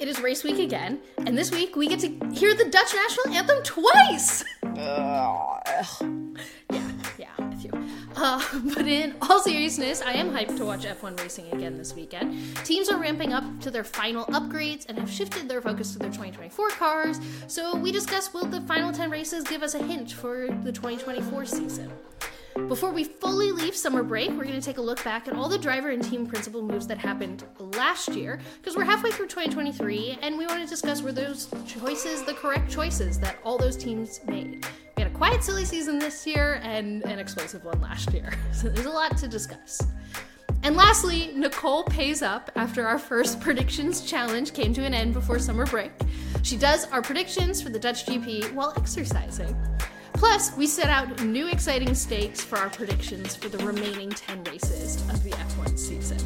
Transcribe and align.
It 0.00 0.08
is 0.08 0.20
race 0.20 0.42
week 0.42 0.58
again, 0.58 1.00
and 1.18 1.38
this 1.38 1.52
week 1.52 1.76
we 1.76 1.86
get 1.86 2.00
to 2.00 2.08
hear 2.32 2.52
the 2.54 2.64
Dutch 2.64 2.92
national 2.94 3.34
anthem 3.34 3.62
twice. 3.62 4.44
yeah, 7.16 7.28
yeah. 7.60 7.70
Uh, 8.16 8.42
but 8.74 8.88
in 8.88 9.14
all 9.22 9.38
seriousness, 9.40 10.02
I 10.02 10.12
am 10.12 10.30
hyped 10.30 10.56
to 10.56 10.64
watch 10.64 10.84
F1 10.84 11.20
racing 11.20 11.52
again 11.52 11.78
this 11.78 11.94
weekend. 11.94 12.56
Teams 12.64 12.90
are 12.90 12.98
ramping 12.98 13.32
up 13.32 13.44
to 13.60 13.70
their 13.70 13.84
final 13.84 14.24
upgrades 14.26 14.84
and 14.88 14.98
have 14.98 15.10
shifted 15.10 15.48
their 15.48 15.62
focus 15.62 15.92
to 15.92 15.98
their 16.00 16.10
2024 16.10 16.70
cars. 16.70 17.20
So 17.46 17.76
we 17.76 17.92
discuss 17.92 18.34
will 18.34 18.46
the 18.46 18.62
final 18.62 18.92
10 18.92 19.10
races 19.10 19.44
give 19.44 19.62
us 19.62 19.74
a 19.74 19.82
hint 19.82 20.10
for 20.10 20.48
the 20.64 20.72
2024 20.72 21.44
season. 21.46 21.92
Before 22.54 22.92
we 22.92 23.02
fully 23.02 23.50
leave 23.50 23.74
summer 23.74 24.04
break, 24.04 24.30
we're 24.30 24.44
going 24.44 24.52
to 24.52 24.60
take 24.60 24.78
a 24.78 24.82
look 24.82 25.02
back 25.02 25.26
at 25.26 25.34
all 25.34 25.48
the 25.48 25.58
driver 25.58 25.90
and 25.90 26.02
team 26.02 26.24
principal 26.24 26.62
moves 26.62 26.86
that 26.86 26.98
happened 26.98 27.42
last 27.58 28.14
year, 28.14 28.38
because 28.60 28.76
we're 28.76 28.84
halfway 28.84 29.10
through 29.10 29.26
2023, 29.26 30.20
and 30.22 30.38
we 30.38 30.46
want 30.46 30.62
to 30.62 30.66
discuss 30.66 31.02
were 31.02 31.10
those 31.10 31.48
choices 31.66 32.22
the 32.22 32.32
correct 32.32 32.70
choices 32.70 33.18
that 33.18 33.38
all 33.44 33.58
those 33.58 33.76
teams 33.76 34.20
made. 34.28 34.64
We 34.96 35.02
had 35.02 35.10
a 35.10 35.14
quiet, 35.14 35.42
silly 35.42 35.64
season 35.64 35.98
this 35.98 36.24
year 36.28 36.60
and 36.62 37.02
an 37.04 37.18
explosive 37.18 37.64
one 37.64 37.80
last 37.80 38.12
year, 38.12 38.32
so 38.52 38.68
there's 38.68 38.86
a 38.86 38.90
lot 38.90 39.16
to 39.18 39.26
discuss. 39.26 39.82
And 40.62 40.76
lastly, 40.76 41.32
Nicole 41.34 41.82
pays 41.82 42.22
up 42.22 42.52
after 42.54 42.86
our 42.86 42.98
first 42.98 43.40
predictions 43.40 44.00
challenge 44.00 44.54
came 44.54 44.72
to 44.74 44.84
an 44.84 44.94
end 44.94 45.12
before 45.12 45.40
summer 45.40 45.66
break. 45.66 45.90
She 46.42 46.56
does 46.56 46.86
our 46.92 47.02
predictions 47.02 47.60
for 47.60 47.70
the 47.70 47.80
Dutch 47.80 48.06
GP 48.06 48.54
while 48.54 48.72
exercising. 48.76 49.54
Plus, 50.14 50.56
we 50.56 50.66
set 50.66 50.88
out 50.88 51.22
new 51.24 51.48
exciting 51.48 51.94
stakes 51.94 52.42
for 52.42 52.56
our 52.56 52.70
predictions 52.70 53.34
for 53.34 53.48
the 53.48 53.58
remaining 53.64 54.10
10 54.10 54.44
races 54.44 54.96
of 55.10 55.22
the 55.22 55.30
F1 55.30 55.78
season. 55.78 56.18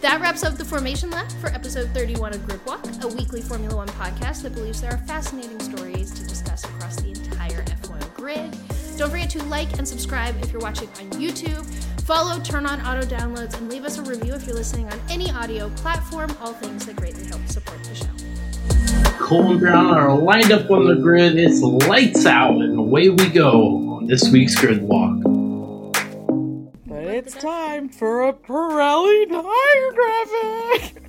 That 0.00 0.20
wraps 0.20 0.44
up 0.44 0.54
the 0.54 0.64
Formation 0.64 1.10
Lap 1.10 1.30
for 1.40 1.48
episode 1.48 1.90
31 1.90 2.34
of 2.34 2.46
Grid 2.46 2.64
Walk, 2.64 2.86
a 3.02 3.08
weekly 3.08 3.42
Formula 3.42 3.74
One 3.74 3.88
podcast 3.88 4.42
that 4.42 4.54
believes 4.54 4.80
there 4.80 4.92
are 4.92 4.98
fascinating 4.98 5.58
stories 5.58 6.12
to 6.12 6.24
discuss 6.26 6.64
across 6.64 6.96
the 6.96 7.08
entire 7.08 7.64
F1 7.64 8.14
grid. 8.14 8.56
Don't 8.96 9.10
forget 9.10 9.30
to 9.30 9.42
like 9.44 9.76
and 9.78 9.86
subscribe 9.86 10.36
if 10.42 10.52
you're 10.52 10.62
watching 10.62 10.88
on 10.88 11.10
YouTube. 11.20 11.66
Follow, 12.02 12.40
turn 12.40 12.66
on 12.66 12.80
auto 12.82 13.06
downloads, 13.06 13.58
and 13.58 13.68
leave 13.68 13.84
us 13.84 13.98
a 13.98 14.02
review 14.02 14.34
if 14.34 14.46
you're 14.46 14.56
listening 14.56 14.90
on 14.92 15.00
any 15.10 15.30
audio 15.32 15.68
platform, 15.70 16.34
all 16.40 16.52
things 16.52 16.86
that 16.86 16.96
greatly 16.96 17.24
help 17.24 17.44
support 17.48 17.82
the 17.84 17.94
show. 17.94 18.27
Cole 19.18 19.50
and 19.50 19.60
Brown 19.60 19.94
are 19.94 20.16
lined 20.18 20.52
up 20.52 20.70
on 20.70 20.86
the 20.86 20.94
grid. 20.94 21.36
It's 21.38 21.60
lights 21.60 22.24
out, 22.24 22.54
and 22.54 22.78
away 22.78 23.10
we 23.10 23.28
go 23.28 23.96
on 23.96 24.06
this 24.06 24.30
week's 24.30 24.54
grid 24.54 24.82
walk. 24.82 25.20
But 26.86 27.04
it's 27.04 27.34
time 27.34 27.88
for 27.88 28.28
a 28.28 28.32
Pirelli 28.32 29.28
tire 29.28 29.92
graphic. 29.92 31.02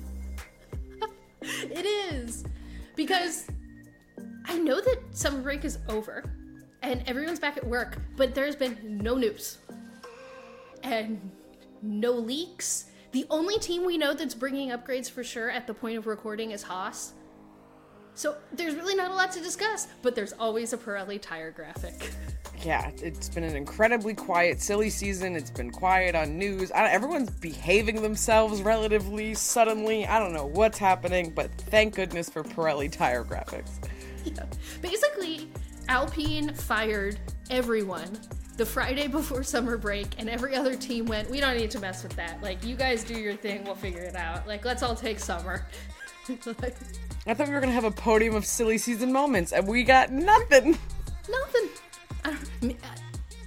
It 1.42 1.86
is 1.86 2.44
because 2.96 3.46
I 4.44 4.58
know 4.58 4.80
that 4.80 4.98
summer 5.12 5.40
break 5.40 5.64
is 5.64 5.78
over 5.88 6.24
and 6.82 7.02
everyone's 7.06 7.40
back 7.40 7.56
at 7.56 7.66
work, 7.66 7.98
but 8.16 8.34
there's 8.34 8.56
been 8.56 8.98
no 9.02 9.16
news 9.16 9.58
and 10.82 11.30
no 11.82 12.12
leaks. 12.12 12.86
The 13.12 13.24
only 13.30 13.58
team 13.58 13.84
we 13.84 13.96
know 13.96 14.12
that's 14.12 14.34
bringing 14.34 14.68
upgrades 14.70 15.10
for 15.10 15.24
sure 15.24 15.50
at 15.50 15.66
the 15.66 15.74
point 15.74 15.96
of 15.96 16.06
recording 16.06 16.50
is 16.50 16.62
Haas. 16.62 17.14
So 18.20 18.36
there's 18.52 18.74
really 18.74 18.94
not 18.94 19.10
a 19.10 19.14
lot 19.14 19.32
to 19.32 19.40
discuss, 19.40 19.88
but 20.02 20.14
there's 20.14 20.34
always 20.34 20.74
a 20.74 20.76
Pirelli 20.76 21.18
tire 21.18 21.50
graphic. 21.50 22.12
Yeah, 22.62 22.90
it's 22.98 23.30
been 23.30 23.44
an 23.44 23.56
incredibly 23.56 24.12
quiet, 24.12 24.60
silly 24.60 24.90
season. 24.90 25.34
It's 25.36 25.50
been 25.50 25.70
quiet 25.70 26.14
on 26.14 26.36
news. 26.36 26.70
I, 26.70 26.90
everyone's 26.90 27.30
behaving 27.30 28.02
themselves 28.02 28.60
relatively 28.60 29.32
suddenly. 29.32 30.06
I 30.06 30.18
don't 30.18 30.34
know 30.34 30.44
what's 30.44 30.76
happening, 30.76 31.30
but 31.30 31.50
thank 31.70 31.94
goodness 31.94 32.28
for 32.28 32.44
Pirelli 32.44 32.92
tire 32.92 33.24
graphics. 33.24 33.70
Yeah. 34.26 34.44
Basically, 34.82 35.50
Alpine 35.88 36.52
fired 36.52 37.18
everyone 37.48 38.20
the 38.58 38.66
Friday 38.66 39.08
before 39.08 39.42
summer 39.42 39.78
break, 39.78 40.08
and 40.18 40.28
every 40.28 40.54
other 40.54 40.76
team 40.76 41.06
went, 41.06 41.30
We 41.30 41.40
don't 41.40 41.56
need 41.56 41.70
to 41.70 41.80
mess 41.80 42.02
with 42.02 42.16
that. 42.16 42.42
Like, 42.42 42.62
you 42.66 42.76
guys 42.76 43.02
do 43.02 43.14
your 43.14 43.36
thing, 43.36 43.64
we'll 43.64 43.76
figure 43.76 44.02
it 44.02 44.14
out. 44.14 44.46
Like, 44.46 44.66
let's 44.66 44.82
all 44.82 44.94
take 44.94 45.18
summer. 45.18 45.64
I 47.26 47.34
thought 47.34 47.48
we 47.48 47.54
were 47.54 47.60
gonna 47.60 47.72
have 47.72 47.84
a 47.84 47.90
podium 47.90 48.34
of 48.34 48.46
silly 48.46 48.78
season 48.78 49.12
moments, 49.12 49.52
and 49.52 49.66
we 49.66 49.82
got 49.84 50.10
nothing. 50.10 50.78
nothing. 51.30 51.68
I, 52.24 52.36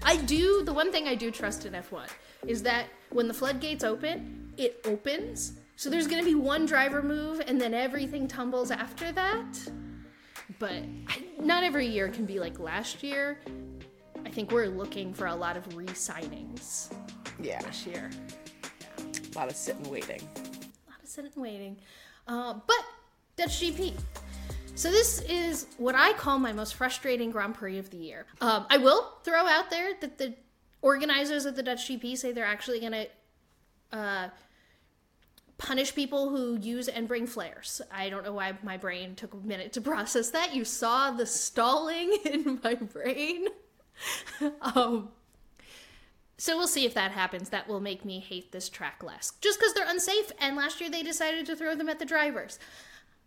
I 0.04 0.18
do, 0.18 0.64
the 0.64 0.74
one 0.74 0.92
thing 0.92 1.08
I 1.08 1.16
do 1.16 1.32
trust 1.32 1.66
in 1.66 1.74
F1 1.74 2.08
is 2.48 2.62
that 2.64 2.86
when 3.10 3.28
the 3.28 3.34
floodgates 3.34 3.84
open, 3.84 4.54
it 4.58 4.80
opens. 4.86 5.54
So 5.76 5.90
there's 5.90 6.08
gonna 6.08 6.24
be 6.24 6.36
one 6.36 6.66
driver 6.66 7.02
move, 7.02 7.42
and 7.48 7.60
then 7.60 7.74
everything 7.74 8.28
tumbles 8.28 8.70
after 8.72 9.12
that. 9.14 9.46
But 10.60 10.84
I, 11.08 11.24
not 11.40 11.64
every 11.64 11.88
year 11.88 12.10
can 12.10 12.26
be 12.26 12.40
like 12.40 12.60
last 12.60 13.02
year. 13.04 13.40
I 14.26 14.30
think 14.30 14.52
we're 14.52 14.68
looking 14.68 15.14
for 15.14 15.28
a 15.28 15.36
lot 15.36 15.58
of 15.58 15.76
re 15.76 15.86
signings 15.88 16.94
Yeah, 17.42 17.62
this 17.64 17.86
year. 17.88 18.10
a 19.00 19.38
lot 19.38 19.50
of 19.50 19.56
sitting 19.56 19.90
waiting. 19.90 20.22
a 20.36 20.90
lot 20.92 21.02
of 21.02 21.10
sitting 21.10 21.32
and 21.34 21.42
waiting. 21.42 21.78
Uh, 22.28 22.54
but 22.66 22.86
Dutch 23.36 23.62
GP. 23.62 23.94
So 24.76 24.90
this 24.90 25.22
is 25.22 25.68
what 25.78 25.96
I 25.96 26.14
call 26.14 26.40
my 26.40 26.52
most 26.52 26.76
frustrating 26.76 27.32
Grand 27.32 27.54
Prix 27.56 27.78
of 27.78 27.90
the 27.90 27.98
year. 27.98 28.26
Um, 28.42 28.66
I 28.70 28.78
will 28.78 29.14
throw 29.24 29.46
out 29.48 29.70
there 29.70 29.92
that 30.02 30.18
the 30.18 30.34
organizers 30.82 31.46
of 31.46 31.56
the 31.56 31.64
Dutch 31.64 31.88
GP 31.88 32.18
say 32.18 32.32
they're 32.32 32.46
actually 32.46 32.80
going 32.80 32.92
to 32.92 33.08
uh, 33.92 34.30
punish 35.58 35.94
people 35.94 36.30
who 36.30 36.58
use 36.60 36.88
and 36.88 37.08
bring 37.08 37.28
flares. 37.28 37.82
I 37.92 38.10
don't 38.10 38.24
know 38.24 38.34
why 38.34 38.54
my 38.64 38.78
brain 38.78 39.16
took 39.16 39.34
a 39.34 39.38
minute 39.38 39.74
to 39.74 39.82
process 39.82 40.32
that. 40.32 40.56
You 40.56 40.66
saw 40.66 41.12
the 41.12 41.26
stalling 41.26 42.18
in 42.26 42.60
my 42.64 42.74
brain. 42.74 43.48
um, 44.62 45.10
so 46.38 46.58
we'll 46.58 46.68
see 46.68 46.86
if 46.86 46.96
that 46.96 47.12
happens. 47.12 47.50
That 47.50 47.68
will 47.68 47.80
make 47.80 48.04
me 48.04 48.20
hate 48.20 48.52
this 48.52 48.68
track 48.68 49.04
less. 49.04 49.34
Just 49.40 49.60
because 49.60 49.74
they're 49.74 49.90
unsafe, 49.90 50.32
and 50.40 50.58
last 50.58 50.82
year 50.82 50.90
they 50.90 51.04
decided 51.04 51.46
to 51.46 51.56
throw 51.56 51.76
them 51.76 51.90
at 51.90 52.00
the 52.00 52.06
drivers. 52.06 52.60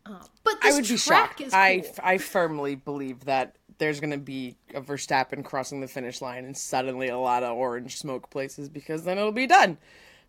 Uh, 0.07 0.19
but 0.45 0.61
this 0.63 0.75
I 0.75 0.77
would 0.77 0.89
be 0.89 0.97
shocked. 0.97 1.41
is 1.41 1.53
cool. 1.53 1.61
I, 1.61 1.85
I 2.03 2.19
firmly 2.19 2.75
believe 2.77 3.25
that 3.25 3.57
there's 3.79 4.01
going 4.01 4.11
to 4.13 4.19
be 4.19 4.57
a 4.75 4.81
Verstappen 4.81 5.45
crossing 5.45 5.81
the 5.81 5.89
finish 5.89 6.23
line 6.23 6.45
and 6.45 6.57
suddenly 6.57 7.09
a 7.09 7.19
lot 7.19 7.43
of 7.43 7.57
orange 7.57 7.99
smoke 7.99 8.31
places 8.31 8.69
because 8.69 9.05
then 9.05 9.19
it'll 9.19 9.33
be 9.33 9.47
done. 9.47 9.77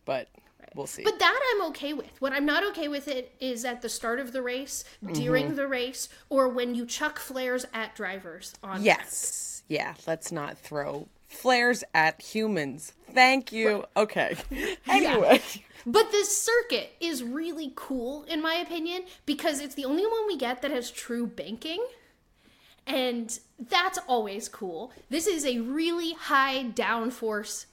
But 0.05 0.27
we'll 0.75 0.87
see. 0.87 1.03
But 1.03 1.19
that 1.19 1.39
I'm 1.55 1.67
okay 1.69 1.93
with. 1.93 2.09
What 2.19 2.33
I'm 2.33 2.45
not 2.45 2.63
okay 2.71 2.87
with 2.87 3.07
it 3.07 3.33
is 3.39 3.63
at 3.65 3.81
the 3.81 3.89
start 3.89 4.19
of 4.19 4.31
the 4.33 4.41
race, 4.41 4.83
during 5.13 5.45
Mm-hmm. 5.47 5.55
the 5.55 5.67
race, 5.67 6.09
or 6.29 6.49
when 6.49 6.75
you 6.75 6.85
chuck 6.85 7.19
flares 7.19 7.65
at 7.73 7.95
drivers 7.95 8.53
on 8.63 8.83
yes. 8.83 9.63
Yeah, 9.69 9.93
let's 10.05 10.31
not 10.31 10.57
throw 10.57 11.07
flares 11.27 11.83
at 11.93 12.21
humans. 12.21 12.93
Thank 13.13 13.51
you. 13.51 13.85
Okay. 13.95 14.35
Anyway. 14.87 15.41
But 15.85 16.11
this 16.11 16.37
circuit 16.37 16.91
is 16.99 17.23
really 17.23 17.71
cool, 17.75 18.23
in 18.23 18.41
my 18.41 18.55
opinion, 18.55 19.03
because 19.25 19.61
it's 19.61 19.75
the 19.75 19.85
only 19.85 20.05
one 20.05 20.27
we 20.27 20.37
get 20.37 20.61
that 20.61 20.71
has 20.71 20.91
true 20.91 21.25
banking. 21.25 21.85
And 22.85 23.37
that's 23.57 23.97
always 24.07 24.49
cool. 24.49 24.91
This 25.09 25.27
is 25.27 25.45
a 25.45 25.59
really 25.59 26.13
high 26.13 26.65
downforce 26.73 27.67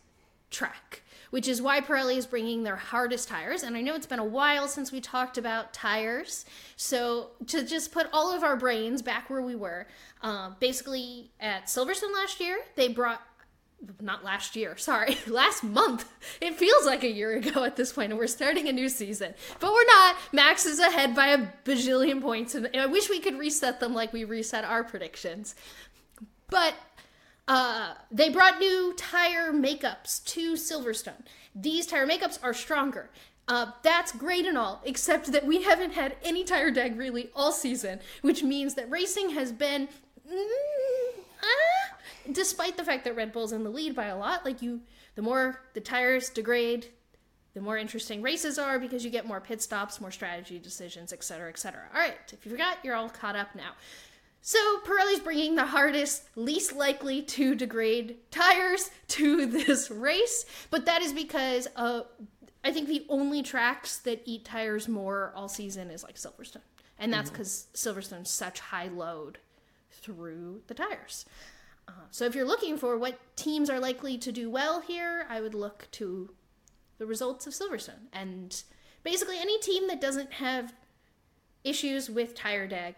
track, 0.50 1.02
which 1.30 1.48
is 1.48 1.60
why 1.60 1.80
Pirelli 1.80 2.16
is 2.16 2.26
bringing 2.26 2.62
their 2.62 2.76
hardest 2.76 3.28
tires. 3.28 3.64
And 3.64 3.76
I 3.76 3.80
know 3.80 3.94
it's 3.96 4.06
been 4.06 4.20
a 4.20 4.24
while 4.24 4.68
since 4.68 4.92
we 4.92 5.00
talked 5.00 5.36
about 5.36 5.72
tires. 5.72 6.44
So, 6.76 7.30
to 7.48 7.64
just 7.64 7.90
put 7.90 8.08
all 8.12 8.32
of 8.32 8.44
our 8.44 8.56
brains 8.56 9.02
back 9.02 9.28
where 9.28 9.42
we 9.42 9.56
were, 9.56 9.86
uh, 10.22 10.50
basically 10.60 11.30
at 11.40 11.66
Silverstone 11.66 12.14
last 12.14 12.40
year, 12.40 12.58
they 12.76 12.88
brought 12.88 13.22
not 14.00 14.24
last 14.24 14.56
year, 14.56 14.76
sorry, 14.76 15.18
last 15.26 15.64
month. 15.64 16.08
It 16.40 16.54
feels 16.54 16.86
like 16.86 17.02
a 17.02 17.10
year 17.10 17.36
ago 17.36 17.64
at 17.64 17.76
this 17.76 17.92
point, 17.92 18.12
and 18.12 18.18
we're 18.18 18.26
starting 18.26 18.68
a 18.68 18.72
new 18.72 18.88
season. 18.88 19.34
But 19.60 19.72
we're 19.72 19.86
not. 19.86 20.16
Max 20.32 20.66
is 20.66 20.78
ahead 20.78 21.14
by 21.14 21.28
a 21.28 21.46
bajillion 21.64 22.20
points, 22.20 22.54
and 22.54 22.68
I 22.74 22.86
wish 22.86 23.08
we 23.08 23.20
could 23.20 23.38
reset 23.38 23.80
them 23.80 23.94
like 23.94 24.12
we 24.12 24.24
reset 24.24 24.64
our 24.64 24.84
predictions. 24.84 25.54
But 26.50 26.74
uh, 27.48 27.94
they 28.10 28.30
brought 28.30 28.58
new 28.58 28.94
tire 28.96 29.52
makeups 29.52 30.24
to 30.26 30.54
Silverstone. 30.54 31.24
These 31.54 31.86
tire 31.86 32.06
makeups 32.06 32.38
are 32.42 32.54
stronger. 32.54 33.10
Uh, 33.46 33.72
that's 33.82 34.12
great 34.12 34.46
and 34.46 34.56
all, 34.56 34.80
except 34.84 35.30
that 35.32 35.44
we 35.46 35.62
haven't 35.62 35.92
had 35.92 36.16
any 36.22 36.44
tire 36.44 36.70
deg 36.70 36.96
really 36.96 37.30
all 37.36 37.52
season, 37.52 38.00
which 38.22 38.42
means 38.42 38.74
that 38.74 38.90
racing 38.90 39.30
has 39.30 39.52
been. 39.52 39.88
mm, 40.26 41.03
despite 42.32 42.76
the 42.76 42.84
fact 42.84 43.04
that 43.04 43.16
Red 43.16 43.32
Bull's 43.32 43.52
in 43.52 43.64
the 43.64 43.70
lead 43.70 43.94
by 43.94 44.06
a 44.06 44.16
lot, 44.16 44.44
like 44.44 44.62
you, 44.62 44.80
the 45.14 45.22
more 45.22 45.60
the 45.74 45.80
tires 45.80 46.28
degrade, 46.28 46.88
the 47.54 47.60
more 47.60 47.78
interesting 47.78 48.20
races 48.20 48.58
are 48.58 48.78
because 48.78 49.04
you 49.04 49.10
get 49.10 49.26
more 49.26 49.40
pit 49.40 49.62
stops, 49.62 50.00
more 50.00 50.10
strategy 50.10 50.58
decisions, 50.58 51.12
etc., 51.12 51.48
etc. 51.48 51.82
All 51.94 52.00
right, 52.00 52.16
if 52.32 52.44
you 52.44 52.50
forgot, 52.50 52.78
you're 52.82 52.96
all 52.96 53.08
caught 53.08 53.36
up 53.36 53.54
now. 53.54 53.72
So 54.42 54.58
Pirelli's 54.84 55.20
bringing 55.20 55.54
the 55.54 55.64
hardest, 55.64 56.28
least 56.36 56.74
likely 56.74 57.22
to 57.22 57.54
degrade 57.54 58.16
tires 58.30 58.90
to 59.08 59.46
this 59.46 59.90
race, 59.90 60.44
but 60.70 60.84
that 60.86 61.00
is 61.00 61.12
because 61.12 61.66
uh, 61.76 62.02
I 62.62 62.72
think 62.72 62.88
the 62.88 63.06
only 63.08 63.42
tracks 63.42 63.98
that 63.98 64.22
eat 64.24 64.44
tires 64.44 64.88
more 64.88 65.32
all 65.34 65.48
season 65.48 65.90
is 65.90 66.02
like 66.02 66.16
Silverstone. 66.16 66.62
And 66.98 67.12
that's 67.12 67.30
because 67.30 67.66
Silverstone's 67.74 68.30
such 68.30 68.60
high 68.60 68.88
load 68.88 69.38
through 69.90 70.62
the 70.66 70.74
tires. 70.74 71.26
Uh, 71.88 71.92
so 72.10 72.24
if 72.24 72.34
you're 72.34 72.46
looking 72.46 72.76
for 72.76 72.96
what 72.96 73.18
teams 73.36 73.68
are 73.68 73.80
likely 73.80 74.18
to 74.18 74.32
do 74.32 74.50
well 74.50 74.80
here, 74.80 75.26
I 75.28 75.40
would 75.40 75.54
look 75.54 75.88
to 75.92 76.30
the 76.98 77.06
results 77.06 77.46
of 77.46 77.52
Silverstone. 77.52 78.08
And 78.12 78.62
basically, 79.02 79.38
any 79.38 79.58
team 79.58 79.88
that 79.88 80.00
doesn't 80.00 80.34
have 80.34 80.72
issues 81.64 82.10
with 82.10 82.34
tire 82.34 82.66
deg 82.66 82.96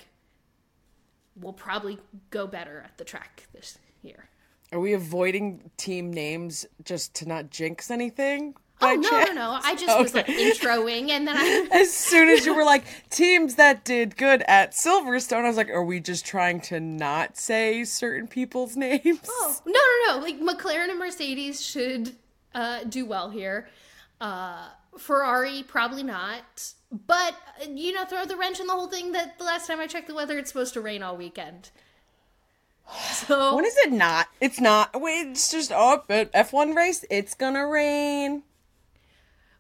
will 1.40 1.52
probably 1.52 1.98
go 2.30 2.46
better 2.46 2.82
at 2.84 2.98
the 2.98 3.04
track 3.04 3.46
this 3.52 3.78
year. 4.02 4.28
Are 4.72 4.80
we 4.80 4.94
avoiding 4.94 5.70
team 5.76 6.12
names 6.12 6.66
just 6.84 7.14
to 7.16 7.28
not 7.28 7.50
jinx 7.50 7.90
anything? 7.90 8.54
Oh 8.80 8.94
no, 8.94 9.00
no, 9.00 9.10
chance? 9.10 9.34
no! 9.34 9.58
I 9.62 9.74
just 9.74 9.98
was 9.98 10.14
like 10.14 10.26
introing, 10.26 11.08
and 11.08 11.26
then 11.26 11.36
I 11.36 11.68
As 11.72 11.92
soon 11.92 12.28
as 12.28 12.44
you 12.44 12.54
were 12.54 12.64
like 12.64 12.84
teams 13.08 13.54
that 13.54 13.84
did 13.84 14.16
good 14.16 14.42
at 14.46 14.72
Silverstone, 14.72 15.44
I 15.44 15.48
was 15.48 15.56
like, 15.56 15.70
are 15.70 15.84
we 15.84 15.98
just 15.98 16.26
trying 16.26 16.60
to 16.62 16.78
not 16.78 17.38
say 17.38 17.84
certain 17.84 18.28
people's 18.28 18.76
names? 18.76 19.20
Oh 19.28 19.56
no, 19.64 19.72
no, 19.72 20.18
no! 20.18 20.22
Like 20.22 20.40
McLaren 20.40 20.90
and 20.90 20.98
Mercedes 20.98 21.64
should 21.64 22.16
uh, 22.54 22.84
do 22.84 23.06
well 23.06 23.30
here. 23.30 23.68
Uh, 24.20 24.68
Ferrari 24.98 25.62
probably 25.66 26.02
not, 26.02 26.72
but 27.06 27.34
you 27.68 27.92
know, 27.92 28.04
throw 28.04 28.26
the 28.26 28.36
wrench 28.36 28.60
in 28.60 28.66
the 28.66 28.74
whole 28.74 28.88
thing. 28.88 29.12
That 29.12 29.38
the 29.38 29.44
last 29.44 29.66
time 29.66 29.80
I 29.80 29.86
checked 29.86 30.08
the 30.08 30.14
weather, 30.14 30.36
it's 30.38 30.50
supposed 30.50 30.74
to 30.74 30.82
rain 30.82 31.02
all 31.02 31.16
weekend. 31.16 31.70
So 33.12 33.56
When 33.56 33.64
is 33.64 33.76
it 33.78 33.92
not? 33.92 34.28
It's 34.40 34.60
not. 34.60 35.00
Wait, 35.00 35.28
it's 35.28 35.50
just 35.50 35.72
oh, 35.74 36.02
but 36.06 36.30
F1 36.32 36.76
race. 36.76 37.04
It's 37.10 37.34
gonna 37.34 37.66
rain. 37.66 38.42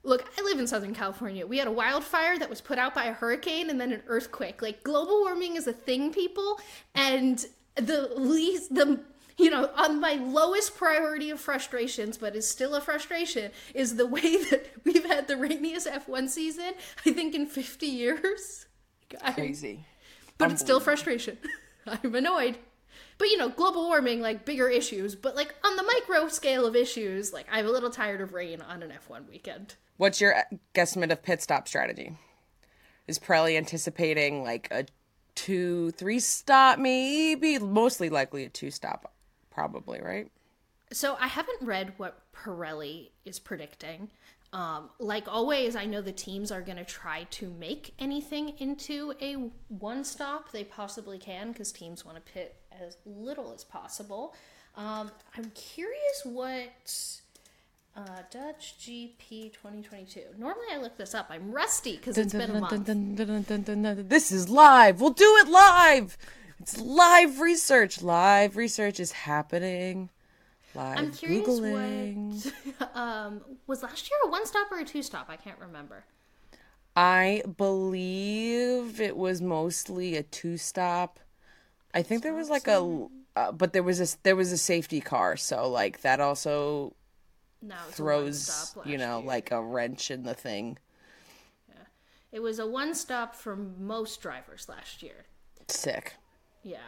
Look, 0.06 0.30
I 0.38 0.42
live 0.42 0.60
in 0.60 0.68
Southern 0.68 0.94
California. 0.94 1.44
We 1.44 1.58
had 1.58 1.66
a 1.66 1.72
wildfire 1.72 2.38
that 2.38 2.48
was 2.48 2.60
put 2.60 2.78
out 2.78 2.94
by 2.94 3.06
a 3.06 3.12
hurricane 3.12 3.70
and 3.70 3.80
then 3.80 3.92
an 3.92 4.02
earthquake. 4.06 4.62
Like 4.62 4.84
global 4.84 5.22
warming 5.22 5.56
is 5.56 5.66
a 5.66 5.72
thing, 5.72 6.12
people, 6.12 6.60
and 6.94 7.44
the 7.74 8.12
least 8.16 8.72
the 8.72 9.00
you 9.36 9.50
know, 9.50 9.68
on 9.76 10.00
my 10.00 10.14
lowest 10.14 10.76
priority 10.76 11.30
of 11.30 11.38
frustrations, 11.40 12.16
but 12.16 12.34
is 12.34 12.48
still 12.48 12.74
a 12.74 12.80
frustration, 12.80 13.50
is 13.74 13.96
the 13.96 14.06
way 14.16 14.42
that 14.44 14.66
we've 14.84 15.04
had 15.04 15.28
the 15.28 15.36
rainiest 15.36 15.86
F1 15.86 16.28
season, 16.28 16.72
I 17.04 17.12
think 17.12 17.34
in 17.34 17.46
50 17.46 17.86
years. 17.86 18.66
Crazy. 19.34 19.84
but 20.38 20.50
it's 20.50 20.62
still 20.62 20.80
frustration. 20.80 21.36
I'm 21.86 22.14
annoyed. 22.14 22.58
But 23.18 23.28
you 23.28 23.38
know, 23.38 23.48
global 23.48 23.86
warming, 23.86 24.20
like 24.20 24.44
bigger 24.44 24.68
issues, 24.68 25.14
but 25.14 25.36
like 25.36 25.54
on 25.64 25.76
the 25.76 25.82
micro 25.82 26.28
scale 26.28 26.66
of 26.66 26.76
issues, 26.76 27.32
like 27.32 27.46
I'm 27.50 27.66
a 27.66 27.70
little 27.70 27.90
tired 27.90 28.20
of 28.20 28.34
rain 28.34 28.60
on 28.60 28.82
an 28.82 28.92
F1 29.08 29.28
weekend. 29.28 29.76
What's 29.96 30.20
your 30.20 30.36
uh, 30.36 30.42
guesstimate 30.74 31.10
of 31.10 31.22
pit 31.22 31.42
stop 31.42 31.66
strategy? 31.66 32.16
Is 33.06 33.18
Pirelli 33.18 33.56
anticipating 33.56 34.42
like 34.42 34.68
a 34.70 34.86
two, 35.34 35.92
three 35.92 36.18
stop, 36.18 36.78
maybe 36.78 37.58
mostly 37.58 38.10
likely 38.10 38.44
a 38.44 38.48
two 38.48 38.70
stop, 38.70 39.12
probably, 39.50 40.00
right? 40.00 40.30
So 40.92 41.16
I 41.18 41.28
haven't 41.28 41.62
read 41.62 41.94
what 41.96 42.22
Pirelli 42.32 43.10
is 43.24 43.38
predicting. 43.38 44.10
Um, 44.52 44.90
like 44.98 45.26
always, 45.28 45.76
I 45.76 45.86
know 45.86 46.00
the 46.00 46.12
teams 46.12 46.50
are 46.50 46.62
going 46.62 46.78
to 46.78 46.84
try 46.84 47.24
to 47.32 47.50
make 47.58 47.94
anything 47.98 48.54
into 48.58 49.12
a 49.20 49.34
one 49.68 50.04
stop. 50.04 50.52
They 50.52 50.64
possibly 50.64 51.18
can 51.18 51.52
because 51.52 51.72
teams 51.72 52.04
want 52.04 52.16
to 52.16 52.32
pit 52.32 52.56
as 52.80 52.96
little 53.04 53.52
as 53.52 53.64
possible. 53.64 54.34
Um, 54.76 55.10
I'm 55.36 55.50
curious 55.54 56.22
what 56.24 57.20
uh, 57.96 58.22
Dutch 58.30 58.76
GP 58.78 59.52
2022. 59.52 60.20
Normally 60.38 60.66
I 60.72 60.76
look 60.78 60.96
this 60.96 61.14
up. 61.14 61.26
I'm 61.30 61.50
rusty 61.50 61.96
because 61.96 62.18
it's 62.18 62.32
been 62.32 62.50
a 62.50 62.60
month. 62.60 64.08
This 64.08 64.32
is 64.32 64.48
live. 64.48 65.00
We'll 65.00 65.10
do 65.10 65.36
it 65.40 65.48
live. 65.48 66.18
It's 66.60 66.78
live 66.80 67.40
research. 67.40 68.02
Live 68.02 68.56
research 68.56 69.00
is 69.00 69.12
happening. 69.12 70.10
Live 70.76 70.98
I'm 70.98 71.10
curious 71.10 71.46
Googling. 71.48 72.52
what 72.78 72.90
um, 72.96 73.40
was 73.66 73.82
last 73.82 74.10
year 74.10 74.18
a 74.26 74.30
one 74.30 74.44
stop 74.46 74.70
or 74.70 74.78
a 74.78 74.84
two 74.84 75.02
stop. 75.02 75.26
I 75.30 75.36
can't 75.36 75.58
remember. 75.58 76.04
I 76.94 77.42
believe 77.56 79.00
it 79.00 79.16
was 79.16 79.40
mostly 79.40 80.16
a 80.16 80.22
two 80.22 80.56
stop. 80.56 81.18
I 81.94 82.02
think 82.02 82.22
there 82.22 82.34
was 82.34 82.50
like 82.50 82.68
a, 82.68 83.06
uh, 83.36 83.52
but 83.52 83.72
there 83.72 83.82
was 83.82 84.00
a 84.00 84.18
there 84.22 84.36
was 84.36 84.52
a 84.52 84.58
safety 84.58 85.00
car, 85.00 85.36
so 85.36 85.68
like 85.68 86.02
that 86.02 86.20
also 86.20 86.94
No, 87.62 87.74
it 87.74 87.78
was 87.86 87.92
a 87.92 87.96
throws 87.96 88.76
you 88.84 88.98
know 88.98 89.18
year. 89.18 89.26
like 89.26 89.50
a 89.50 89.62
wrench 89.62 90.10
in 90.10 90.24
the 90.24 90.34
thing. 90.34 90.78
Yeah, 91.68 91.84
It 92.32 92.40
was 92.40 92.58
a 92.58 92.66
one 92.66 92.94
stop 92.94 93.34
for 93.34 93.56
most 93.56 94.20
drivers 94.20 94.68
last 94.68 95.02
year. 95.02 95.26
Sick. 95.68 96.14
Yeah. 96.62 96.78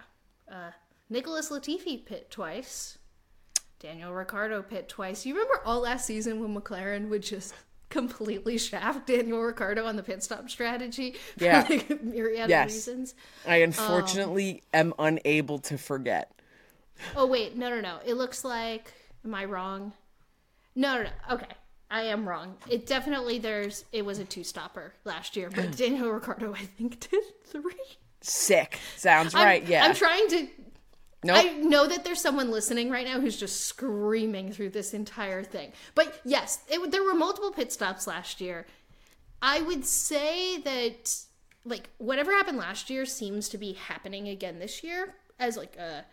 Uh, 0.50 0.70
Nicholas 1.10 1.50
Latifi 1.50 2.04
pit 2.04 2.30
twice. 2.30 2.98
Daniel 3.80 4.12
Ricciardo 4.12 4.62
pit 4.62 4.88
twice. 4.88 5.24
You 5.24 5.34
remember 5.34 5.60
all 5.64 5.80
last 5.80 6.06
season 6.06 6.40
when 6.40 6.54
McLaren 6.60 7.08
would 7.10 7.22
just 7.22 7.54
completely 7.90 8.58
shaft 8.58 9.06
Daniel 9.06 9.40
Ricciardo 9.40 9.86
on 9.86 9.96
the 9.96 10.02
pit 10.02 10.22
stop 10.22 10.50
strategy 10.50 11.14
for 11.36 11.44
Yeah. 11.44 11.66
like 11.68 11.88
a 11.90 11.96
myriad 12.02 12.50
Yes. 12.50 12.68
of 12.70 12.74
reasons? 12.74 13.14
I 13.46 13.62
um, 13.62 13.68
unfortunately 13.68 14.62
am 14.74 14.92
unable 14.98 15.58
to 15.60 15.78
forget. 15.78 16.32
Oh 17.16 17.26
wait, 17.26 17.56
no, 17.56 17.70
no, 17.70 17.80
no. 17.80 17.98
It 18.04 18.14
looks 18.14 18.44
like. 18.44 18.92
Am 19.24 19.34
I 19.34 19.44
wrong? 19.44 19.92
No, 20.74 20.96
no, 20.96 21.02
no. 21.04 21.34
Okay, 21.34 21.46
I 21.90 22.02
am 22.02 22.28
wrong. 22.28 22.56
It 22.68 22.86
definitely 22.86 23.38
there's. 23.38 23.84
It 23.92 24.04
was 24.04 24.18
a 24.18 24.24
two 24.24 24.42
stopper 24.44 24.92
last 25.04 25.36
year, 25.36 25.48
but 25.54 25.76
Daniel 25.76 26.10
Ricciardo 26.10 26.52
I 26.54 26.58
think 26.58 26.98
did 27.08 27.22
three. 27.44 27.74
Sick. 28.20 28.80
Sounds 28.96 29.34
I'm- 29.34 29.44
right. 29.46 29.64
yeah. 29.66 29.84
I'm 29.84 29.94
trying 29.94 30.28
to. 30.30 30.48
Nope. 31.24 31.36
I 31.36 31.52
know 31.54 31.88
that 31.88 32.04
there's 32.04 32.20
someone 32.20 32.50
listening 32.50 32.90
right 32.90 33.06
now 33.06 33.20
who's 33.20 33.36
just 33.36 33.62
screaming 33.62 34.52
through 34.52 34.70
this 34.70 34.94
entire 34.94 35.42
thing. 35.42 35.72
But 35.94 36.20
yes, 36.24 36.60
it, 36.68 36.92
there 36.92 37.02
were 37.02 37.14
multiple 37.14 37.50
pit 37.50 37.72
stops 37.72 38.06
last 38.06 38.40
year. 38.40 38.66
I 39.42 39.60
would 39.60 39.84
say 39.84 40.58
that 40.58 41.16
like 41.64 41.90
whatever 41.98 42.32
happened 42.32 42.58
last 42.58 42.88
year 42.88 43.04
seems 43.04 43.48
to 43.50 43.58
be 43.58 43.72
happening 43.72 44.28
again 44.28 44.58
this 44.58 44.84
year 44.84 45.14
as 45.38 45.56
like 45.56 45.76
a 45.76 46.04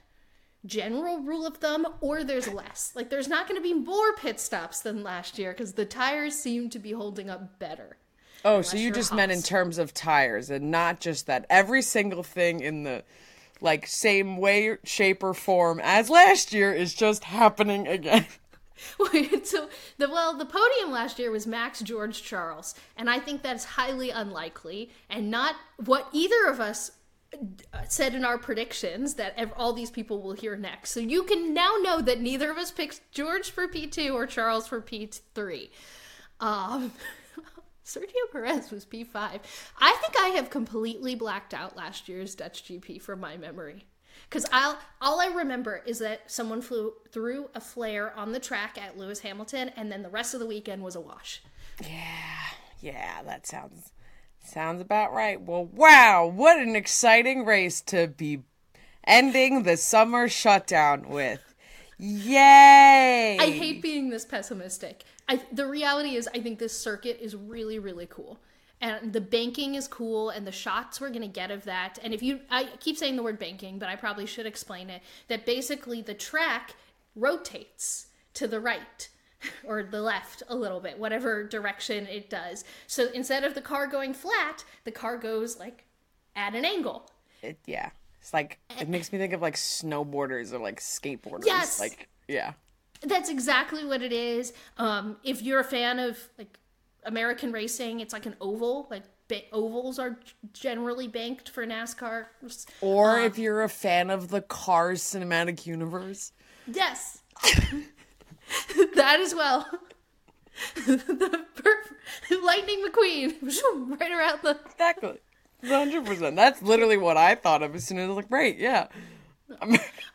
general 0.65 1.19
rule 1.19 1.45
of 1.45 1.57
thumb 1.57 1.85
or 2.01 2.23
there's 2.23 2.47
less. 2.47 2.91
Like 2.95 3.11
there's 3.11 3.27
not 3.27 3.47
going 3.47 3.59
to 3.59 3.63
be 3.63 3.73
more 3.73 4.13
pit 4.15 4.39
stops 4.39 4.81
than 4.81 5.03
last 5.03 5.37
year 5.37 5.53
cuz 5.53 5.73
the 5.73 5.85
tires 5.85 6.35
seem 6.35 6.69
to 6.71 6.79
be 6.79 6.91
holding 6.91 7.29
up 7.29 7.59
better. 7.59 7.97
Oh, 8.43 8.61
so 8.61 8.77
you 8.77 8.91
just 8.91 9.13
meant 9.13 9.31
in 9.31 9.41
terms 9.41 9.77
of 9.77 9.93
tires 9.93 10.51
and 10.51 10.69
not 10.69 10.99
just 10.99 11.25
that 11.25 11.45
every 11.49 11.81
single 11.81 12.21
thing 12.21 12.59
in 12.59 12.83
the 12.83 13.03
like 13.61 13.87
same 13.87 14.37
way, 14.37 14.77
shape, 14.83 15.23
or 15.23 15.33
form 15.33 15.79
as 15.83 16.09
last 16.09 16.53
year 16.53 16.73
is 16.73 16.93
just 16.93 17.25
happening 17.25 17.87
again. 17.87 18.25
Wait, 19.13 19.47
so 19.47 19.69
the 19.97 20.09
well, 20.09 20.37
the 20.37 20.45
podium 20.45 20.91
last 20.91 21.19
year 21.19 21.31
was 21.31 21.47
Max 21.47 21.81
George 21.81 22.23
Charles, 22.23 22.75
and 22.97 23.09
I 23.09 23.19
think 23.19 23.41
that's 23.41 23.65
highly 23.65 24.09
unlikely 24.09 24.91
and 25.09 25.31
not 25.31 25.55
what 25.83 26.07
either 26.11 26.47
of 26.47 26.59
us 26.59 26.91
uh, 27.33 27.81
said 27.87 28.15
in 28.15 28.23
our 28.23 28.37
predictions 28.37 29.15
that 29.15 29.37
all 29.57 29.73
these 29.73 29.91
people 29.91 30.21
will 30.21 30.33
hear 30.33 30.55
next. 30.55 30.91
So 30.91 30.99
you 30.99 31.23
can 31.23 31.53
now 31.53 31.75
know 31.81 32.01
that 32.01 32.21
neither 32.21 32.51
of 32.51 32.57
us 32.57 32.71
picked 32.71 33.11
George 33.11 33.49
for 33.51 33.67
P2 33.67 34.13
or 34.13 34.25
Charles 34.25 34.67
for 34.67 34.81
P3. 34.81 35.69
Um 36.39 36.91
Sergio 37.85 38.31
Perez 38.31 38.71
was 38.71 38.85
P5. 38.85 39.13
I 39.13 39.97
think 40.01 40.19
I 40.19 40.29
have 40.35 40.49
completely 40.49 41.13
blacked 41.13 41.53
out 41.53 41.77
last 41.77 42.09
year's 42.09 42.33
Dutch 42.33 42.63
GP 42.63 43.01
from 43.01 43.19
my 43.19 43.37
memory. 43.37 43.85
Because 44.29 44.45
I'll 44.51 44.79
all 45.01 45.21
I 45.21 45.27
remember 45.27 45.81
is 45.85 45.99
that 45.99 46.31
someone 46.31 46.61
flew 46.61 46.93
threw 47.11 47.49
a 47.53 47.61
flare 47.61 48.17
on 48.17 48.31
the 48.31 48.39
track 48.39 48.77
at 48.81 48.97
Lewis 48.97 49.19
Hamilton, 49.19 49.71
and 49.75 49.91
then 49.91 50.03
the 50.03 50.09
rest 50.09 50.33
of 50.33 50.39
the 50.39 50.45
weekend 50.45 50.83
was 50.83 50.95
a 50.95 51.01
wash. 51.01 51.43
Yeah, 51.81 52.47
yeah, 52.81 53.21
that 53.23 53.45
sounds 53.45 53.91
sounds 54.43 54.81
about 54.81 55.13
right. 55.13 55.39
Well, 55.39 55.65
wow, 55.65 56.25
what 56.25 56.59
an 56.59 56.75
exciting 56.75 57.45
race 57.45 57.81
to 57.81 58.07
be 58.07 58.43
ending 59.05 59.63
the 59.63 59.77
summer 59.77 60.27
shutdown 60.27 61.09
with. 61.09 61.41
Yay! 61.97 63.37
I 63.39 63.51
hate 63.51 63.81
being 63.81 64.09
this 64.09 64.25
pessimistic. 64.25 65.03
I, 65.27 65.41
the 65.51 65.67
reality 65.67 66.15
is, 66.15 66.29
I 66.33 66.39
think 66.39 66.59
this 66.59 66.77
circuit 66.77 67.19
is 67.19 67.35
really, 67.35 67.79
really 67.79 68.07
cool. 68.07 68.39
And 68.81 69.13
the 69.13 69.21
banking 69.21 69.75
is 69.75 69.87
cool, 69.87 70.29
and 70.29 70.45
the 70.45 70.51
shots 70.51 70.99
we're 70.99 71.09
going 71.09 71.21
to 71.21 71.27
get 71.27 71.49
of 71.49 71.63
that. 71.63 71.97
And 72.03 72.13
if 72.13 72.21
you, 72.21 72.41
I 72.49 72.65
keep 72.79 72.97
saying 72.97 73.15
the 73.15 73.23
word 73.23 73.39
banking, 73.39 73.79
but 73.79 73.89
I 73.89 73.95
probably 73.95 74.25
should 74.25 74.45
explain 74.45 74.89
it 74.89 75.01
that 75.27 75.45
basically 75.45 76.01
the 76.01 76.13
track 76.13 76.75
rotates 77.15 78.07
to 78.33 78.47
the 78.47 78.59
right 78.59 79.09
or 79.63 79.83
the 79.83 80.01
left 80.01 80.43
a 80.47 80.55
little 80.55 80.79
bit, 80.79 80.99
whatever 80.99 81.43
direction 81.43 82.05
it 82.07 82.29
does. 82.29 82.63
So 82.87 83.09
instead 83.13 83.43
of 83.43 83.55
the 83.55 83.61
car 83.61 83.87
going 83.87 84.13
flat, 84.13 84.63
the 84.83 84.91
car 84.91 85.17
goes 85.17 85.57
like 85.57 85.85
at 86.35 86.53
an 86.53 86.65
angle. 86.65 87.09
It, 87.41 87.57
yeah, 87.65 87.89
it's 88.21 88.33
like 88.33 88.59
it 88.71 88.83
eh. 88.83 88.85
makes 88.89 89.11
me 89.11 89.19
think 89.19 89.33
of 89.33 89.41
like 89.41 89.55
snowboarders 89.55 90.53
or 90.53 90.59
like 90.59 90.79
skateboarders. 90.79 91.45
Yes. 91.45 91.79
Like 91.79 92.09
yeah. 92.27 92.53
That's 93.01 93.29
exactly 93.29 93.85
what 93.85 94.01
it 94.01 94.13
is. 94.13 94.53
Um, 94.77 95.17
if 95.23 95.41
you're 95.41 95.59
a 95.59 95.65
fan 95.65 95.99
of 95.99 96.17
like 96.37 96.57
American 97.03 97.51
racing, 97.51 97.99
it's 97.99 98.13
like 98.13 98.25
an 98.25 98.35
oval. 98.41 98.87
Like 98.89 99.03
ba- 99.27 99.43
ovals 99.51 99.99
are 99.99 100.19
generally 100.53 101.07
banked 101.07 101.49
for 101.49 101.65
NASCAR. 101.65 102.27
Or 102.81 103.19
if 103.19 103.37
you're 103.37 103.63
a 103.63 103.69
fan 103.69 104.09
of 104.09 104.29
the 104.29 104.41
Cars 104.41 105.01
cinematic 105.01 105.65
universe. 105.65 106.31
Yes, 106.67 107.21
that 108.95 109.19
as 109.19 109.35
well. 109.35 109.67
the 110.75 111.45
perf- 111.55 112.43
Lightning 112.43 112.83
McQueen, 112.87 113.35
right 113.99 114.11
around 114.11 114.39
the. 114.41 114.57
Exactly. 114.65 115.19
100%. 115.63 116.35
That's 116.35 116.61
literally 116.61 116.97
what 116.97 117.17
I 117.17 117.35
thought 117.35 117.63
of 117.63 117.75
as 117.75 117.83
soon 117.85 117.97
as 117.97 118.05
I 118.05 118.07
was 118.07 118.15
like, 118.17 118.29
right, 118.31 118.57
yeah. 118.57 118.87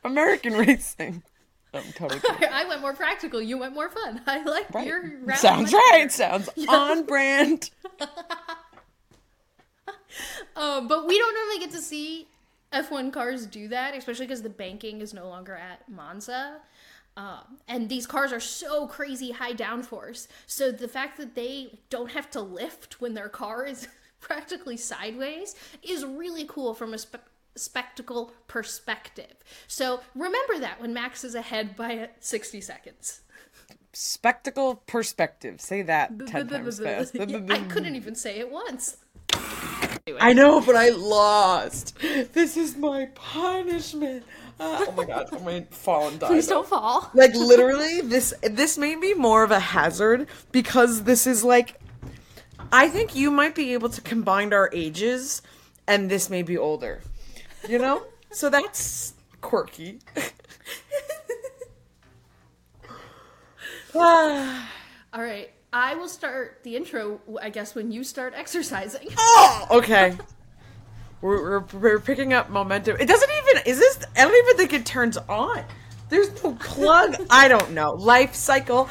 American 0.04 0.54
racing. 0.54 1.22
I'm 1.72 1.82
totally 1.94 2.20
kidding. 2.20 2.48
I 2.50 2.64
went 2.66 2.80
more 2.80 2.94
practical. 2.94 3.40
You 3.40 3.58
went 3.58 3.74
more 3.74 3.88
fun. 3.88 4.20
I 4.26 4.42
like 4.44 4.72
Right. 4.74 4.86
your 4.86 5.02
Sounds 5.36 5.72
right. 5.72 5.90
better. 5.92 6.08
Sounds 6.10 6.48
on 6.68 7.04
brand. 7.06 7.70
Um, 10.56 10.88
but 10.88 11.06
we 11.06 11.16
don't 11.16 11.34
normally 11.34 11.58
get 11.60 11.70
to 11.72 11.80
see 11.82 12.26
F1 12.72 13.12
cars 13.12 13.46
do 13.46 13.68
that, 13.68 13.96
especially 13.96 14.26
because 14.26 14.42
the 14.42 14.50
banking 14.50 15.00
is 15.00 15.14
no 15.14 15.28
longer 15.28 15.54
at 15.54 15.88
Monza. 15.88 16.56
Um, 17.16 17.58
and 17.68 17.88
these 17.88 18.06
cars 18.06 18.32
are 18.32 18.40
so 18.40 18.86
crazy 18.86 19.30
high 19.30 19.52
downforce. 19.52 20.26
So 20.46 20.70
the 20.72 20.88
fact 20.88 21.16
that 21.18 21.34
they 21.34 21.78
don't 21.88 22.10
have 22.10 22.30
to 22.30 22.40
lift 22.40 23.00
when 23.00 23.14
their 23.14 23.28
car 23.28 23.64
is 23.64 23.88
practically 24.20 24.76
sideways 24.76 25.54
is 25.82 26.04
really 26.04 26.44
cool 26.46 26.74
from 26.74 26.92
a 26.94 26.98
spe- 26.98 27.16
spectacle 27.56 28.32
perspective. 28.46 29.34
So 29.66 30.00
remember 30.14 30.58
that 30.58 30.80
when 30.80 30.94
Max 30.94 31.24
is 31.24 31.34
ahead 31.34 31.76
by 31.76 32.10
60 32.20 32.60
seconds. 32.60 33.20
Spectacle 33.92 34.76
perspective. 34.86 35.60
Say 35.60 35.82
that 35.82 36.26
10 36.28 36.48
times 36.48 36.78
fast. 36.78 37.16
I 37.18 37.58
couldn't 37.68 37.96
even 37.96 38.14
say 38.14 38.38
it 38.38 38.50
once. 38.50 38.98
I 40.18 40.32
know, 40.32 40.60
but 40.60 40.76
I 40.76 40.90
lost. 40.90 41.96
This 42.32 42.56
is 42.56 42.76
my 42.76 43.06
punishment. 43.14 44.24
Uh, 44.58 44.84
oh 44.88 44.92
my 44.92 45.04
god, 45.04 45.28
I'm 45.32 45.44
gonna 45.44 45.62
fall 45.70 46.08
and 46.08 46.18
die. 46.18 46.28
Please 46.28 46.48
though. 46.48 46.56
don't 46.56 46.68
fall. 46.68 47.10
Like 47.14 47.34
literally, 47.34 48.00
this 48.02 48.34
this 48.42 48.76
may 48.76 48.94
be 48.96 49.14
more 49.14 49.42
of 49.42 49.50
a 49.50 49.60
hazard 49.60 50.26
because 50.52 51.04
this 51.04 51.26
is 51.26 51.42
like, 51.44 51.80
I 52.72 52.88
think 52.88 53.14
you 53.14 53.30
might 53.30 53.54
be 53.54 53.72
able 53.72 53.88
to 53.88 54.00
combine 54.00 54.52
our 54.52 54.68
ages, 54.72 55.42
and 55.86 56.10
this 56.10 56.28
may 56.28 56.42
be 56.42 56.58
older. 56.58 57.00
You 57.68 57.78
know, 57.78 58.02
so 58.30 58.50
that's 58.50 59.14
quirky. 59.40 59.98
Ah. 63.94 64.70
All 65.12 65.22
right. 65.22 65.50
I 65.72 65.94
will 65.94 66.08
start 66.08 66.60
the 66.64 66.76
intro, 66.76 67.20
I 67.40 67.50
guess, 67.50 67.74
when 67.74 67.92
you 67.92 68.04
start 68.04 68.34
exercising. 68.36 69.08
Oh, 69.18 69.66
okay. 69.70 70.16
We're, 71.20 71.60
we're, 71.60 71.78
we're 71.78 72.00
picking 72.00 72.32
up 72.32 72.50
momentum. 72.50 72.96
It 72.98 73.06
doesn't 73.06 73.30
even, 73.30 73.62
is 73.66 73.78
this, 73.78 73.98
I 74.16 74.22
don't 74.22 74.44
even 74.44 74.56
think 74.56 74.72
it 74.72 74.86
turns 74.86 75.16
on. 75.16 75.64
There's 76.08 76.42
no 76.42 76.54
plug. 76.54 77.16
I 77.30 77.46
don't 77.48 77.72
know. 77.72 77.92
Life 77.92 78.34
cycle. 78.34 78.88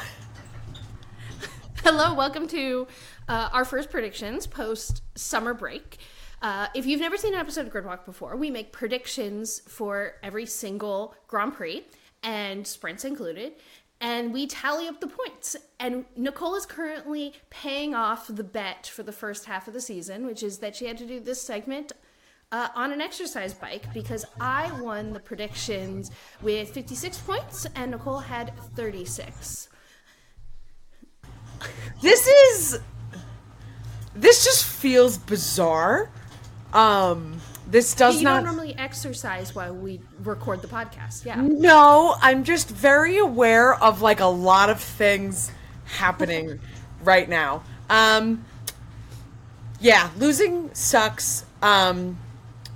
Hello, 1.82 2.14
welcome 2.14 2.46
to 2.48 2.86
uh, 3.28 3.48
our 3.52 3.64
first 3.64 3.90
predictions 3.90 4.46
post 4.46 5.02
summer 5.16 5.54
break. 5.54 5.98
Uh, 6.42 6.68
if 6.74 6.86
you've 6.86 7.00
never 7.00 7.16
seen 7.16 7.34
an 7.34 7.40
episode 7.40 7.66
of 7.66 7.70
Grid 7.70 7.84
Walk 7.84 8.06
before, 8.06 8.34
we 8.36 8.50
make 8.50 8.72
predictions 8.72 9.60
for 9.68 10.14
every 10.22 10.46
single 10.46 11.14
Grand 11.28 11.54
Prix 11.54 11.84
and 12.22 12.66
sprints 12.66 13.04
included, 13.04 13.52
and 14.00 14.32
we 14.32 14.46
tally 14.46 14.88
up 14.88 15.00
the 15.00 15.06
points. 15.06 15.54
And 15.78 16.06
Nicole 16.16 16.54
is 16.54 16.64
currently 16.64 17.34
paying 17.50 17.94
off 17.94 18.26
the 18.28 18.44
bet 18.44 18.86
for 18.86 19.02
the 19.02 19.12
first 19.12 19.44
half 19.44 19.68
of 19.68 19.74
the 19.74 19.80
season, 19.82 20.24
which 20.24 20.42
is 20.42 20.58
that 20.58 20.74
she 20.74 20.86
had 20.86 20.96
to 20.98 21.06
do 21.06 21.20
this 21.20 21.42
segment 21.42 21.92
uh, 22.52 22.68
on 22.74 22.92
an 22.92 23.02
exercise 23.02 23.52
bike 23.52 23.92
because 23.92 24.24
I 24.40 24.72
won 24.80 25.12
the 25.12 25.20
predictions 25.20 26.10
with 26.40 26.70
56 26.70 27.18
points 27.18 27.66
and 27.76 27.90
Nicole 27.90 28.18
had 28.18 28.52
36. 28.74 29.68
This 32.00 32.26
is, 32.26 32.80
this 34.14 34.42
just 34.42 34.64
feels 34.64 35.18
bizarre. 35.18 36.10
Um, 36.72 37.40
this 37.68 37.94
does 37.94 38.18
you 38.18 38.24
not. 38.24 38.36
don't 38.36 38.44
normally 38.44 38.74
exercise 38.76 39.54
while 39.54 39.74
we 39.74 40.00
record 40.22 40.62
the 40.62 40.68
podcast. 40.68 41.24
Yeah. 41.24 41.36
No, 41.40 42.16
I'm 42.20 42.42
just 42.44 42.68
very 42.68 43.18
aware 43.18 43.74
of 43.74 44.02
like 44.02 44.20
a 44.20 44.26
lot 44.26 44.70
of 44.70 44.80
things 44.80 45.50
happening 45.84 46.58
right 47.04 47.28
now. 47.28 47.62
Um 47.88 48.44
yeah, 49.80 50.10
losing 50.18 50.72
sucks. 50.74 51.44
Um 51.62 52.18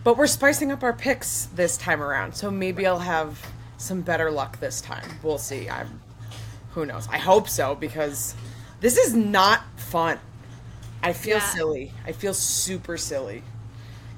but 0.04 0.16
we're 0.16 0.26
spicing 0.26 0.70
up 0.70 0.82
our 0.82 0.92
picks 0.92 1.46
this 1.46 1.76
time 1.76 2.02
around. 2.02 2.34
So 2.34 2.50
maybe 2.50 2.86
I'll 2.86 2.98
have 3.00 3.44
some 3.78 4.00
better 4.02 4.30
luck 4.30 4.60
this 4.60 4.80
time. 4.80 5.08
We'll 5.22 5.38
see. 5.38 5.68
I'm 5.68 6.00
who 6.70 6.86
knows. 6.86 7.08
I 7.08 7.18
hope 7.18 7.48
so 7.48 7.74
because 7.74 8.34
this 8.80 8.96
is 8.96 9.14
not 9.14 9.62
fun. 9.76 10.18
I 11.02 11.12
feel 11.12 11.38
Yeah. 11.38 11.48
silly. 11.48 11.92
I 12.06 12.12
feel 12.12 12.34
super 12.34 12.96
silly. 12.96 13.42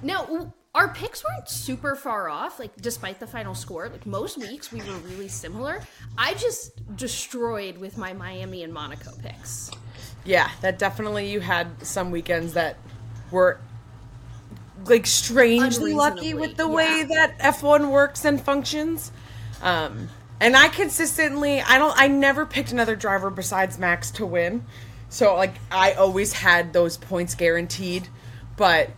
No, 0.02 0.22
w- 0.26 0.52
our 0.76 0.88
picks 0.88 1.24
weren't 1.24 1.48
super 1.48 1.96
far 1.96 2.28
off, 2.28 2.58
like 2.58 2.76
despite 2.76 3.18
the 3.18 3.26
final 3.26 3.54
score. 3.54 3.88
Like 3.88 4.04
most 4.04 4.36
weeks 4.36 4.70
we 4.70 4.80
were 4.80 4.96
really 4.98 5.28
similar. 5.28 5.80
I 6.18 6.34
just 6.34 6.96
destroyed 6.96 7.78
with 7.78 7.96
my 7.96 8.12
Miami 8.12 8.62
and 8.62 8.72
Monaco 8.72 9.12
picks. 9.16 9.70
Yeah, 10.24 10.50
that 10.60 10.78
definitely 10.78 11.30
you 11.30 11.40
had 11.40 11.86
some 11.86 12.10
weekends 12.10 12.52
that 12.52 12.76
were 13.30 13.58
like 14.84 15.06
strangely 15.06 15.94
lucky 15.94 16.34
with 16.34 16.56
the 16.56 16.68
way 16.68 17.06
yeah. 17.08 17.26
that 17.26 17.38
F1 17.38 17.90
works 17.90 18.24
and 18.24 18.40
functions. 18.40 19.10
Um 19.62 20.10
and 20.40 20.54
I 20.54 20.68
consistently 20.68 21.62
I 21.62 21.78
don't 21.78 21.94
I 21.98 22.08
never 22.08 22.44
picked 22.44 22.72
another 22.72 22.96
driver 22.96 23.30
besides 23.30 23.78
Max 23.78 24.10
to 24.12 24.26
win. 24.26 24.64
So 25.08 25.34
like 25.36 25.54
I 25.70 25.92
always 25.92 26.34
had 26.34 26.74
those 26.74 26.98
points 26.98 27.34
guaranteed, 27.34 28.08
but 28.58 28.90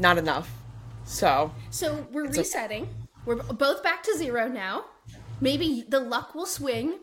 not 0.00 0.18
enough. 0.18 0.50
So, 1.04 1.52
So 1.70 2.06
we're 2.10 2.28
resetting. 2.28 2.88
We're 3.26 3.36
both 3.36 3.82
back 3.82 4.02
to 4.04 4.16
zero 4.16 4.48
now. 4.48 4.86
Maybe 5.40 5.84
the 5.88 6.00
luck 6.00 6.34
will 6.34 6.46
swing. 6.46 6.98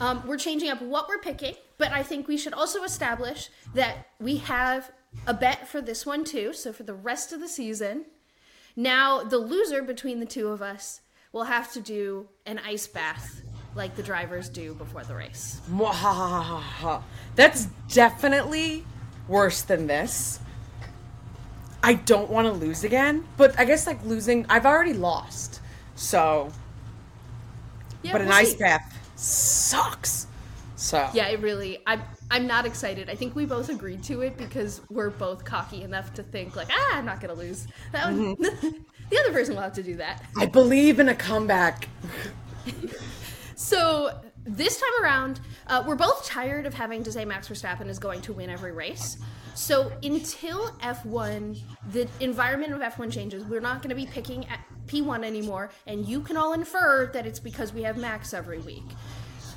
Um, 0.00 0.26
we're 0.26 0.38
changing 0.38 0.70
up 0.70 0.80
what 0.82 1.08
we're 1.08 1.18
picking, 1.18 1.54
but 1.76 1.92
I 1.92 2.02
think 2.02 2.28
we 2.28 2.36
should 2.36 2.52
also 2.52 2.82
establish 2.84 3.50
that 3.74 4.08
we 4.20 4.36
have 4.38 4.90
a 5.26 5.34
bet 5.34 5.66
for 5.68 5.80
this 5.80 6.04
one 6.06 6.24
too. 6.24 6.52
So 6.52 6.72
for 6.72 6.82
the 6.82 6.94
rest 6.94 7.32
of 7.32 7.40
the 7.40 7.48
season, 7.48 8.06
now 8.76 9.22
the 9.22 9.38
loser 9.38 9.82
between 9.82 10.20
the 10.20 10.26
two 10.26 10.48
of 10.48 10.62
us 10.62 11.00
will 11.32 11.44
have 11.44 11.72
to 11.72 11.80
do 11.80 12.28
an 12.46 12.58
ice 12.58 12.86
bath 12.86 13.42
like 13.74 13.96
the 13.96 14.02
drivers 14.02 14.48
do 14.48 14.74
before 14.74 15.04
the 15.04 15.14
race. 15.14 15.60
That's 17.36 17.66
definitely 17.92 18.84
worse 19.28 19.62
than 19.62 19.86
this. 19.86 20.40
I 21.88 21.94
don't 21.94 22.28
want 22.28 22.46
to 22.46 22.52
lose 22.52 22.84
again, 22.84 23.26
but 23.38 23.58
I 23.58 23.64
guess 23.64 23.86
like 23.86 24.04
losing, 24.04 24.44
I've 24.50 24.66
already 24.66 24.92
lost. 24.92 25.62
So, 25.94 26.52
Yeah, 28.02 28.12
but 28.12 28.20
an 28.20 28.30
ice 28.30 28.52
bath 28.52 28.94
sucks. 29.16 30.26
So, 30.76 31.08
Yeah, 31.14 31.28
it 31.28 31.40
really. 31.40 31.78
I'm. 31.86 32.02
I'm 32.30 32.46
not 32.46 32.66
excited. 32.66 33.08
I 33.08 33.14
think 33.14 33.34
we 33.34 33.46
both 33.46 33.70
agreed 33.70 34.02
to 34.02 34.20
it 34.20 34.36
because 34.36 34.82
we're 34.90 35.08
both 35.08 35.46
cocky 35.46 35.82
enough 35.82 36.12
to 36.12 36.22
think 36.22 36.56
like, 36.56 36.68
ah, 36.70 36.98
I'm 36.98 37.06
not 37.06 37.22
gonna 37.22 37.32
lose. 37.32 37.66
That 37.92 38.12
one, 38.12 38.34
the 38.38 39.20
other 39.20 39.32
person 39.32 39.54
will 39.54 39.62
have 39.62 39.72
to 39.72 39.82
do 39.82 39.96
that. 39.96 40.22
I 40.36 40.44
believe 40.44 41.00
in 41.00 41.08
a 41.08 41.14
comeback. 41.14 41.88
So 43.58 44.18
this 44.44 44.80
time 44.80 45.04
around, 45.04 45.40
uh, 45.66 45.84
we're 45.86 45.96
both 45.96 46.24
tired 46.24 46.66
of 46.66 46.74
having 46.74 47.02
to 47.04 47.12
say 47.12 47.24
Max 47.24 47.48
Verstappen 47.48 47.88
is 47.88 47.98
going 47.98 48.20
to 48.22 48.32
win 48.32 48.50
every 48.50 48.72
race. 48.72 49.18
So 49.54 49.92
until 50.02 50.68
F1, 50.80 51.60
the 51.92 52.08
environment 52.20 52.72
of 52.72 52.80
F1 52.80 53.12
changes, 53.12 53.44
we're 53.44 53.60
not 53.60 53.82
going 53.82 53.90
to 53.90 53.96
be 53.96 54.06
picking 54.06 54.46
at 54.46 54.60
P1 54.86 55.24
anymore, 55.24 55.70
and 55.86 56.06
you 56.06 56.20
can 56.20 56.36
all 56.36 56.52
infer 56.52 57.10
that 57.12 57.26
it's 57.26 57.40
because 57.40 57.72
we 57.72 57.82
have 57.82 57.96
Max 57.96 58.32
every 58.32 58.58
week. 58.60 58.84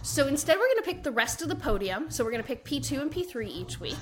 So 0.04 0.28
instead, 0.28 0.58
we're 0.58 0.68
going 0.68 0.84
to 0.84 0.84
pick 0.84 1.04
the 1.04 1.12
rest 1.12 1.42
of 1.42 1.50
the 1.50 1.56
podium. 1.56 2.10
So 2.10 2.24
we're 2.24 2.32
going 2.32 2.44
to 2.44 2.48
pick 2.48 2.66
P2 2.66 3.02
and 3.02 3.12
P3 3.12 3.48
each 3.48 3.80
week. 3.80 3.98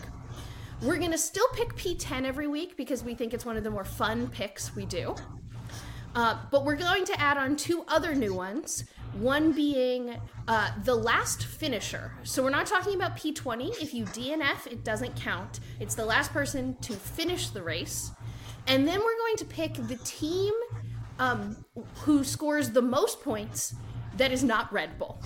We're 0.82 0.98
going 0.98 1.12
to 1.12 1.18
still 1.18 1.48
pick 1.54 1.76
P10 1.76 2.24
every 2.24 2.48
week 2.48 2.78
because 2.78 3.04
we 3.04 3.14
think 3.14 3.34
it's 3.34 3.46
one 3.46 3.58
of 3.58 3.66
the 3.66 3.70
more 3.70 3.84
fun 3.84 4.30
picks 4.30 4.74
we 4.76 4.86
do. 4.86 5.14
Uh, 6.16 6.38
but 6.52 6.66
we're 6.66 6.76
going 6.76 7.06
to 7.06 7.20
add 7.20 7.38
on 7.38 7.56
two 7.56 7.84
other 7.88 8.16
new 8.16 8.34
ones. 8.34 8.84
One 9.14 9.52
being 9.52 10.20
uh, 10.48 10.72
the 10.84 10.96
last 10.96 11.46
finisher. 11.46 12.14
So 12.24 12.44
we're 12.44 12.50
not 12.50 12.66
talking 12.66 12.96
about 12.96 13.18
P20. 13.18 13.82
If 13.82 13.94
you 13.94 14.06
DNF, 14.06 14.68
it 14.68 14.84
doesn't 14.84 15.16
count. 15.16 15.60
It's 15.80 15.96
the 15.96 16.06
last 16.06 16.32
person 16.32 16.76
to 16.82 16.94
finish 16.94 17.50
the 17.50 17.64
race. 17.64 18.12
And 18.68 18.88
then 18.88 19.00
we're 19.00 19.18
going 19.18 19.38
to 19.38 19.46
pick 19.46 19.74
the 19.76 19.98
team 20.04 20.54
um, 21.18 21.66
who 22.02 22.24
scores 22.24 22.70
the 22.72 22.82
most 22.82 23.22
points 23.22 23.76
that 24.18 24.32
is 24.32 24.44
not 24.44 24.72
Red 24.72 24.98
Bull 25.00 25.22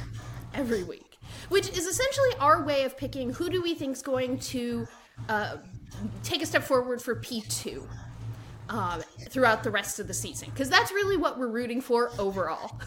every 0.54 0.84
week. 0.84 1.13
which 1.50 1.70
is 1.70 1.86
essentially 1.86 2.32
our 2.40 2.63
way 2.63 2.84
of 2.84 2.98
picking 2.98 3.32
who 3.34 3.50
do 3.50 3.62
we 3.62 3.75
think 3.75 3.96
is 3.96 4.02
going 4.02 4.40
to 4.40 4.88
uh, 5.30 5.58
take 6.24 6.42
a 6.42 6.46
step 6.46 6.63
forward 6.63 7.02
for 7.02 7.16
P2 7.16 7.88
um, 8.70 9.01
throughout 9.29 9.63
the 9.63 9.72
rest 9.72 10.00
of 10.00 10.08
the 10.08 10.13
season. 10.13 10.50
Because 10.51 10.70
that's 10.70 10.91
really 10.91 11.17
what 11.17 11.38
we're 11.38 11.48
rooting 11.48 11.82
for 11.82 12.12
overall. 12.20 12.79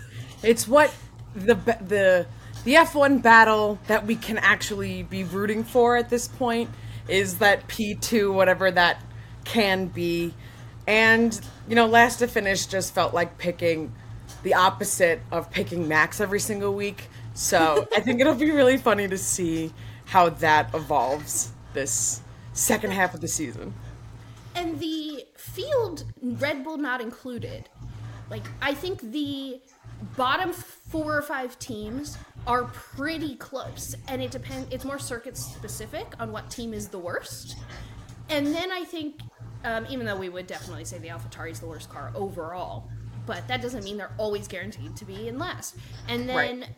It's 0.43 0.67
what 0.69 0.95
the 1.35 1.55
the 1.55 2.27
the 2.65 2.75
F1 2.75 3.23
battle 3.23 3.79
that 3.87 4.07
we 4.07 4.17
can 4.17 4.39
actually 4.39 5.03
be 5.05 5.25
rooting 5.25 5.63
for 5.63 5.97
at 5.97 6.11
this 6.11 6.27
point 6.27 6.71
is 7.09 7.39
that 7.39 7.69
P2 7.69 8.33
whatever 8.35 8.71
that 8.71 9.03
can 9.45 9.87
be. 9.87 10.35
And 10.87 11.39
you 11.69 11.75
know, 11.75 11.87
last 11.87 12.19
to 12.19 12.29
finish 12.29 12.67
just 12.67 12.95
felt 12.95 13.15
like 13.15 13.39
picking 13.39 13.93
the 14.43 14.55
opposite 14.55 15.21
of 15.33 15.51
picking 15.51 15.89
Max 15.89 16.21
every 16.21 16.41
single 16.41 16.75
week. 16.75 17.09
So, 17.35 17.87
I 17.97 18.01
think 18.01 18.21
it'll 18.21 18.35
be 18.35 18.51
really 18.51 18.79
funny 18.79 19.09
to 19.09 19.19
see 19.19 19.73
how 20.07 20.29
that 20.29 20.75
evolves 20.75 21.53
this 21.73 22.21
second 22.53 22.93
half 22.93 23.15
of 23.15 23.21
the 23.21 23.29
season. 23.29 23.75
And 24.57 24.81
the 24.81 25.27
field, 25.37 26.05
Red 26.21 26.65
Bull 26.65 26.79
not 26.79 27.01
included, 27.01 27.69
like, 28.31 28.43
I 28.61 28.75
think 28.75 29.01
the 29.13 29.61
bottom 30.17 30.53
four 30.53 31.17
or 31.17 31.23
five 31.23 31.59
teams 31.59 32.19
are 32.47 32.65
pretty 32.65 33.37
close. 33.37 33.95
And 34.09 34.23
it 34.23 34.31
depends, 34.31 34.73
it's 34.73 34.85
more 34.85 34.99
circuit 34.99 35.37
specific 35.37 36.07
on 36.19 36.33
what 36.33 36.51
team 36.51 36.73
is 36.73 36.89
the 36.89 36.99
worst. 36.99 37.57
And 38.31 38.47
then 38.47 38.73
I 38.73 38.85
think, 38.85 39.21
um, 39.65 39.87
even 39.91 40.07
though 40.07 40.17
we 40.17 40.29
would 40.29 40.47
definitely 40.47 40.85
say 40.85 40.99
the 40.99 41.09
AlphaTauri 41.09 41.51
is 41.51 41.61
the 41.61 41.67
worst 41.67 41.91
car 41.91 42.11
overall, 42.15 42.89
but 43.27 43.47
that 43.49 43.61
doesn't 43.61 43.85
mean 43.85 43.97
they're 43.97 44.15
always 44.19 44.49
guaranteed 44.49 44.97
to 44.97 45.05
be 45.05 45.29
in 45.29 45.39
last. 45.39 45.77
And 46.09 46.29
then 46.29 46.61
Right. 46.61 46.69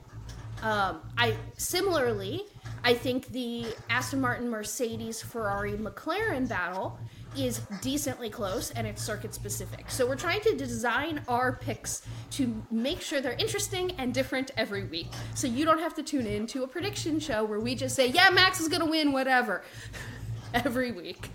um, 0.63 1.01
I 1.17 1.37
similarly, 1.57 2.43
I 2.83 2.95
think 2.95 3.29
the 3.29 3.67
Aston 3.91 4.21
Martin, 4.21 4.49
Mercedes, 4.49 5.23
Ferrari, 5.23 5.73
McLaren 5.73 6.49
battle 6.49 6.99
is 7.37 7.61
decently 7.83 8.31
close 8.31 8.71
and 8.73 8.87
it's 8.87 9.03
circuit 9.03 9.35
specific. 9.35 9.91
So 9.91 10.07
we're 10.07 10.17
trying 10.17 10.41
to 10.43 10.57
design 10.57 11.23
our 11.29 11.53
picks 11.53 12.03
to 12.33 12.63
make 12.71 13.01
sure 13.01 13.21
they're 13.21 13.33
interesting 13.39 13.93
and 13.99 14.13
different 14.15 14.51
every 14.57 14.85
week. 14.85 15.09
So 15.35 15.47
you 15.47 15.65
don't 15.65 15.79
have 15.81 15.95
to 15.97 16.03
tune 16.03 16.27
in 16.27 16.47
to 16.49 16.65
a 16.65 16.69
prediction 16.69 17.21
show 17.21 17.45
where 17.45 17.61
we 17.61 17.75
just 17.75 17.95
say, 17.95 18.07
"Yeah, 18.09 18.31
Max 18.31 18.61
is 18.61 18.69
going 18.69 18.81
to 18.83 18.91
win 18.91 19.13
whatever." 19.13 19.63
every 20.55 20.91
week. 20.93 21.29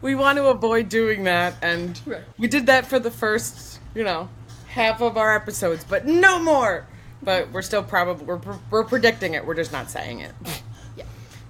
we 0.00 0.14
want 0.14 0.38
to 0.38 0.46
avoid 0.46 0.88
doing 0.88 1.24
that 1.24 1.54
and 1.60 2.00
Right. 2.06 2.22
we 2.38 2.48
did 2.48 2.66
that 2.66 2.86
for 2.86 2.98
the 2.98 3.10
first 3.10 3.80
you 3.94 4.02
know 4.04 4.28
half 4.68 5.02
of 5.02 5.16
our 5.18 5.34
episodes 5.36 5.84
but 5.84 6.06
no 6.06 6.38
more 6.38 6.86
but 7.22 7.50
we're 7.52 7.60
still 7.62 7.82
probably 7.82 8.24
we're, 8.24 8.40
we're 8.70 8.84
predicting 8.84 9.34
it 9.34 9.44
we're 9.46 9.54
just 9.54 9.72
not 9.72 9.90
saying 9.90 10.20
it. 10.20 10.32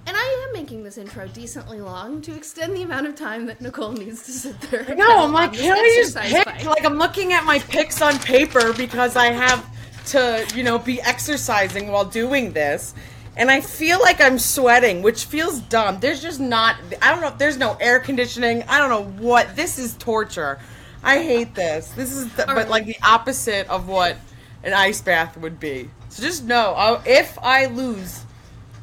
And 0.07 0.15
I 0.15 0.45
am 0.47 0.53
making 0.53 0.83
this 0.83 0.97
intro 0.97 1.27
decently 1.27 1.81
long 1.81 2.21
to 2.21 2.33
extend 2.33 2.73
the 2.73 2.83
amount 2.83 3.07
of 3.07 3.15
time 3.15 3.45
that 3.47 3.59
Nicole 3.59 3.91
needs 3.91 4.23
to 4.23 4.31
sit 4.31 4.59
there. 4.61 4.95
no 4.95 5.25
i'm 5.25 5.33
like 5.33 5.51
can 5.51 5.81
we 5.81 5.95
just 5.95 6.15
pick 6.15 6.45
bike. 6.45 6.65
like 6.65 6.85
i'm 6.85 6.97
looking 6.97 7.33
at 7.33 7.43
my 7.43 7.59
picks 7.59 8.01
on 8.01 8.17
paper 8.19 8.71
because 8.73 9.17
i 9.17 9.27
have 9.27 9.65
to 10.05 10.47
you 10.55 10.63
know 10.63 10.79
be 10.79 11.01
exercising 11.01 11.91
while 11.91 12.05
doing 12.05 12.53
this 12.53 12.93
and 13.35 13.51
i 13.51 13.59
feel 13.59 13.99
like 13.99 14.21
i'm 14.21 14.39
sweating 14.39 15.01
which 15.01 15.25
feels 15.25 15.59
dumb 15.61 15.99
there's 15.99 16.21
just 16.21 16.39
not 16.39 16.77
i 17.01 17.11
don't 17.11 17.19
know 17.19 17.27
if 17.27 17.37
there's 17.37 17.57
no 17.57 17.73
air 17.81 17.99
conditioning 17.99 18.63
i 18.69 18.77
don't 18.77 18.89
know 18.89 19.03
what 19.21 19.53
this 19.57 19.77
is 19.77 19.95
torture 19.97 20.57
i 21.03 21.21
hate 21.21 21.53
this 21.53 21.89
this 21.89 22.13
is 22.13 22.33
the, 22.35 22.45
but 22.45 22.55
right. 22.55 22.69
like 22.69 22.85
the 22.85 22.97
opposite 23.05 23.67
of 23.69 23.89
what 23.89 24.15
an 24.63 24.73
ice 24.73 25.01
bath 25.01 25.37
would 25.37 25.59
be 25.59 25.89
so 26.07 26.23
just 26.23 26.45
know 26.45 26.73
I'll, 26.77 27.01
if 27.05 27.37
i 27.39 27.65
lose 27.65 28.23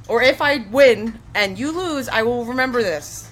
or 0.09 0.23
if 0.23 0.41
i 0.43 0.59
win 0.71 1.19
and 1.35 1.59
you 1.59 1.71
lose 1.73 2.09
i 2.09 2.23
will 2.23 2.45
remember 2.45 2.83
this 2.83 3.31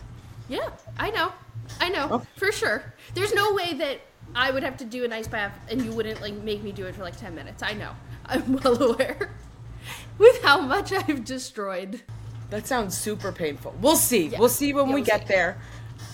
Yeah, 0.49 0.69
I 0.99 1.11
know. 1.11 1.33
I 1.81 1.89
know. 1.89 2.09
Oh. 2.11 2.27
For 2.37 2.53
sure. 2.53 2.93
There's 3.15 3.33
no 3.33 3.55
way 3.55 3.73
that 3.75 4.01
I 4.35 4.51
would 4.51 4.63
have 4.63 4.77
to 4.79 4.85
do 4.85 5.05
an 5.05 5.13
ice 5.13 5.27
bath 5.27 5.53
and 5.71 5.81
you 5.83 5.91
wouldn't 5.93 6.21
like 6.21 6.35
make 6.35 6.63
me 6.63 6.73
do 6.73 6.85
it 6.87 6.95
for 6.95 7.03
like 7.03 7.17
10 7.17 7.35
minutes. 7.35 7.63
I 7.63 7.73
know. 7.73 7.93
I'm 8.27 8.53
well 8.53 8.83
aware. 8.83 9.31
With 10.19 10.43
how 10.43 10.61
much 10.61 10.93
I've 10.93 11.25
destroyed. 11.25 12.03
that 12.51 12.67
sounds 12.67 12.97
super 12.99 13.33
painful 13.33 13.75
we'll 13.81 13.97
see 13.97 14.27
Yeah. 14.27 14.39
we'll 14.41 14.49
see 14.51 14.75
when 14.75 14.89
Yeah, 14.89 14.95
we 14.95 15.01
we'll 15.01 15.07
get 15.13 15.23
see. 15.23 15.35
there 15.35 15.57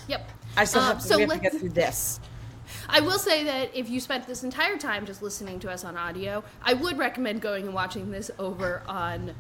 Yep. 0.07 0.31
i 0.57 0.65
still 0.65 0.83
Um, 0.83 0.89
have 0.89 1.01
to, 1.03 1.09
so 1.09 1.17
we 1.19 1.23
have 1.25 1.33
to 1.33 1.39
get 1.41 1.53
through 1.59 1.71
this 1.71 2.21
I 2.89 3.01
will 3.01 3.19
say 3.19 3.43
that 3.45 3.75
if 3.75 3.91
you 3.91 3.99
spent 4.01 4.27
this 4.27 4.45
entire 4.45 4.79
time 4.79 5.05
just 5.05 5.21
listening 5.23 5.59
to 5.61 5.71
us 5.71 5.85
on 5.85 5.97
audio, 5.97 6.43
I 6.63 6.73
would 6.75 6.97
recommend 6.97 7.41
going 7.43 7.65
and 7.67 7.75
watching 7.75 8.11
this 8.11 8.31
over 8.39 8.83
on 8.87 9.35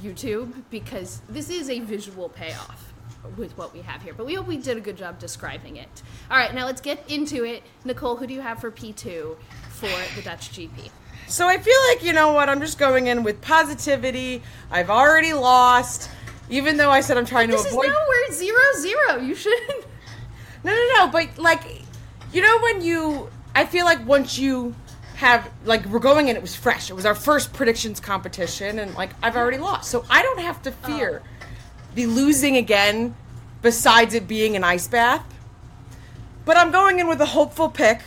YouTube 0.00 0.52
because 0.70 1.20
this 1.28 1.50
is 1.50 1.68
a 1.70 1.80
visual 1.80 2.28
payoff 2.28 2.92
with 3.36 3.56
what 3.58 3.72
we 3.74 3.80
have 3.82 4.02
here. 4.02 4.14
But 4.14 4.26
we 4.26 4.34
hope 4.34 4.46
we 4.46 4.56
did 4.56 4.76
a 4.76 4.80
good 4.80 4.96
job 4.96 5.18
describing 5.18 5.76
it. 5.76 6.02
All 6.30 6.36
right, 6.36 6.54
now 6.54 6.66
let's 6.66 6.80
get 6.80 7.08
into 7.10 7.44
it. 7.44 7.62
Nicole, 7.84 8.16
who 8.16 8.26
do 8.26 8.34
you 8.34 8.40
have 8.40 8.60
for 8.60 8.70
P2 8.70 9.36
for 9.70 9.88
the 10.16 10.22
Dutch 10.22 10.50
GP? 10.52 10.90
So 11.26 11.46
I 11.46 11.58
feel 11.58 11.76
like 11.88 12.02
you 12.02 12.12
know 12.12 12.32
what? 12.32 12.48
I'm 12.48 12.60
just 12.60 12.78
going 12.78 13.06
in 13.06 13.22
with 13.22 13.40
positivity. 13.40 14.42
I've 14.70 14.90
already 14.90 15.32
lost, 15.32 16.10
even 16.48 16.76
though 16.76 16.90
I 16.90 17.02
said 17.02 17.16
I'm 17.18 17.26
trying 17.26 17.48
to 17.50 17.56
This 17.56 17.66
is 17.66 17.72
avoid. 17.72 17.88
now 17.88 17.98
where 18.08 18.26
it's 18.26 18.36
zero 18.36 18.58
zero. 18.78 19.16
You 19.22 19.34
shouldn't. 19.34 19.84
No, 20.64 20.74
no, 20.74 20.88
no. 20.96 21.08
But 21.10 21.38
like, 21.38 21.62
you 22.32 22.42
know 22.42 22.58
when 22.60 22.82
you, 22.82 23.30
I 23.54 23.64
feel 23.64 23.84
like 23.84 24.04
once 24.06 24.38
you 24.38 24.74
have 25.20 25.50
like 25.66 25.84
we're 25.84 25.98
going 25.98 26.30
and 26.30 26.36
it 26.36 26.40
was 26.40 26.56
fresh. 26.56 26.88
It 26.88 26.94
was 26.94 27.04
our 27.04 27.14
first 27.14 27.52
predictions 27.52 28.00
competition, 28.00 28.78
and 28.78 28.94
like 28.94 29.10
I've 29.22 29.36
already 29.36 29.58
lost, 29.58 29.90
so 29.90 30.04
I 30.08 30.22
don't 30.22 30.40
have 30.40 30.62
to 30.62 30.72
fear 30.72 31.22
the 31.94 32.06
losing 32.06 32.56
again. 32.56 33.14
Besides 33.62 34.14
it 34.14 34.26
being 34.26 34.56
an 34.56 34.64
ice 34.64 34.88
bath, 34.88 35.22
but 36.46 36.56
I'm 36.56 36.70
going 36.70 36.98
in 36.98 37.08
with 37.08 37.20
a 37.20 37.26
hopeful 37.26 37.68
pick. 37.68 38.00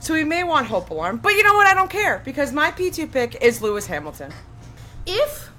So 0.00 0.12
we 0.12 0.22
may 0.22 0.44
want 0.44 0.66
hope 0.66 0.90
alarm, 0.90 1.16
but 1.16 1.32
you 1.32 1.42
know 1.42 1.54
what? 1.54 1.66
I 1.66 1.72
don't 1.72 1.88
care 1.88 2.20
because 2.26 2.52
my 2.52 2.70
P2 2.70 3.10
pick 3.10 3.42
is 3.42 3.62
Lewis 3.62 3.86
Hamilton. 3.86 4.30
If 5.06 5.50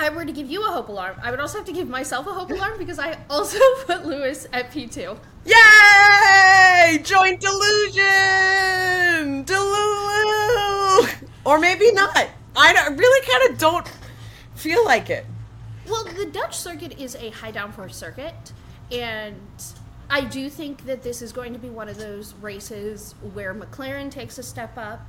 I 0.00 0.08
were 0.08 0.24
to 0.24 0.32
give 0.32 0.50
you 0.50 0.66
a 0.66 0.70
hope 0.72 0.88
alarm, 0.88 1.16
I 1.22 1.30
would 1.30 1.40
also 1.40 1.58
have 1.58 1.66
to 1.66 1.72
give 1.72 1.88
myself 1.88 2.26
a 2.26 2.32
hope 2.32 2.50
alarm 2.50 2.78
because 2.78 2.98
I 2.98 3.18
also 3.28 3.58
put 3.86 4.06
Lewis 4.06 4.46
at 4.50 4.72
P2. 4.72 5.18
Yay! 5.44 6.98
Joint 7.02 7.40
delusion! 7.40 9.44
Delulu! 9.44 11.28
Or 11.44 11.58
maybe 11.58 11.92
not. 11.92 12.28
I 12.56 12.88
really 12.88 13.26
kind 13.26 13.52
of 13.52 13.58
don't 13.58 13.90
feel 14.54 14.84
like 14.84 15.10
it. 15.10 15.26
Well, 15.86 16.04
the 16.04 16.26
Dutch 16.26 16.56
circuit 16.56 16.98
is 16.98 17.14
a 17.16 17.30
high 17.30 17.52
downforce 17.52 17.92
circuit, 17.92 18.52
and 18.90 19.36
I 20.08 20.22
do 20.22 20.48
think 20.48 20.86
that 20.86 21.02
this 21.02 21.20
is 21.20 21.32
going 21.32 21.52
to 21.52 21.58
be 21.58 21.68
one 21.68 21.88
of 21.88 21.98
those 21.98 22.34
races 22.34 23.14
where 23.34 23.54
McLaren 23.54 24.10
takes 24.10 24.38
a 24.38 24.42
step 24.42 24.78
up 24.78 25.04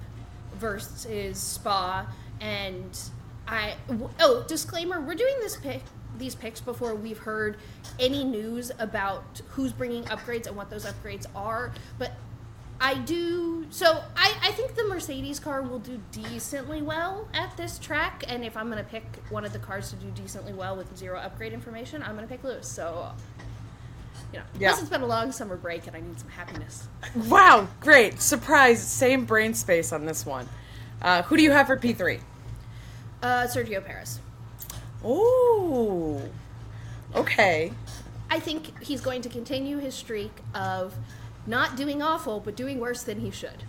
versus 0.56 1.38
Spa. 1.38 2.08
And 2.42 3.00
I. 3.48 3.76
oh 4.20 4.44
disclaimer: 4.48 5.00
we're 5.00 5.16
doing 5.16 5.36
this 5.40 5.56
pick 5.56 5.82
these 6.20 6.36
picks 6.36 6.60
before 6.62 6.96
we've 6.96 7.18
heard 7.20 7.58
any 8.00 8.24
news 8.24 8.72
about 8.80 9.42
who's 9.50 9.72
bringing 9.74 10.04
upgrades 10.06 10.48
and 10.48 10.56
what 10.56 10.70
those 10.70 10.86
upgrades 10.86 11.26
are, 11.36 11.72
but. 11.98 12.12
I 12.78 12.96
do. 12.96 13.66
So 13.70 14.04
I, 14.18 14.34
I 14.44 14.52
think 14.52 14.76
the 14.76 14.84
Mercedes 14.84 15.40
car 15.40 15.62
will 15.62 15.80
do 15.80 15.98
decently 16.12 16.82
well 16.82 17.26
at 17.34 17.56
this 17.56 17.80
track. 17.80 18.26
And 18.28 18.44
if 18.44 18.58
I'm 18.58 18.70
going 18.70 18.84
to 18.84 18.90
pick 18.90 19.06
one 19.30 19.46
of 19.46 19.54
the 19.54 19.60
cars 19.60 19.92
to 19.92 19.96
do 19.96 20.08
decently 20.12 20.52
well 20.52 20.76
with 20.76 20.96
zero 20.98 21.18
upgrade 21.18 21.54
information, 21.54 22.04
I'm 22.04 22.18
going 22.18 22.28
to 22.28 22.32
pick 22.32 22.44
Lewis. 22.44 22.68
So, 22.68 23.14
you 24.34 24.40
know, 24.40 24.46
Yeah. 24.60 24.72
plus 24.72 24.82
it's 24.82 24.90
been 24.90 25.04
a 25.04 25.08
long 25.08 25.32
summer 25.32 25.56
break 25.56 25.88
and 25.88 25.96
I 25.96 26.02
need 26.02 26.20
some 26.20 26.28
happiness. 26.28 26.90
Wow, 27.30 27.70
great. 27.80 28.20
Surprise, 28.20 28.86
same 28.86 29.24
brain 29.24 29.54
space 29.54 29.94
on 29.94 30.06
this 30.06 30.26
one. 30.26 30.50
Uh, 31.02 31.22
who 31.24 31.38
do 31.38 31.44
you 31.44 31.52
have 31.52 31.68
for 31.68 31.78
P3? 31.78 32.20
Uh, 33.24 33.44
Sergio 33.48 33.84
Perez. 33.86 34.20
Ooh. 35.06 36.22
Okay. 37.16 37.72
I 38.30 38.40
think 38.40 38.84
he's 38.84 39.02
going 39.02 39.22
to 39.22 39.30
continue 39.30 39.78
his 39.78 39.94
streak 39.94 40.32
of 40.54 40.96
not 41.48 41.76
doing 41.76 42.02
awful, 42.02 42.40
but 42.40 42.56
doing 42.56 42.80
worse 42.80 43.04
than 43.04 43.20
he 43.20 43.32
should. 43.32 43.64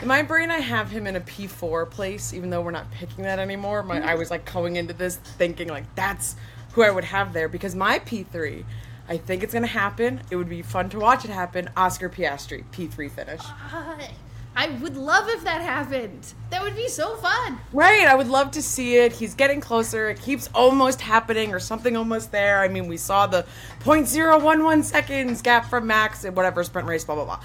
In 0.00 0.08
my 0.08 0.22
brain, 0.22 0.50
I 0.50 0.60
have 0.60 0.90
him 0.90 1.06
in 1.06 1.16
a 1.16 1.20
P4 1.20 1.90
place, 1.90 2.32
even 2.32 2.48
though 2.50 2.62
we're 2.62 2.70
not 2.70 2.90
picking 2.90 3.24
that 3.24 3.38
anymore. 3.38 3.82
My, 3.82 4.00
I 4.00 4.14
was 4.14 4.30
like 4.30 4.50
going 4.50 4.76
into 4.76 4.94
this 4.94 5.16
thinking 5.16 5.68
like 5.68 5.94
that's 5.94 6.36
who 6.72 6.82
I 6.82 6.90
would 6.90 7.04
have 7.04 7.32
there 7.32 7.48
because 7.48 7.74
my 7.74 7.98
P3, 7.98 8.64
I 9.08 9.16
think 9.18 9.42
it's 9.42 9.52
gonna 9.52 9.66
happen. 9.66 10.22
It 10.30 10.36
would 10.36 10.48
be 10.48 10.62
fun 10.62 10.88
to 10.90 10.98
watch 10.98 11.24
it 11.24 11.30
happen. 11.30 11.68
Oscar 11.76 12.08
Piastri, 12.08 12.64
P3 12.72 13.10
finish. 13.10 13.40
I, 13.44 14.10
I 14.56 14.68
would 14.68 14.96
love 14.96 15.28
if 15.28 15.44
that 15.44 15.62
happened. 15.62 16.34
That 16.50 16.62
would 16.62 16.74
be 16.74 16.88
so 16.88 17.16
fun. 17.16 17.58
Right, 17.72 18.06
I 18.06 18.14
would 18.14 18.26
love 18.26 18.50
to 18.52 18.62
see 18.62 18.96
it. 18.96 19.12
He's 19.12 19.34
getting 19.34 19.60
closer. 19.60 20.10
It 20.10 20.20
keeps 20.20 20.48
almost 20.54 21.00
happening 21.00 21.54
or 21.54 21.60
something 21.60 21.96
almost 21.96 22.32
there. 22.32 22.60
I 22.60 22.68
mean, 22.68 22.88
we 22.88 22.96
saw 22.96 23.26
the 23.26 23.46
0.011 23.80 24.82
seconds 24.84 25.40
gap 25.40 25.66
from 25.66 25.86
Max 25.86 26.24
and 26.24 26.36
whatever 26.36 26.64
sprint 26.64 26.88
race, 26.88 27.04
blah, 27.04 27.14
blah, 27.14 27.24
blah. 27.24 27.40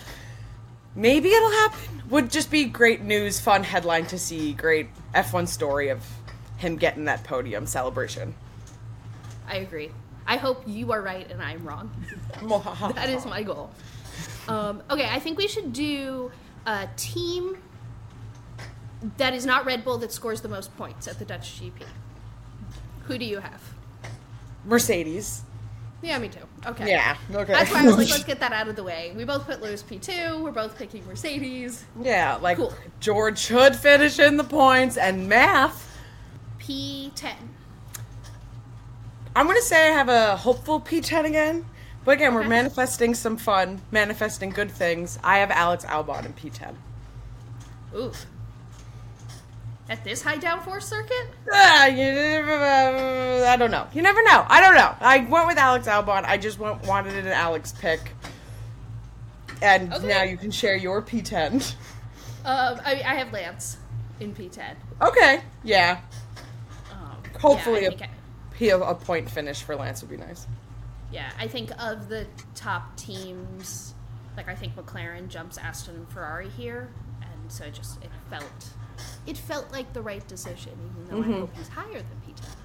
Maybe 0.95 1.29
it'll 1.29 1.51
happen. 1.51 2.03
Would 2.09 2.31
just 2.31 2.49
be 2.49 2.65
great 2.65 3.01
news, 3.01 3.39
fun 3.39 3.63
headline 3.63 4.07
to 4.07 4.17
see. 4.17 4.53
Great 4.53 4.89
F1 5.13 5.47
story 5.47 5.89
of 5.89 6.03
him 6.57 6.75
getting 6.75 7.05
that 7.05 7.23
podium 7.23 7.67
celebration. 7.67 8.33
I 9.47 9.57
agree. 9.57 9.91
I 10.25 10.37
hope 10.37 10.63
you 10.65 10.91
are 10.91 11.01
right 11.01 11.29
and 11.29 11.41
I'm 11.41 11.63
wrong. 11.67 11.91
that 12.95 13.09
is 13.09 13.25
my 13.25 13.43
goal. 13.43 13.69
Um, 14.47 14.81
okay, 14.89 15.07
I 15.09 15.19
think 15.19 15.37
we 15.37 15.47
should 15.47 15.73
do 15.73 16.31
a 16.65 16.87
team 16.97 17.57
that 19.17 19.33
is 19.33 19.45
not 19.45 19.65
Red 19.65 19.83
Bull 19.83 19.97
that 19.99 20.11
scores 20.11 20.41
the 20.41 20.47
most 20.49 20.75
points 20.77 21.07
at 21.07 21.19
the 21.19 21.25
Dutch 21.25 21.59
GP. 21.61 21.83
Who 23.03 23.17
do 23.17 23.25
you 23.25 23.39
have? 23.39 23.61
Mercedes. 24.65 25.43
Yeah, 26.01 26.17
me 26.19 26.27
too. 26.29 26.39
Okay. 26.65 26.89
Yeah. 26.89 27.15
Okay. 27.31 27.53
That's 27.53 27.71
why 27.71 27.81
I 27.81 27.83
was 27.85 27.97
like, 27.97 28.09
let's 28.11 28.23
get 28.23 28.39
that 28.39 28.51
out 28.51 28.67
of 28.67 28.75
the 28.75 28.83
way. 28.83 29.13
We 29.15 29.23
both 29.25 29.45
put 29.45 29.61
Lewis 29.61 29.83
P2. 29.83 30.41
We're 30.41 30.51
both 30.51 30.77
picking 30.77 31.05
Mercedes. 31.07 31.85
yeah, 32.01 32.35
like 32.41 32.57
Cool. 32.57 32.73
George 32.99 33.37
should 33.39 33.75
finish 33.75 34.19
in 34.19 34.37
the 34.37 34.43
points 34.43 34.97
and 34.97 35.27
math. 35.29 35.97
P10. 36.59 37.33
I'm 39.35 39.47
gonna 39.47 39.61
say 39.61 39.89
I 39.89 39.91
have 39.91 40.09
a 40.09 40.37
hopeful 40.37 40.79
P10 40.79 41.25
again. 41.25 41.65
But 42.05 42.11
again, 42.11 42.33
we're 42.35 42.47
manifesting 42.47 43.15
some 43.15 43.35
fun, 43.35 43.81
manifesting 43.91 44.51
good 44.51 44.69
things. 44.71 45.17
I 45.23 45.39
have 45.39 45.49
Alex 45.51 45.83
Albon 45.85 46.25
in 46.25 46.33
P10. 46.33 46.75
Oof. 47.97 48.25
At 49.89 50.03
this 50.03 50.21
high 50.21 50.37
downforce 50.37 50.83
circuit? 50.83 51.27
Ah, 51.51 51.87
you, 51.87 52.03
I 53.45 53.55
don't 53.57 53.71
know. 53.71 53.87
You 53.93 54.01
never 54.01 54.21
know. 54.23 54.45
I 54.47 54.61
don't 54.61 54.75
know. 54.75 54.95
I 54.99 55.19
went 55.29 55.47
with 55.47 55.57
Alex 55.57 55.87
Albon. 55.87 56.23
I 56.25 56.37
just 56.37 56.57
went, 56.59 56.83
wanted 56.87 57.15
an 57.15 57.27
Alex 57.27 57.71
pick. 57.71 58.11
And 59.61 59.91
Okay. 59.93 60.07
now 60.07 60.23
you 60.23 60.37
can 60.37 60.51
share 60.51 60.75
your 60.75 61.01
P10. 61.01 61.73
Um, 62.45 62.79
I, 62.85 63.01
I 63.05 63.15
have 63.15 63.31
Lance 63.33 63.77
in 64.19 64.33
P10. 64.35 64.75
Okay. 65.01 65.41
Yeah. 65.63 65.99
Um, 66.91 67.17
Hopefully 67.39 67.81
yeah, 67.83 67.89
I 67.89 67.93
a- 67.93 67.97
think 67.97 68.01
I- 68.11 68.55
P 68.55 68.69
a, 68.69 68.77
a 68.79 68.93
point 68.95 69.29
finish 69.29 69.61
for 69.63 69.75
Lance 69.75 70.01
would 70.01 70.09
be 70.11 70.17
nice. 70.17 70.45
Yeah, 71.11 71.31
I 71.39 71.47
think 71.47 71.71
of 71.81 72.09
the 72.09 72.27
top 72.55 72.97
teams, 72.97 73.93
like 74.35 74.47
I 74.49 74.55
think 74.55 74.75
McLaren 74.75 75.27
jumps 75.27 75.57
Aston 75.57 75.95
and 75.95 76.09
Ferrari 76.09 76.49
here, 76.49 76.89
and 77.21 77.51
so 77.51 77.65
it 77.65 77.73
just 77.73 78.03
it 78.03 78.09
felt 78.29 78.69
it 79.25 79.37
felt 79.37 79.71
like 79.71 79.93
the 79.93 80.01
right 80.01 80.25
decision, 80.27 80.73
even 80.91 81.05
though 81.05 81.17
I 81.17 81.21
mm-hmm. 81.21 81.39
hope 81.41 81.57
he's 81.57 81.67
higher 81.67 81.93
than 81.93 82.21
P10. 82.27 82.55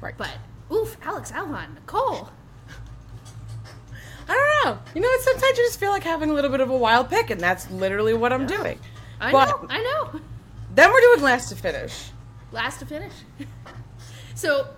Right. 0.00 0.14
But 0.16 0.30
oof, 0.72 0.96
Alex 1.02 1.32
Albon, 1.32 1.74
Nicole. 1.74 2.30
I 4.28 4.34
don't 4.34 4.64
know. 4.64 4.78
You 4.94 5.00
know? 5.00 5.08
Sometimes 5.20 5.58
you 5.58 5.64
just 5.64 5.80
feel 5.80 5.90
like 5.90 6.02
having 6.02 6.30
a 6.30 6.34
little 6.34 6.50
bit 6.50 6.60
of 6.60 6.70
a 6.70 6.76
wild 6.76 7.08
pick, 7.08 7.30
and 7.30 7.40
that's 7.40 7.70
literally 7.70 8.14
what 8.14 8.32
I'm 8.32 8.46
doing. 8.46 8.78
I 9.20 9.32
But- 9.32 9.62
know, 9.62 9.68
I 9.70 9.82
know. 9.82 10.20
Then 10.74 10.92
we're 10.92 11.00
doing 11.00 11.22
last 11.22 11.48
to 11.48 11.56
finish. 11.56 12.10
Last 12.52 12.78
to 12.80 12.86
finish. 12.86 13.12
so, 14.34 14.68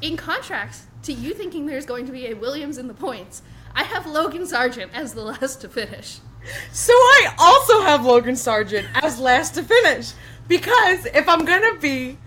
in 0.00 0.16
contrast 0.16 0.86
to 1.04 1.12
you 1.12 1.34
thinking 1.34 1.66
there's 1.66 1.86
going 1.86 2.06
to 2.06 2.12
be 2.12 2.26
a 2.26 2.34
Williams 2.34 2.78
in 2.78 2.88
the 2.88 2.94
points, 2.94 3.42
I 3.74 3.84
have 3.84 4.06
Logan 4.06 4.42
Sargeant 4.42 4.90
as 4.92 5.14
the 5.14 5.22
last 5.22 5.60
to 5.62 5.68
finish. 5.68 6.18
So 6.72 6.92
I 6.92 7.34
also 7.38 7.82
have 7.82 8.04
Logan 8.04 8.34
Sargeant 8.34 8.86
as 9.02 9.18
last 9.18 9.54
to 9.54 9.62
finish. 9.62 10.12
Because 10.46 11.06
if 11.06 11.28
I'm 11.28 11.44
gonna 11.44 11.78
be 11.78 12.18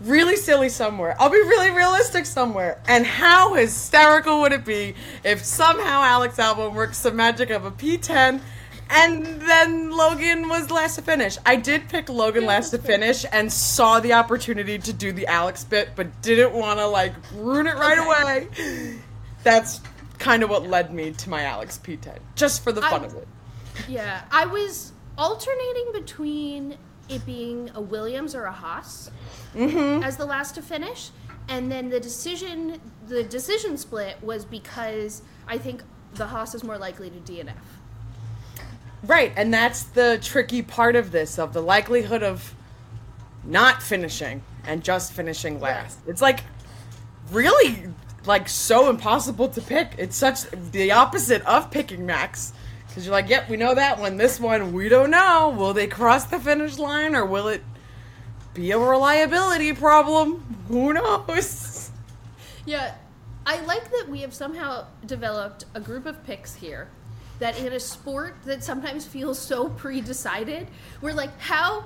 really 0.00 0.36
silly 0.36 0.68
somewhere, 0.68 1.14
I'll 1.18 1.30
be 1.30 1.38
really 1.38 1.70
realistic 1.70 2.26
somewhere. 2.26 2.80
And 2.86 3.06
how 3.06 3.54
hysterical 3.54 4.40
would 4.40 4.52
it 4.52 4.64
be 4.64 4.94
if 5.24 5.44
somehow 5.44 6.02
Alex 6.02 6.36
Albon 6.36 6.74
works 6.74 7.02
the 7.02 7.10
magic 7.10 7.50
of 7.50 7.64
a 7.64 7.70
P10 7.70 8.40
and 8.88 9.24
then 9.42 9.90
Logan 9.90 10.48
was 10.48 10.70
last 10.70 10.96
to 10.96 11.02
finish? 11.02 11.38
I 11.44 11.56
did 11.56 11.88
pick 11.88 12.08
Logan 12.08 12.46
last 12.46 12.70
to 12.70 12.78
finish 12.78 13.24
and 13.32 13.52
saw 13.52 14.00
the 14.00 14.12
opportunity 14.12 14.78
to 14.78 14.92
do 14.92 15.12
the 15.12 15.26
Alex 15.26 15.64
bit, 15.64 15.90
but 15.96 16.22
didn't 16.22 16.52
want 16.52 16.78
to 16.78 16.86
like 16.86 17.14
ruin 17.34 17.66
it 17.66 17.74
right 17.74 17.98
away. 17.98 18.98
That's 19.42 19.80
kind 20.18 20.42
of 20.42 20.50
what 20.50 20.66
led 20.66 20.92
me 20.94 21.12
to 21.12 21.30
my 21.30 21.42
Alex 21.42 21.80
P10, 21.82 22.18
just 22.34 22.62
for 22.62 22.72
the 22.72 22.82
fun 22.82 23.02
I- 23.02 23.06
of 23.06 23.14
it. 23.14 23.28
Yeah, 23.88 24.22
I 24.30 24.46
was 24.46 24.92
alternating 25.18 25.92
between 25.92 26.78
it 27.08 27.24
being 27.26 27.70
a 27.74 27.80
Williams 27.80 28.34
or 28.34 28.44
a 28.44 28.52
Haas 28.52 29.10
mm-hmm. 29.54 30.02
as 30.02 30.16
the 30.16 30.24
last 30.24 30.54
to 30.54 30.62
finish, 30.62 31.10
and 31.48 31.70
then 31.70 31.90
the 31.90 32.00
decision 32.00 32.80
the 33.06 33.22
decision 33.22 33.76
split 33.76 34.16
was 34.22 34.44
because 34.44 35.22
I 35.46 35.58
think 35.58 35.82
the 36.14 36.26
Haas 36.26 36.54
is 36.54 36.64
more 36.64 36.78
likely 36.78 37.10
to 37.10 37.18
DNF. 37.18 37.54
Right, 39.02 39.32
and 39.36 39.52
that's 39.52 39.82
the 39.82 40.18
tricky 40.22 40.62
part 40.62 40.96
of 40.96 41.12
this 41.12 41.38
of 41.38 41.52
the 41.52 41.60
likelihood 41.60 42.22
of 42.22 42.54
not 43.44 43.82
finishing 43.82 44.42
and 44.66 44.82
just 44.82 45.12
finishing 45.12 45.60
last. 45.60 45.98
It's 46.06 46.22
like 46.22 46.40
really 47.30 47.84
like 48.24 48.48
so 48.48 48.90
impossible 48.90 49.48
to 49.50 49.60
pick. 49.60 49.94
It's 49.98 50.16
such 50.16 50.50
the 50.72 50.92
opposite 50.92 51.42
of 51.42 51.70
picking 51.70 52.06
Max. 52.06 52.52
Cuz 52.92 53.04
you're 53.04 53.12
like, 53.12 53.28
"Yep, 53.28 53.50
we 53.50 53.56
know 53.56 53.74
that 53.74 53.98
one. 53.98 54.16
This 54.16 54.40
one, 54.40 54.72
we 54.72 54.88
don't 54.88 55.10
know. 55.10 55.50
Will 55.50 55.74
they 55.74 55.86
cross 55.86 56.24
the 56.24 56.40
finish 56.40 56.78
line 56.78 57.14
or 57.14 57.24
will 57.24 57.48
it 57.48 57.62
be 58.54 58.70
a 58.72 58.78
reliability 58.78 59.72
problem? 59.74 60.64
Who 60.68 60.92
knows?" 60.94 61.90
Yeah, 62.64 62.94
I 63.44 63.60
like 63.60 63.90
that 63.92 64.08
we 64.08 64.22
have 64.22 64.34
somehow 64.34 64.86
developed 65.04 65.66
a 65.74 65.80
group 65.80 66.06
of 66.06 66.24
picks 66.24 66.56
here 66.56 66.88
that 67.38 67.58
in 67.58 67.72
a 67.72 67.80
sport 67.80 68.36
that 68.44 68.62
sometimes 68.64 69.06
feels 69.06 69.38
so 69.38 69.68
pre-decided, 69.70 70.68
we're 71.00 71.12
like 71.12 71.38
how 71.40 71.84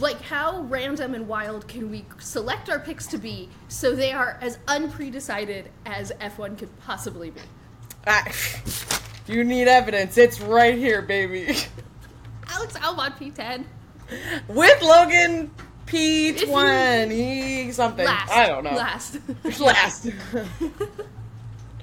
like 0.00 0.20
how 0.22 0.62
random 0.62 1.14
and 1.14 1.28
wild 1.28 1.68
can 1.68 1.90
we 1.90 2.04
select 2.18 2.70
our 2.70 2.78
picks 2.78 3.06
to 3.06 3.18
be 3.18 3.48
so 3.68 3.94
they 3.94 4.10
are 4.12 4.38
as 4.40 4.56
unpre-decided 4.66 5.70
as 5.84 6.12
F1 6.20 6.56
could 6.58 6.80
possibly 6.80 7.30
be. 7.30 7.40
Ah, 8.06 8.26
you 9.26 9.44
need 9.44 9.68
evidence. 9.68 10.16
It's 10.16 10.40
right 10.40 10.76
here, 10.76 11.02
baby. 11.02 11.56
Alex 12.48 12.74
Albon 12.74 13.16
P10. 13.18 13.64
with 14.48 14.80
Logan 14.82 15.50
P20 15.86 17.72
something. 17.72 18.06
Last. 18.06 18.32
I 18.32 18.46
don't 18.46 18.64
know. 18.64 18.70
Last. 18.70 19.18
Last. 19.60 20.08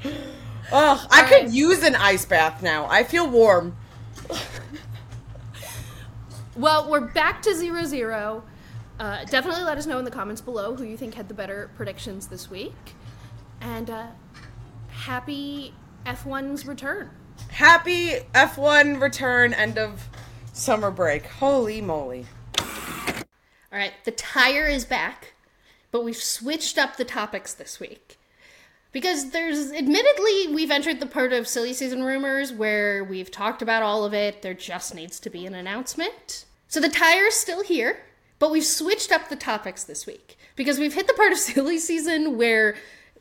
Ugh, 0.71 1.07
I 1.11 1.23
could 1.23 1.43
right. 1.43 1.49
use 1.49 1.83
an 1.83 1.95
ice 1.95 2.25
bath 2.25 2.63
now. 2.63 2.87
I 2.89 3.03
feel 3.03 3.29
warm. 3.29 3.75
well, 6.55 6.89
we're 6.89 7.01
back 7.01 7.41
to 7.43 7.53
zero 7.53 7.83
zero. 7.83 8.43
Uh, 8.99 9.25
definitely 9.25 9.63
let 9.63 9.77
us 9.77 9.85
know 9.85 9.99
in 9.99 10.05
the 10.05 10.11
comments 10.11 10.41
below 10.41 10.75
who 10.75 10.83
you 10.83 10.95
think 10.95 11.15
had 11.15 11.27
the 11.27 11.33
better 11.33 11.69
predictions 11.75 12.27
this 12.27 12.49
week. 12.49 12.73
And 13.59 13.89
uh, 13.89 14.07
happy 14.89 15.73
F1's 16.05 16.65
return. 16.65 17.09
Happy 17.49 18.19
F1 18.33 19.01
return, 19.01 19.53
end 19.53 19.77
of 19.77 20.09
summer 20.53 20.91
break. 20.91 21.25
Holy 21.25 21.81
moly. 21.81 22.25
All 22.59 23.79
right, 23.79 23.93
the 24.05 24.11
tire 24.11 24.65
is 24.65 24.85
back, 24.85 25.33
but 25.91 26.03
we've 26.03 26.15
switched 26.15 26.77
up 26.77 26.97
the 26.97 27.05
topics 27.05 27.53
this 27.53 27.79
week. 27.79 28.19
Because 28.93 29.31
there's, 29.31 29.71
admittedly, 29.71 30.53
we've 30.53 30.71
entered 30.71 30.99
the 30.99 31.07
part 31.07 31.33
of 31.33 31.47
silly 31.47 31.73
season 31.73 32.03
rumors 32.03 32.53
where 32.53 33.03
we've 33.03 33.31
talked 33.31 33.61
about 33.63 33.83
all 33.83 34.05
of 34.05 34.13
it. 34.13 34.43
There 34.43 34.53
just 34.53 34.93
needs 34.93 35.19
to 35.21 35.29
be 35.31 35.45
an 35.45 35.55
announcement. 35.55 36.45
So 36.67 36.79
the 36.79 36.89
tire's 36.89 37.33
still 37.33 37.63
here, 37.63 38.03
but 38.37 38.51
we've 38.51 38.63
switched 38.63 39.11
up 39.11 39.27
the 39.29 39.35
topics 39.35 39.83
this 39.83 40.05
week. 40.05 40.37
Because 40.55 40.77
we've 40.77 40.93
hit 40.93 41.07
the 41.07 41.13
part 41.13 41.31
of 41.31 41.37
silly 41.39 41.79
season 41.79 42.37
where 42.37 42.75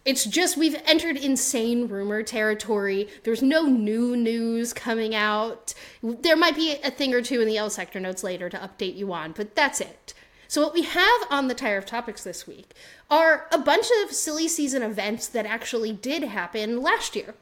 it's 0.04 0.24
just 0.24 0.56
we've 0.56 0.80
entered 0.84 1.16
insane 1.16 1.88
rumor 1.88 2.22
territory. 2.22 3.08
There's 3.24 3.42
no 3.42 3.62
new 3.62 4.14
news 4.14 4.74
coming 4.74 5.14
out. 5.14 5.72
There 6.02 6.36
might 6.36 6.56
be 6.56 6.76
a 6.84 6.90
thing 6.90 7.14
or 7.14 7.22
two 7.22 7.40
in 7.40 7.48
the 7.48 7.56
L 7.56 7.70
sector 7.70 7.98
notes 7.98 8.22
later 8.22 8.50
to 8.50 8.58
update 8.58 8.96
you 8.96 9.12
on, 9.12 9.32
but 9.32 9.54
that's 9.54 9.80
it. 9.80 10.12
So, 10.52 10.60
what 10.60 10.74
we 10.74 10.82
have 10.82 11.20
on 11.30 11.48
the 11.48 11.54
Tire 11.54 11.78
of 11.78 11.86
Topics 11.86 12.24
this 12.24 12.46
week 12.46 12.74
are 13.10 13.46
a 13.50 13.56
bunch 13.56 13.86
of 14.04 14.12
silly 14.12 14.48
season 14.48 14.82
events 14.82 15.26
that 15.28 15.46
actually 15.46 15.92
did 15.94 16.24
happen 16.24 16.82
last 16.82 17.16
year. 17.16 17.34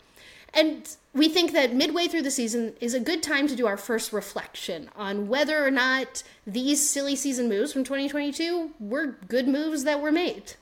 And 0.54 0.88
we 1.12 1.28
think 1.28 1.50
that 1.50 1.74
midway 1.74 2.06
through 2.06 2.22
the 2.22 2.30
season 2.30 2.74
is 2.80 2.94
a 2.94 3.00
good 3.00 3.20
time 3.20 3.48
to 3.48 3.56
do 3.56 3.66
our 3.66 3.76
first 3.76 4.12
reflection 4.12 4.90
on 4.94 5.26
whether 5.26 5.66
or 5.66 5.72
not 5.72 6.22
these 6.46 6.88
silly 6.88 7.16
season 7.16 7.48
moves 7.48 7.72
from 7.72 7.82
2022 7.82 8.74
were 8.78 9.16
good 9.26 9.48
moves 9.48 9.82
that 9.82 10.00
were 10.00 10.12
made. 10.12 10.52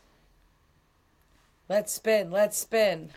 Let's 1.68 1.92
spin, 1.92 2.30
let's 2.30 2.56
spin. 2.56 3.10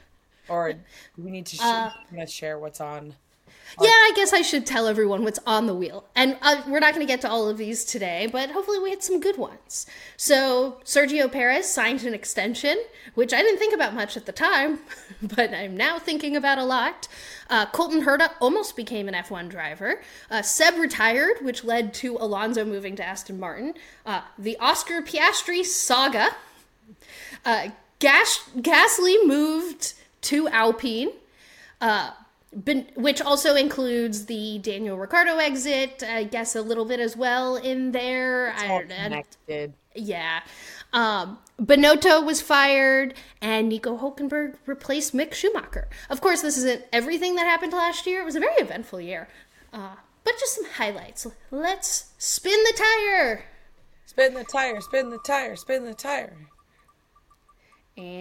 Or 0.49 0.73
we 1.17 1.31
need 1.31 1.45
to 1.45 1.55
sh- 1.55 1.61
Uh, 1.61 1.91
share 2.27 2.59
what's 2.59 2.81
on? 2.81 3.15
Yeah, 3.79 3.89
I 3.89 4.11
guess 4.15 4.33
I 4.33 4.41
should 4.41 4.65
tell 4.65 4.87
everyone 4.87 5.23
what's 5.23 5.39
on 5.45 5.65
the 5.67 5.73
wheel. 5.75 6.05
And 6.15 6.37
uh, 6.41 6.61
we're 6.67 6.79
not 6.79 6.93
going 6.93 7.05
to 7.05 7.11
get 7.11 7.21
to 7.21 7.29
all 7.29 7.47
of 7.47 7.57
these 7.57 7.85
today, 7.85 8.27
but 8.31 8.51
hopefully 8.51 8.79
we 8.79 8.89
hit 8.89 9.03
some 9.03 9.19
good 9.19 9.37
ones. 9.37 9.85
So, 10.17 10.79
Sergio 10.83 11.31
Perez 11.31 11.69
signed 11.69 12.03
an 12.03 12.13
extension, 12.13 12.77
which 13.13 13.33
I 13.33 13.41
didn't 13.41 13.59
think 13.59 13.73
about 13.73 13.93
much 13.93 14.17
at 14.17 14.25
the 14.25 14.31
time, 14.31 14.79
but 15.21 15.53
I'm 15.53 15.77
now 15.77 15.99
thinking 15.99 16.35
about 16.35 16.57
a 16.57 16.65
lot. 16.65 17.07
Uh, 17.49 17.65
Colton 17.67 18.01
Herta 18.03 18.31
almost 18.41 18.75
became 18.75 19.07
an 19.07 19.13
F1 19.13 19.49
driver. 19.49 20.01
Uh, 20.29 20.41
Seb 20.41 20.77
retired, 20.77 21.37
which 21.41 21.63
led 21.63 21.93
to 21.95 22.17
Alonso 22.17 22.65
moving 22.65 22.95
to 22.97 23.05
Aston 23.05 23.39
Martin. 23.39 23.73
Uh, 24.05 24.21
the 24.37 24.57
Oscar 24.57 25.01
Piastri 25.01 25.63
saga 25.63 26.29
Uh, 27.45 27.69
Gas- 27.99 28.49
Gasly 28.57 29.15
moved 29.25 29.93
to 30.21 30.47
Alpine, 30.49 31.09
uh, 31.79 32.11
ben- 32.53 32.87
which 32.95 33.21
also 33.21 33.55
includes 33.55 34.25
the 34.25 34.59
Daniel 34.59 34.97
Ricciardo 34.97 35.37
exit. 35.37 36.03
I 36.07 36.23
guess 36.23 36.55
a 36.55 36.61
little 36.61 36.85
bit 36.85 36.99
as 36.99 37.15
well 37.17 37.55
in 37.55 37.91
there. 37.91 38.53
I 38.57 38.67
All 38.67 38.79
don't 38.79 38.89
know. 38.89 38.95
connected. 39.03 39.73
Yeah. 39.95 40.41
Um, 40.93 41.39
Binotto 41.61 42.25
was 42.25 42.41
fired, 42.41 43.13
and 43.41 43.69
Nico 43.69 43.97
Hulkenberg 43.97 44.55
replaced 44.65 45.13
Mick 45.13 45.33
Schumacher. 45.33 45.87
Of 46.09 46.21
course, 46.21 46.41
this 46.41 46.57
isn't 46.57 46.83
everything 46.91 47.35
that 47.35 47.45
happened 47.45 47.73
last 47.73 48.07
year. 48.07 48.21
It 48.21 48.25
was 48.25 48.35
a 48.35 48.39
very 48.39 48.55
eventful 48.55 49.01
year. 49.01 49.27
Uh, 49.71 49.95
but 50.23 50.33
just 50.39 50.55
some 50.55 50.65
highlights. 50.65 51.27
Let's 51.49 52.11
spin 52.17 52.61
the 52.63 52.73
tire. 52.77 53.45
Spin 54.05 54.33
the 54.33 54.43
tire, 54.43 54.81
spin 54.81 55.09
the 55.09 55.19
tire, 55.19 55.55
spin 55.55 55.85
the 55.85 55.93
tire. 55.93 56.35
And 57.97 58.11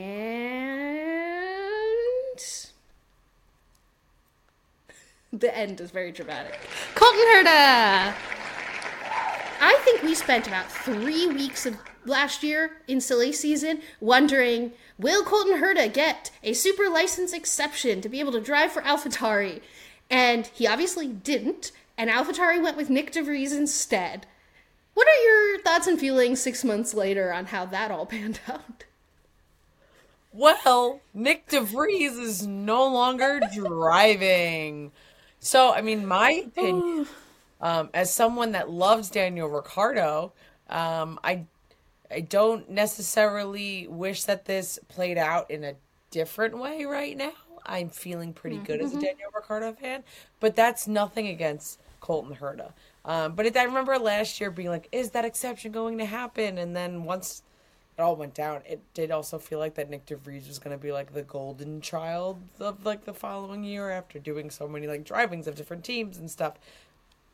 the 5.32 5.56
end 5.56 5.80
is 5.80 5.90
very 5.90 6.12
dramatic. 6.12 6.58
Colton 6.94 7.20
Herta. 7.20 8.14
I 9.62 9.78
think 9.84 10.02
we 10.02 10.14
spent 10.14 10.46
about 10.46 10.70
three 10.70 11.26
weeks 11.26 11.66
of 11.66 11.76
last 12.06 12.42
year 12.42 12.78
in 12.88 13.00
silly 13.00 13.30
season 13.30 13.80
wondering 14.00 14.72
will 14.98 15.22
Colton 15.22 15.60
Herta 15.60 15.92
get 15.92 16.30
a 16.42 16.54
super 16.54 16.88
license 16.88 17.32
exception 17.32 18.00
to 18.00 18.08
be 18.08 18.20
able 18.20 18.32
to 18.32 18.40
drive 18.40 18.72
for 18.72 18.82
AlphaTauri? 18.82 19.60
And 20.08 20.46
he 20.48 20.66
obviously 20.66 21.06
didn't, 21.06 21.72
and 21.96 22.10
AlphaTauri 22.10 22.62
went 22.62 22.76
with 22.76 22.88
Nyck 22.88 23.12
de 23.12 23.22
Vries 23.22 23.52
instead. 23.52 24.26
What 24.94 25.06
are 25.06 25.22
your 25.22 25.60
thoughts 25.60 25.86
and 25.86 26.00
feelings 26.00 26.40
six 26.40 26.64
months 26.64 26.94
later 26.94 27.32
on 27.32 27.46
how 27.46 27.66
that 27.66 27.90
all 27.90 28.06
panned 28.06 28.40
out? 28.48 28.84
Well, 30.32 31.00
Nyck 31.14 31.48
de 31.48 31.60
Vries 31.60 32.16
is 32.16 32.46
no 32.46 32.86
longer 32.86 33.40
driving. 33.54 34.92
So, 35.40 35.72
I 35.72 35.80
mean, 35.80 36.06
my 36.06 36.44
opinion, 36.46 37.06
um, 37.60 37.88
as 37.94 38.12
someone 38.12 38.52
that 38.52 38.70
loves 38.70 39.10
Daniel 39.10 39.48
Ricciardo, 39.48 40.32
um, 40.68 41.18
I, 41.24 41.46
I 42.10 42.20
don't 42.20 42.68
necessarily 42.70 43.86
wish 43.88 44.24
that 44.24 44.44
this 44.44 44.78
played 44.88 45.16
out 45.18 45.50
in 45.50 45.64
a 45.64 45.74
different 46.10 46.58
way 46.58 46.84
right 46.84 47.16
now. 47.16 47.32
I'm 47.64 47.88
feeling 47.88 48.32
pretty 48.32 48.58
good 48.58 48.80
as 48.80 48.92
a 48.92 49.00
Daniel 49.00 49.30
Ricciardo 49.34 49.72
fan, 49.72 50.02
but 50.40 50.56
that's 50.56 50.86
nothing 50.86 51.28
against 51.28 51.78
Colton 52.00 52.34
Herta. 52.34 52.72
Um, 53.04 53.34
but 53.34 53.46
it, 53.46 53.56
I 53.56 53.64
remember 53.64 53.98
last 53.98 54.40
year 54.40 54.50
being 54.50 54.68
like, 54.68 54.88
is 54.92 55.10
that 55.10 55.24
exception 55.24 55.72
going 55.72 55.98
to 55.98 56.04
happen? 56.04 56.58
And 56.58 56.76
then 56.76 57.04
once 57.04 57.42
it 58.00 58.02
all 58.02 58.16
went 58.16 58.34
down, 58.34 58.62
it 58.66 58.80
did 58.94 59.10
also 59.10 59.38
feel 59.38 59.58
like 59.58 59.74
that 59.74 59.90
Nyck 59.90 60.06
de 60.06 60.16
Vries 60.16 60.48
was 60.48 60.58
going 60.58 60.76
to 60.76 60.82
be 60.82 60.90
like 60.90 61.12
the 61.12 61.22
golden 61.22 61.80
child 61.80 62.40
of 62.58 62.84
like 62.86 63.04
the 63.04 63.12
following 63.12 63.62
year 63.62 63.90
after 63.90 64.18
doing 64.18 64.50
so 64.50 64.66
many 64.66 64.86
like 64.86 65.04
drivings 65.04 65.46
of 65.46 65.54
different 65.54 65.84
teams 65.84 66.16
and 66.16 66.30
stuff. 66.30 66.54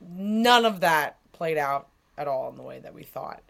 None 0.01 0.65
of 0.65 0.81
that 0.81 1.17
played 1.33 1.57
out 1.57 1.89
at 2.19 2.27
all 2.29 2.51
in 2.51 2.57
the 2.57 2.63
way 2.63 2.81
that 2.81 2.93
we 2.95 3.05
thought. 3.05 3.43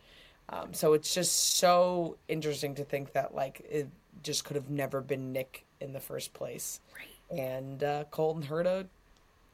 Um, 0.49 0.75
so 0.75 0.93
it's 0.93 1.13
just 1.15 1.57
so 1.57 2.17
interesting 2.29 2.75
to 2.77 2.85
think 2.85 3.13
that 3.15 3.35
like 3.35 3.63
it 3.69 3.89
just 4.23 4.45
could 4.45 4.57
have 4.57 4.71
never 4.71 5.01
been 5.01 5.33
Nick 5.33 5.65
in 5.81 5.93
the 5.93 6.01
first 6.01 6.35
place, 6.35 6.81
right? 6.95 7.39
And 7.41 7.83
uh, 7.83 8.05
Colton 8.11 8.45
Herta 8.45 8.87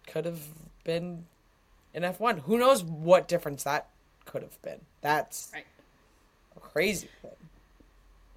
could 0.07 0.25
have 0.25 0.41
been 0.85 1.25
in 1.95 2.05
F 2.05 2.21
one. 2.21 2.39
Who 2.39 2.59
knows 2.59 2.83
what 2.85 3.29
difference 3.29 3.65
that 3.65 3.89
could 4.25 4.43
have 4.43 4.61
been? 4.63 4.81
That's 5.01 5.51
Right. 5.55 5.65
a 6.57 6.61
crazy 6.61 7.09
thing. 7.23 7.31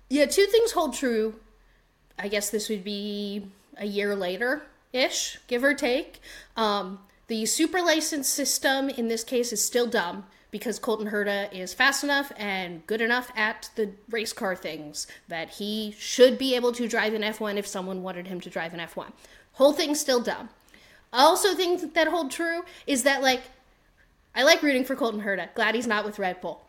Yeah, 0.09 0.25
two 0.25 0.45
things 0.45 0.71
hold 0.71 0.93
true. 0.93 1.35
I 2.17 2.27
guess 2.27 2.49
this 2.49 2.69
would 2.69 2.83
be 2.83 3.47
a 3.77 3.85
year 3.85 4.15
later 4.15 4.63
ish, 4.93 5.39
give 5.47 5.63
or 5.63 5.73
take. 5.73 6.21
Um, 6.55 6.99
the 7.27 7.45
super 7.45 7.81
license 7.81 8.29
system 8.29 8.89
in 8.89 9.07
this 9.07 9.23
case 9.23 9.51
is 9.51 9.63
still 9.63 9.87
dumb 9.87 10.25
because 10.51 10.79
Colton 10.79 11.09
Herta 11.09 11.51
is 11.51 11.73
fast 11.73 12.03
enough 12.03 12.31
and 12.37 12.85
good 12.87 13.01
enough 13.01 13.29
at 13.35 13.69
the 13.75 13.91
race 14.09 14.31
car 14.31 14.55
things 14.55 15.05
that 15.27 15.49
he 15.49 15.93
should 15.97 16.37
be 16.37 16.55
able 16.55 16.71
to 16.71 16.87
drive 16.87 17.13
an 17.13 17.23
F1 17.23 17.57
if 17.57 17.67
someone 17.67 18.03
wanted 18.03 18.27
him 18.27 18.39
to 18.39 18.49
drive 18.49 18.73
an 18.73 18.79
F1. 18.79 19.11
Whole 19.53 19.73
thing's 19.73 19.99
still 19.99 20.21
dumb. 20.21 20.49
Also, 21.11 21.55
things 21.55 21.85
that 21.85 22.07
hold 22.07 22.31
true 22.31 22.63
is 22.87 23.03
that, 23.03 23.21
like, 23.21 23.41
I 24.35 24.43
like 24.43 24.61
rooting 24.61 24.83
for 24.83 24.95
Colton 24.95 25.21
Herta. 25.21 25.53
Glad 25.55 25.75
he's 25.75 25.87
not 25.87 26.05
with 26.05 26.19
Red 26.19 26.41
Bull. 26.41 26.61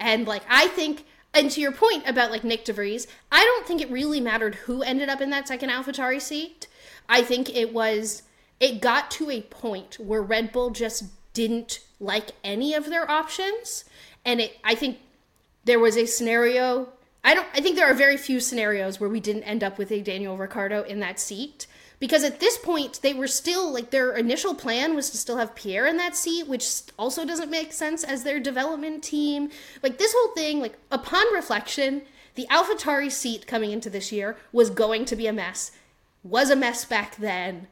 And 0.00 0.26
like 0.26 0.42
I 0.48 0.68
think 0.68 1.04
and 1.34 1.50
to 1.50 1.60
your 1.60 1.72
point 1.72 2.08
about 2.08 2.30
like 2.30 2.42
Nyck 2.42 2.64
de 2.64 2.72
Vries, 2.72 3.06
I 3.30 3.44
don't 3.44 3.66
think 3.66 3.80
it 3.80 3.90
really 3.90 4.20
mattered 4.20 4.54
who 4.54 4.82
ended 4.82 5.08
up 5.08 5.20
in 5.20 5.30
that 5.30 5.48
second 5.48 5.70
AlphaTauri 5.70 6.20
seat. 6.20 6.66
I 7.08 7.22
think 7.22 7.54
it 7.54 7.72
was 7.72 8.22
it 8.60 8.80
got 8.80 9.10
to 9.12 9.30
a 9.30 9.42
point 9.42 9.96
where 9.98 10.22
Red 10.22 10.52
Bull 10.52 10.70
just 10.70 11.04
didn't 11.32 11.80
like 11.98 12.30
any 12.42 12.74
of 12.74 12.86
their 12.86 13.10
options 13.10 13.84
and 14.24 14.40
it 14.40 14.58
I 14.62 14.74
think 14.74 14.98
there 15.64 15.80
was 15.80 15.96
a 15.96 16.06
scenario 16.06 16.88
I 17.24 17.34
don't 17.34 17.48
I 17.54 17.60
think 17.60 17.76
there 17.76 17.90
are 17.90 17.94
very 17.94 18.16
few 18.16 18.40
scenarios 18.40 19.00
where 19.00 19.10
we 19.10 19.20
didn't 19.20 19.42
end 19.44 19.64
up 19.64 19.78
with 19.78 19.90
a 19.90 20.00
Daniel 20.00 20.36
Ricciardo 20.36 20.82
in 20.82 21.00
that 21.00 21.18
seat 21.18 21.66
because 22.04 22.22
at 22.22 22.38
this 22.38 22.58
point 22.58 23.00
they 23.02 23.14
were 23.14 23.26
still 23.26 23.72
like 23.72 23.90
their 23.90 24.12
initial 24.12 24.54
plan 24.54 24.94
was 24.94 25.08
to 25.10 25.16
still 25.16 25.38
have 25.38 25.54
Pierre 25.54 25.86
in 25.86 25.96
that 25.96 26.14
seat 26.14 26.46
which 26.46 26.82
also 26.98 27.24
doesn't 27.24 27.50
make 27.50 27.72
sense 27.72 28.04
as 28.04 28.24
their 28.24 28.38
development 28.38 29.02
team 29.02 29.48
like 29.82 29.96
this 29.98 30.14
whole 30.16 30.34
thing 30.34 30.60
like 30.60 30.76
upon 30.90 31.24
reflection 31.32 32.02
the 32.34 32.46
AlphaTauri 32.50 33.10
seat 33.10 33.46
coming 33.46 33.70
into 33.70 33.88
this 33.88 34.10
year 34.10 34.36
was 34.52 34.68
going 34.68 35.04
to 35.04 35.16
be 35.16 35.26
a 35.26 35.32
mess 35.32 35.72
was 36.22 36.50
a 36.50 36.56
mess 36.56 36.84
back 36.84 37.16
then 37.16 37.68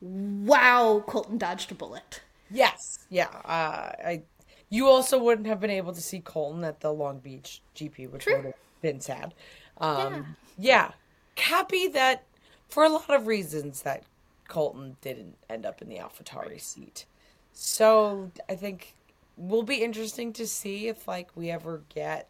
wow 0.00 1.02
Colton 1.06 1.38
dodged 1.38 1.72
a 1.72 1.74
bullet 1.74 2.20
Yes. 2.50 2.98
Yeah. 3.10 3.28
Uh, 3.44 3.92
I. 4.04 4.22
You 4.70 4.86
also 4.86 5.18
wouldn't 5.18 5.46
have 5.46 5.60
been 5.60 5.70
able 5.70 5.94
to 5.94 6.00
see 6.00 6.20
Colton 6.20 6.62
at 6.62 6.80
the 6.80 6.92
Long 6.92 7.20
Beach 7.20 7.62
GP, 7.74 8.10
which 8.10 8.24
True. 8.24 8.36
would 8.36 8.44
have 8.46 8.54
been 8.82 9.00
sad. 9.00 9.32
Um, 9.78 10.36
yeah. 10.58 10.90
Happy 11.36 11.88
that 11.88 12.24
for 12.68 12.84
a 12.84 12.88
lot 12.88 13.10
of 13.10 13.26
reasons 13.26 13.82
that 13.82 14.04
Colton 14.48 14.96
didn't 15.00 15.36
end 15.48 15.66
up 15.66 15.82
in 15.82 15.88
the 15.88 15.96
AlphaTauri 15.96 16.60
seat. 16.60 17.06
So 17.52 18.30
I 18.48 18.54
think 18.54 18.94
will 19.36 19.62
be 19.62 19.82
interesting 19.82 20.32
to 20.34 20.46
see 20.46 20.88
if 20.88 21.06
like 21.06 21.30
we 21.34 21.50
ever 21.50 21.82
get 21.94 22.28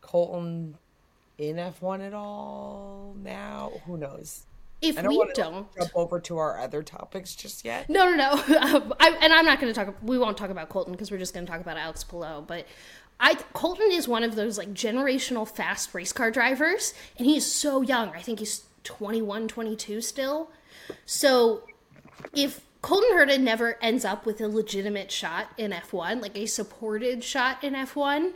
Colton 0.00 0.76
in 1.38 1.56
F1 1.56 2.06
at 2.06 2.14
all 2.14 3.14
now. 3.22 3.72
Who 3.86 3.96
knows? 3.96 4.46
if 4.82 4.96
don't 4.96 5.08
we 5.08 5.16
want 5.16 5.34
to 5.34 5.40
don't 5.40 5.76
jump 5.76 5.90
over 5.94 6.20
to 6.20 6.38
our 6.38 6.58
other 6.58 6.82
topics 6.82 7.34
just 7.34 7.64
yet. 7.64 7.88
No, 7.88 8.10
no, 8.10 8.16
no. 8.16 8.96
I, 9.00 9.16
and 9.20 9.32
I'm 9.32 9.46
not 9.46 9.60
going 9.60 9.72
to 9.72 9.84
talk. 9.84 9.94
We 10.02 10.18
won't 10.18 10.36
talk 10.36 10.50
about 10.50 10.68
Colton 10.68 10.92
because 10.92 11.10
we're 11.10 11.18
just 11.18 11.32
going 11.32 11.46
to 11.46 11.50
talk 11.50 11.60
about 11.60 11.76
Alex 11.76 12.02
Palou. 12.04 12.42
But 12.42 12.66
I 13.20 13.34
Colton 13.52 13.92
is 13.92 14.08
one 14.08 14.24
of 14.24 14.34
those 14.34 14.58
like 14.58 14.74
generational 14.74 15.48
fast 15.48 15.94
race 15.94 16.12
car 16.12 16.30
drivers, 16.30 16.94
and 17.16 17.26
he's 17.26 17.50
so 17.50 17.80
young. 17.80 18.10
I 18.10 18.20
think 18.20 18.40
he's 18.40 18.64
21, 18.84 19.48
22 19.48 20.00
still. 20.00 20.50
So 21.06 21.62
if 22.34 22.60
Colton 22.82 23.10
Herta 23.12 23.40
never 23.40 23.78
ends 23.80 24.04
up 24.04 24.26
with 24.26 24.40
a 24.40 24.48
legitimate 24.48 25.10
shot 25.10 25.48
in 25.56 25.70
F1, 25.70 26.20
like 26.20 26.36
a 26.36 26.46
supported 26.46 27.22
shot 27.22 27.62
in 27.62 27.74
F1, 27.74 28.32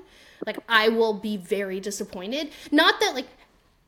like 0.47 0.59
I 0.69 0.89
will 0.89 1.15
be 1.15 1.37
very 1.37 1.81
disappointed. 1.81 2.51
Not 2.71 3.01
that 3.01 3.15
like 3.15 3.29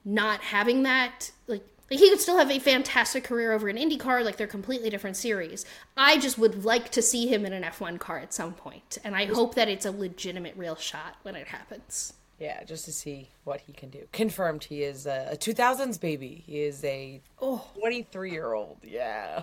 not 0.05 0.41
having 0.41 0.83
that 0.85 1.31
like 1.47 1.63
like 1.91 2.01
he 2.01 2.11
could 2.11 2.21
still 2.21 2.37
have 2.37 2.51
a 2.51 2.59
fantastic 2.59 3.25
career 3.25 3.53
over 3.53 3.69
in 3.69 3.77
IndyCar, 3.77 4.25
like 4.25 4.37
they're 4.37 4.47
completely 4.47 4.91
different 4.91 5.17
series. 5.17 5.65
I 5.97 6.19
just 6.19 6.39
would 6.39 6.65
like 6.65 6.91
to 6.91 7.03
see 7.03 7.29
him 7.29 7.47
in 7.47 7.53
an 7.55 7.63
F1 7.63 7.99
car 7.99 8.19
at 8.19 8.35
some 8.35 8.53
point, 8.53 8.99
and 9.05 9.17
I 9.17 9.25
hope 9.25 9.55
that 9.55 9.69
it's 9.69 9.87
a 9.87 9.91
legitimate 9.91 10.55
real 10.57 10.77
shot 10.77 11.17
when 11.23 11.35
it 11.35 11.49
happens. 11.49 12.13
Yeah, 12.39 12.63
just 12.65 12.85
to 12.85 12.93
see 12.93 13.31
what 13.45 13.61
he 13.63 13.73
can 13.73 13.91
do. 13.91 14.07
Confirmed 14.13 14.65
he 14.65 14.83
is 14.85 15.07
a, 15.07 15.31
a 15.33 15.37
2000s 15.37 16.01
baby. 16.01 16.45
He 16.47 16.61
is 16.63 16.85
a 16.85 17.21
Oh, 17.43 17.69
23 17.79 18.31
year 18.31 18.53
old. 18.53 18.77
Yeah. 18.85 19.43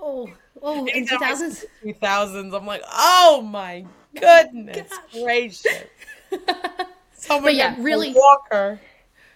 oh, 0.00 0.30
oh! 0.62 0.86
In 0.86 1.06
two 1.06 1.18
thousands, 1.18 1.64
2000s. 1.84 2.54
I'm 2.58 2.64
like, 2.66 2.82
oh 2.90 3.42
my 3.46 3.84
goodness 4.18 4.90
gracious. 5.12 5.84
Someone 7.12 7.54
yeah, 7.56 7.74
really- 7.78 8.14
Walker. 8.14 8.80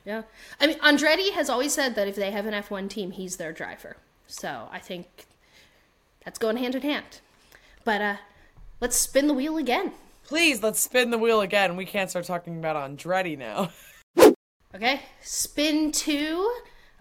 yeah. 0.06 0.22
I 0.60 0.66
mean, 0.68 0.78
Andretti 0.78 1.32
has 1.32 1.50
always 1.50 1.74
said 1.74 1.94
that 1.96 2.08
if 2.08 2.16
they 2.16 2.30
have 2.30 2.46
an 2.46 2.54
F1 2.54 2.88
team, 2.88 3.10
he's 3.10 3.36
their 3.36 3.52
driver. 3.52 3.96
So 4.28 4.68
I 4.70 4.78
think 4.78 5.26
that's 6.24 6.38
going 6.38 6.56
hand 6.56 6.74
in 6.74 6.82
hand. 6.82 7.20
But 7.84 8.00
uh, 8.00 8.16
let's 8.80 8.96
spin 8.96 9.26
the 9.26 9.34
wheel 9.34 9.56
again. 9.58 9.92
Please, 10.24 10.62
let's 10.62 10.80
spin 10.80 11.10
the 11.10 11.18
wheel 11.18 11.40
again. 11.40 11.76
We 11.76 11.84
can't 11.84 12.08
start 12.10 12.24
talking 12.24 12.58
about 12.58 12.76
Andretti 12.76 13.36
now. 13.36 13.70
Okay, 14.74 15.02
spin 15.20 15.92
two 15.92 16.50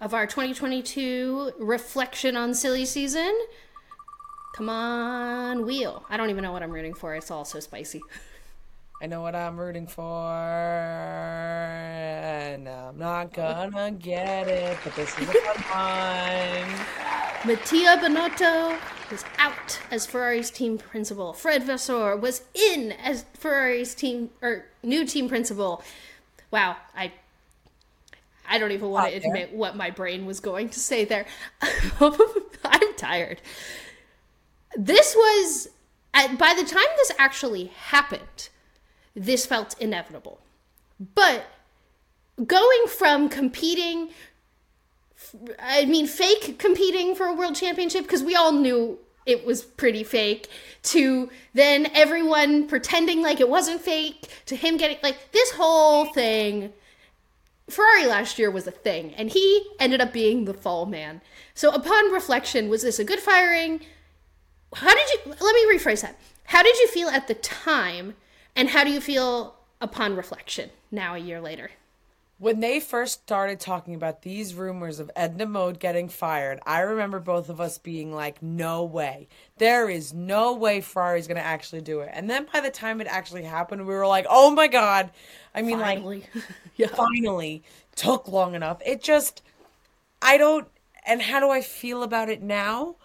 of 0.01 0.13
our 0.13 0.27
2022 0.27 1.53
reflection 1.57 2.35
on 2.35 2.53
silly 2.53 2.83
season. 2.83 3.33
Come 4.57 4.67
on, 4.67 5.65
wheel. 5.65 6.03
I 6.09 6.17
don't 6.17 6.29
even 6.29 6.43
know 6.43 6.51
what 6.51 6.63
I'm 6.63 6.71
rooting 6.71 6.93
for. 6.93 7.15
It's 7.15 7.31
all 7.31 7.45
so 7.45 7.61
spicy. 7.61 8.01
I 9.01 9.07
know 9.07 9.21
what 9.21 9.35
I'm 9.35 9.57
rooting 9.57 9.87
for, 9.87 10.33
and 12.43 12.67
I'm 12.67 12.97
not 12.97 13.31
gonna 13.33 13.91
get 13.91 14.49
it, 14.49 14.77
but 14.83 14.93
this 14.97 15.17
is 15.17 15.29
a 15.29 15.33
fun 15.33 16.67
one. 16.67 17.20
Mattia 17.43 17.97
Binotto 17.97 18.77
was 19.09 19.25
out 19.39 19.79
as 19.89 20.05
Ferrari's 20.05 20.51
team 20.51 20.77
principal. 20.77 21.33
Fred 21.33 21.63
Vasseur 21.63 22.15
was 22.15 22.43
in 22.53 22.91
as 22.91 23.25
Ferrari's 23.33 23.95
team 23.95 24.29
or 24.43 24.65
new 24.83 25.05
team 25.05 25.27
principal. 25.27 25.81
Wow, 26.51 26.77
I 26.95 27.11
I 28.47 28.59
don't 28.59 28.71
even 28.71 28.89
want 28.89 29.09
to 29.09 29.17
admit 29.17 29.53
what 29.53 29.75
my 29.75 29.89
brain 29.89 30.27
was 30.27 30.39
going 30.39 30.69
to 30.69 30.79
say 30.79 31.03
there. 31.03 31.25
I'm 31.99 32.93
tired. 32.95 33.41
This 34.75 35.15
was 35.15 35.69
by 36.13 36.53
the 36.53 36.63
time 36.63 36.85
this 36.97 37.11
actually 37.17 37.71
happened, 37.75 38.49
this 39.15 39.47
felt 39.47 39.75
inevitable. 39.79 40.41
But 41.15 41.45
going 42.45 42.85
from 42.87 43.29
competing 43.29 44.09
I 45.59 45.85
mean, 45.85 46.07
fake 46.07 46.57
competing 46.59 47.15
for 47.15 47.25
a 47.25 47.33
world 47.33 47.55
championship 47.55 48.03
because 48.03 48.23
we 48.23 48.35
all 48.35 48.51
knew 48.51 48.99
it 49.25 49.45
was 49.45 49.61
pretty 49.61 50.03
fake. 50.03 50.49
To 50.83 51.29
then 51.53 51.87
everyone 51.93 52.67
pretending 52.67 53.21
like 53.21 53.39
it 53.39 53.49
wasn't 53.49 53.81
fake. 53.81 54.27
To 54.47 54.55
him 54.55 54.77
getting 54.77 54.97
like 55.03 55.31
this 55.31 55.51
whole 55.51 56.05
thing. 56.05 56.73
Ferrari 57.69 58.05
last 58.05 58.37
year 58.37 58.51
was 58.51 58.67
a 58.67 58.71
thing, 58.71 59.13
and 59.13 59.29
he 59.29 59.65
ended 59.79 60.01
up 60.01 60.11
being 60.11 60.43
the 60.43 60.53
fall 60.53 60.85
man. 60.85 61.21
So, 61.53 61.71
upon 61.71 62.11
reflection, 62.11 62.67
was 62.67 62.81
this 62.81 62.99
a 62.99 63.05
good 63.05 63.19
firing? 63.19 63.79
How 64.73 64.93
did 64.93 65.07
you? 65.09 65.19
Let 65.39 65.55
me 65.55 65.77
rephrase 65.77 66.01
that. 66.01 66.19
How 66.45 66.63
did 66.63 66.77
you 66.79 66.87
feel 66.87 67.07
at 67.07 67.27
the 67.27 67.33
time, 67.35 68.15
and 68.55 68.69
how 68.69 68.83
do 68.83 68.91
you 68.91 68.99
feel 68.99 69.55
upon 69.79 70.17
reflection 70.17 70.71
now, 70.91 71.15
a 71.15 71.19
year 71.19 71.39
later? 71.39 71.71
When 72.41 72.59
they 72.59 72.79
first 72.79 73.21
started 73.21 73.59
talking 73.59 73.93
about 73.93 74.23
these 74.23 74.55
rumors 74.55 74.99
of 74.99 75.11
Edna 75.15 75.45
Mode 75.45 75.79
getting 75.79 76.09
fired, 76.09 76.59
I 76.65 76.79
remember 76.79 77.19
both 77.19 77.49
of 77.49 77.61
us 77.61 77.77
being 77.77 78.11
like, 78.11 78.41
no 78.41 78.83
way. 78.83 79.27
There 79.59 79.87
is 79.87 80.11
no 80.11 80.55
way 80.55 80.81
Ferrari's 80.81 81.27
going 81.27 81.37
to 81.37 81.45
actually 81.45 81.81
do 81.81 81.99
it. 81.99 82.09
And 82.11 82.27
then 82.27 82.47
by 82.51 82.59
the 82.61 82.71
time 82.71 82.99
it 82.99 83.05
actually 83.05 83.43
happened, 83.43 83.85
we 83.85 83.93
were 83.93 84.07
like, 84.07 84.25
oh 84.27 84.49
my 84.49 84.65
God. 84.65 85.11
I 85.53 85.61
mean, 85.61 85.77
like, 85.79 85.99
Finally, 85.99 86.25
yeah. 86.77 86.87
finally 86.87 87.61
took 87.95 88.27
long 88.27 88.55
enough. 88.55 88.81
It 88.83 89.03
just, 89.03 89.43
I 90.19 90.37
don't, 90.39 90.67
and 91.05 91.21
how 91.21 91.39
do 91.41 91.51
I 91.51 91.61
feel 91.61 92.01
about 92.01 92.27
it 92.27 92.41
now? 92.41 92.95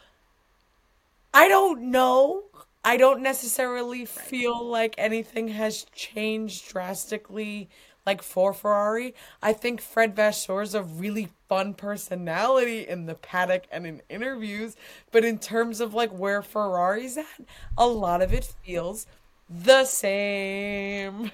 I 1.35 1.49
don't 1.49 1.91
know. 1.91 2.45
I 2.83 2.97
don't 2.97 3.21
necessarily 3.21 4.07
feel 4.07 4.65
like 4.65 4.95
anything 4.97 5.49
has 5.49 5.85
changed 5.93 6.71
drastically, 6.71 7.69
like 8.07 8.23
for 8.23 8.55
Ferrari. 8.55 9.15
I 9.43 9.53
think 9.53 9.81
Fred 9.81 10.15
Vasseur's 10.15 10.75
a 10.75 10.83
really 10.83 11.31
fun 11.49 11.75
personality 11.75 12.87
in 12.87 13.07
the 13.07 13.15
paddock 13.15 13.65
and 13.71 13.87
in 13.87 14.03
interviews, 14.09 14.77
but 15.11 15.25
in 15.25 15.39
terms 15.39 15.81
of 15.81 15.93
like 15.93 16.11
where 16.11 16.43
Ferrari's 16.43 17.19
at, 17.19 17.27
a 17.77 17.87
lot 17.87 18.23
of 18.23 18.33
it 18.33 18.55
feels 18.65 19.07
the 19.51 19.85
same. 19.85 21.33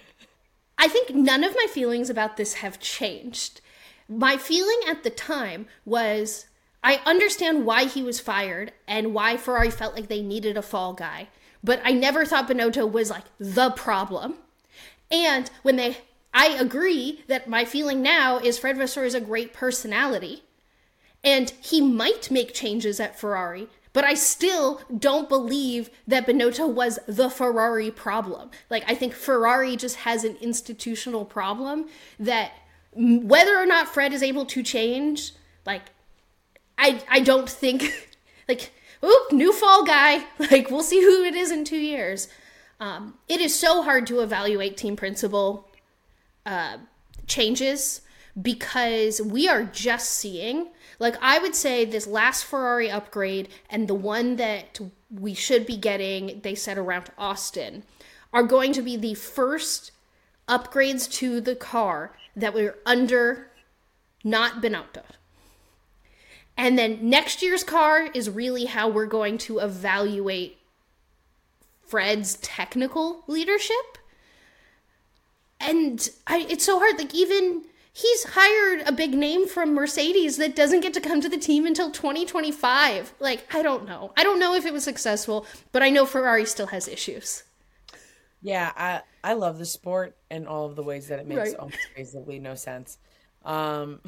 I 0.78 0.88
think 0.88 1.10
none 1.10 1.44
of 1.44 1.54
my 1.54 1.66
feelings 1.70 2.10
about 2.10 2.36
this 2.36 2.54
have 2.54 2.80
changed. 2.80 3.60
My 4.08 4.36
feeling 4.36 4.80
at 4.88 5.04
the 5.04 5.10
time 5.10 5.66
was 5.84 6.46
I 6.82 7.00
understand 7.06 7.64
why 7.64 7.84
he 7.84 8.02
was 8.02 8.18
fired 8.18 8.72
and 8.88 9.14
why 9.14 9.36
Ferrari 9.36 9.70
felt 9.70 9.94
like 9.94 10.08
they 10.08 10.22
needed 10.22 10.56
a 10.56 10.62
fall 10.62 10.92
guy, 10.92 11.28
but 11.62 11.80
I 11.84 11.92
never 11.92 12.24
thought 12.24 12.48
Binotto 12.48 12.90
was 12.90 13.10
like 13.10 13.24
the 13.38 13.70
problem. 13.70 14.34
And 15.10 15.50
when 15.62 15.76
they, 15.76 15.98
I 16.34 16.48
agree 16.48 17.24
that 17.28 17.48
my 17.48 17.64
feeling 17.64 18.02
now 18.02 18.38
is 18.38 18.58
Fred 18.58 18.76
Vasseur 18.76 19.04
is 19.04 19.14
a 19.14 19.20
great 19.20 19.52
personality 19.52 20.42
and 21.24 21.50
he 21.60 21.80
might 21.80 22.30
make 22.30 22.54
changes 22.54 22.98
at 22.98 23.18
Ferrari, 23.18 23.68
but 23.92 24.04
I 24.04 24.14
still 24.14 24.80
don't 24.96 25.28
believe 25.28 25.90
that 26.06 26.26
Binotto 26.26 26.68
was 26.68 26.98
the 27.06 27.30
Ferrari 27.30 27.90
problem. 27.90 28.50
Like, 28.70 28.84
I 28.88 28.94
think 28.94 29.14
Ferrari 29.14 29.76
just 29.76 29.96
has 29.96 30.24
an 30.24 30.36
institutional 30.40 31.24
problem 31.24 31.88
that 32.18 32.52
whether 32.94 33.56
or 33.56 33.66
not 33.66 33.88
Fred 33.88 34.12
is 34.12 34.22
able 34.22 34.46
to 34.46 34.62
change, 34.62 35.32
like, 35.64 35.82
I, 36.76 37.02
I 37.08 37.20
don't 37.20 37.48
think, 37.48 38.08
like, 38.48 38.72
oop, 39.04 39.32
new 39.32 39.52
fall 39.52 39.84
guy. 39.84 40.24
Like, 40.50 40.70
we'll 40.70 40.82
see 40.82 41.00
who 41.00 41.22
it 41.22 41.34
is 41.34 41.50
in 41.50 41.64
two 41.64 41.78
years. 41.78 42.28
Um, 42.80 43.14
it 43.28 43.40
is 43.40 43.58
so 43.58 43.82
hard 43.82 44.06
to 44.08 44.20
evaluate 44.20 44.76
team 44.76 44.96
principal 44.96 45.68
uh, 46.46 46.78
changes 47.26 48.00
because 48.40 49.20
we 49.20 49.48
are 49.48 49.62
just 49.62 50.10
seeing 50.10 50.68
like 50.98 51.14
i 51.20 51.38
would 51.38 51.54
say 51.54 51.84
this 51.84 52.06
last 52.06 52.44
ferrari 52.44 52.90
upgrade 52.90 53.46
and 53.68 53.86
the 53.86 53.94
one 53.94 54.36
that 54.36 54.80
we 55.10 55.34
should 55.34 55.66
be 55.66 55.76
getting 55.76 56.40
they 56.42 56.54
said 56.54 56.78
around 56.78 57.10
austin 57.18 57.82
are 58.32 58.42
going 58.42 58.72
to 58.72 58.80
be 58.80 58.96
the 58.96 59.14
first 59.14 59.92
upgrades 60.48 61.10
to 61.10 61.40
the 61.40 61.54
car 61.54 62.16
that 62.34 62.54
were 62.54 62.78
under 62.86 63.50
not 64.24 64.62
binotto. 64.62 65.02
And 66.56 66.78
then 66.78 66.98
next 67.08 67.42
year's 67.42 67.64
car 67.64 68.08
is 68.14 68.28
really 68.28 68.66
how 68.66 68.88
we're 68.88 69.06
going 69.06 69.38
to 69.38 69.58
evaluate 69.58 70.58
fred's 71.80 72.36
technical 72.36 73.24
leadership 73.26 73.98
and 75.62 76.08
I, 76.26 76.46
it's 76.48 76.64
so 76.64 76.78
hard. 76.78 76.98
Like 76.98 77.14
even 77.14 77.64
he's 77.92 78.24
hired 78.24 78.82
a 78.86 78.92
big 78.92 79.14
name 79.14 79.46
from 79.46 79.74
Mercedes 79.74 80.36
that 80.38 80.56
doesn't 80.56 80.80
get 80.80 80.94
to 80.94 81.00
come 81.00 81.20
to 81.20 81.28
the 81.28 81.38
team 81.38 81.66
until 81.66 81.90
2025. 81.90 83.14
Like 83.20 83.46
I 83.54 83.62
don't 83.62 83.86
know. 83.86 84.12
I 84.16 84.22
don't 84.24 84.38
know 84.38 84.54
if 84.54 84.64
it 84.66 84.72
was 84.72 84.84
successful, 84.84 85.46
but 85.72 85.82
I 85.82 85.90
know 85.90 86.06
Ferrari 86.06 86.44
still 86.46 86.68
has 86.68 86.88
issues. 86.88 87.44
Yeah, 88.42 88.72
I 88.76 89.02
I 89.22 89.34
love 89.34 89.58
the 89.58 89.66
sport 89.66 90.16
and 90.30 90.48
all 90.48 90.66
of 90.66 90.74
the 90.76 90.82
ways 90.82 91.08
that 91.08 91.18
it 91.20 91.26
makes 91.26 91.38
Right. 91.50 91.56
almost 91.56 91.78
basically 91.96 92.38
no 92.38 92.54
sense. 92.54 92.98
Um, 93.44 94.00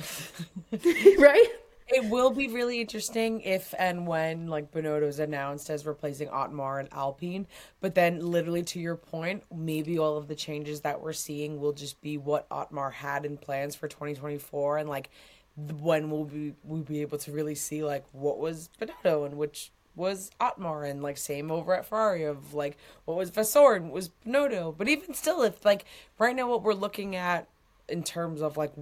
right? 1.18 1.46
It 1.86 2.04
will 2.06 2.30
be 2.30 2.48
really 2.48 2.80
interesting 2.80 3.42
if 3.42 3.74
and 3.78 4.06
when 4.06 4.46
like 4.46 4.72
Binotto 4.72 5.06
is 5.06 5.18
announced 5.18 5.68
as 5.68 5.84
replacing 5.84 6.28
Otmar 6.30 6.80
and 6.80 6.88
Alpine. 6.92 7.46
But 7.80 7.94
then, 7.94 8.20
literally 8.20 8.62
to 8.64 8.80
your 8.80 8.96
point, 8.96 9.44
maybe 9.54 9.98
all 9.98 10.16
of 10.16 10.26
the 10.26 10.34
changes 10.34 10.80
that 10.80 11.02
we're 11.02 11.12
seeing 11.12 11.60
will 11.60 11.72
just 11.72 12.00
be 12.00 12.16
what 12.16 12.46
Otmar 12.50 12.90
had 12.90 13.26
in 13.26 13.36
plans 13.36 13.76
for 13.76 13.86
2024, 13.86 14.78
and 14.78 14.88
like 14.88 15.10
when 15.56 16.10
will 16.10 16.24
we 16.24 16.54
we'll 16.64 16.82
be 16.82 17.02
able 17.02 17.18
to 17.18 17.32
really 17.32 17.54
see 17.54 17.84
like 17.84 18.04
what 18.12 18.38
was 18.38 18.70
Binotto 18.80 19.26
and 19.26 19.36
which 19.36 19.70
was 19.94 20.30
Otmar 20.40 20.84
and 20.84 21.02
like 21.02 21.16
same 21.16 21.50
over 21.50 21.74
at 21.74 21.86
Ferrari 21.86 22.24
of 22.24 22.54
like 22.54 22.76
what 23.04 23.16
was 23.16 23.30
Vasseur 23.30 23.74
and 23.74 23.86
what 23.86 23.94
was 23.94 24.10
Binotto. 24.26 24.76
But 24.76 24.88
even 24.88 25.14
still, 25.14 25.42
if 25.42 25.64
like 25.64 25.84
right 26.18 26.34
now 26.34 26.48
what 26.48 26.62
we're 26.62 26.74
looking 26.74 27.14
at 27.14 27.46
in 27.88 28.02
terms 28.02 28.40
of 28.40 28.56
like 28.56 28.72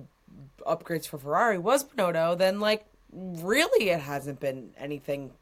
upgrades 0.67 1.07
for 1.07 1.19
Ferrari 1.19 1.59
was 1.59 1.85
Binotto, 1.85 2.39
then 2.39 2.61
like 2.61 2.87
really 3.13 3.91
it 3.91 4.01
hasn't 4.01 4.41
been 4.41 4.71
anything 4.79 5.33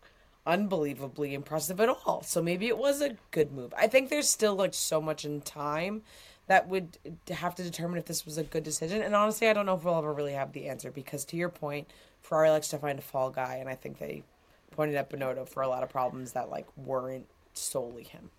unbelievably 0.46 1.34
impressive 1.34 1.80
at 1.80 1.88
all. 1.88 2.22
So 2.22 2.42
maybe 2.42 2.66
it 2.66 2.78
was 2.78 3.00
a 3.00 3.16
good 3.30 3.52
move. 3.52 3.72
I 3.76 3.86
think 3.86 4.08
there's 4.08 4.28
still 4.28 4.54
like 4.54 4.74
so 4.74 5.00
much 5.00 5.24
in 5.24 5.40
time 5.40 6.02
that 6.46 6.68
would 6.68 6.98
have 7.30 7.54
to 7.54 7.62
determine 7.62 7.98
if 7.98 8.06
this 8.06 8.24
was 8.24 8.38
a 8.38 8.42
good 8.42 8.64
decision. 8.64 9.02
And 9.02 9.14
honestly, 9.14 9.48
I 9.48 9.52
don't 9.52 9.66
know 9.66 9.76
if 9.76 9.84
we'll 9.84 9.96
ever 9.96 10.12
really 10.12 10.32
have 10.32 10.52
the 10.52 10.68
answer 10.68 10.90
because 10.90 11.24
to 11.26 11.36
your 11.36 11.48
point, 11.48 11.88
Ferrari 12.22 12.50
likes 12.50 12.68
to 12.68 12.78
find 12.78 12.98
a 12.98 13.02
fall 13.02 13.30
guy, 13.30 13.56
and 13.56 13.68
I 13.68 13.74
think 13.74 13.98
they 13.98 14.24
pointed 14.72 14.96
at 14.96 15.10
Binotto 15.10 15.48
for 15.48 15.62
a 15.62 15.68
lot 15.68 15.82
of 15.82 15.88
problems 15.88 16.32
that 16.32 16.50
like 16.50 16.66
weren't 16.76 17.26
solely 17.54 18.02
him. 18.02 18.30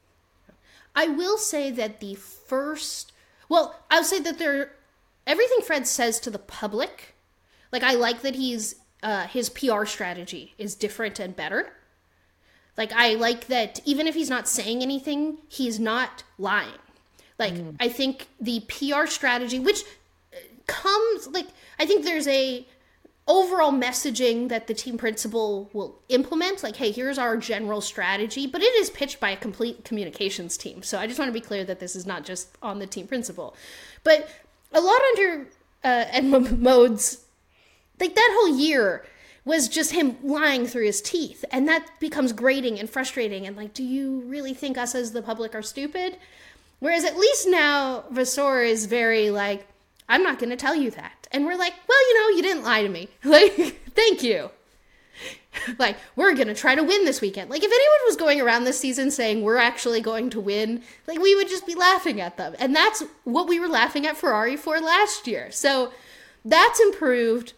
I 0.93 1.07
will 1.07 1.37
say 1.37 1.71
that 1.71 1.99
the 1.99 2.15
first, 2.15 3.13
well, 3.47 3.79
I'll 3.89 4.03
say 4.03 4.19
that 4.19 4.37
there, 4.37 4.73
everything 5.25 5.61
Fred 5.61 5.87
says 5.87 6.19
to 6.19 6.29
the 6.29 6.39
public, 6.39 7.15
like 7.71 7.83
I 7.83 7.93
like 7.93 8.21
that 8.23 8.35
he's 8.35 8.75
uh, 9.03 9.27
his 9.27 9.49
PR 9.49 9.85
strategy 9.85 10.53
is 10.57 10.75
different 10.75 11.19
and 11.19 11.35
better. 11.35 11.73
Like 12.77 12.93
I 12.93 13.15
like 13.15 13.47
that 13.47 13.81
even 13.85 14.07
if 14.07 14.15
he's 14.15 14.29
not 14.29 14.47
saying 14.47 14.81
anything, 14.81 15.37
he's 15.47 15.79
not 15.79 16.23
lying. 16.37 16.79
Like 17.37 17.53
I 17.79 17.89
think 17.89 18.27
the 18.39 18.61
PR 18.61 19.07
strategy, 19.07 19.59
which 19.59 19.83
uh, 20.33 20.37
comes 20.67 21.27
like 21.27 21.47
I 21.79 21.85
think 21.85 22.05
there's 22.05 22.27
a 22.27 22.65
overall 23.27 23.71
messaging 23.71 24.49
that 24.49 24.67
the 24.67 24.73
team 24.73 24.97
principal 24.97 25.69
will 25.73 25.99
implement 26.09 26.63
like 26.63 26.75
hey 26.75 26.91
here's 26.91 27.19
our 27.19 27.37
general 27.37 27.79
strategy 27.79 28.47
but 28.47 28.63
it 28.63 28.73
is 28.75 28.89
pitched 28.89 29.19
by 29.19 29.29
a 29.29 29.37
complete 29.37 29.85
communications 29.85 30.57
team 30.57 30.81
so 30.81 30.97
i 30.97 31.05
just 31.05 31.19
want 31.19 31.29
to 31.29 31.33
be 31.33 31.39
clear 31.39 31.63
that 31.63 31.79
this 31.79 31.95
is 31.95 32.07
not 32.07 32.25
just 32.25 32.49
on 32.63 32.79
the 32.79 32.87
team 32.87 33.05
principal 33.05 33.55
but 34.03 34.27
a 34.73 34.81
lot 34.81 34.99
under 35.11 35.47
uh, 35.83 36.05
Edna 36.09 36.39
Mode's 36.39 37.25
like 38.01 38.15
that 38.15 38.37
whole 38.37 38.57
year 38.57 39.05
was 39.45 39.69
just 39.69 39.93
him 39.93 40.17
lying 40.21 40.67
through 40.67 40.85
his 40.85 41.01
teeth 41.01 41.45
and 41.51 41.67
that 41.67 41.87
becomes 41.99 42.33
grating 42.33 42.77
and 42.77 42.89
frustrating 42.89 43.47
and 43.47 43.55
like 43.55 43.73
do 43.73 43.83
you 43.83 44.21
really 44.25 44.53
think 44.53 44.77
us 44.77 44.93
as 44.93 45.13
the 45.13 45.21
public 45.21 45.55
are 45.55 45.61
stupid 45.61 46.17
Whereas 46.81 47.05
at 47.05 47.15
least 47.15 47.47
now 47.47 48.05
Vasseur 48.09 48.63
is 48.63 48.87
very 48.87 49.29
like, 49.29 49.67
I'm 50.09 50.23
not 50.23 50.39
going 50.39 50.49
to 50.49 50.55
tell 50.55 50.75
you 50.75 50.89
that. 50.91 51.27
And 51.31 51.45
we're 51.45 51.55
like, 51.55 51.73
well, 51.87 52.09
you 52.09 52.19
know, 52.19 52.35
you 52.35 52.41
didn't 52.41 52.63
lie 52.63 52.83
to 52.83 52.89
me. 52.89 53.07
Like, 53.23 53.53
thank 53.93 54.23
you. 54.23 54.49
like, 55.79 55.95
we're 56.15 56.33
going 56.33 56.47
to 56.47 56.55
try 56.55 56.73
to 56.73 56.83
win 56.83 57.05
this 57.05 57.21
weekend. 57.21 57.51
Like, 57.51 57.63
if 57.63 57.71
anyone 57.71 57.99
was 58.07 58.15
going 58.17 58.41
around 58.41 58.63
this 58.63 58.79
season 58.79 59.11
saying 59.11 59.43
we're 59.43 59.57
actually 59.57 60.01
going 60.01 60.31
to 60.31 60.41
win, 60.41 60.81
like, 61.05 61.19
we 61.19 61.35
would 61.35 61.47
just 61.47 61.67
be 61.67 61.75
laughing 61.75 62.19
at 62.19 62.37
them. 62.37 62.55
And 62.57 62.75
that's 62.75 63.03
what 63.25 63.47
we 63.47 63.59
were 63.59 63.67
laughing 63.67 64.07
at 64.07 64.17
Ferrari 64.17 64.57
for 64.57 64.79
last 64.79 65.27
year. 65.27 65.51
So 65.51 65.93
that's 66.43 66.79
improved. 66.79 67.53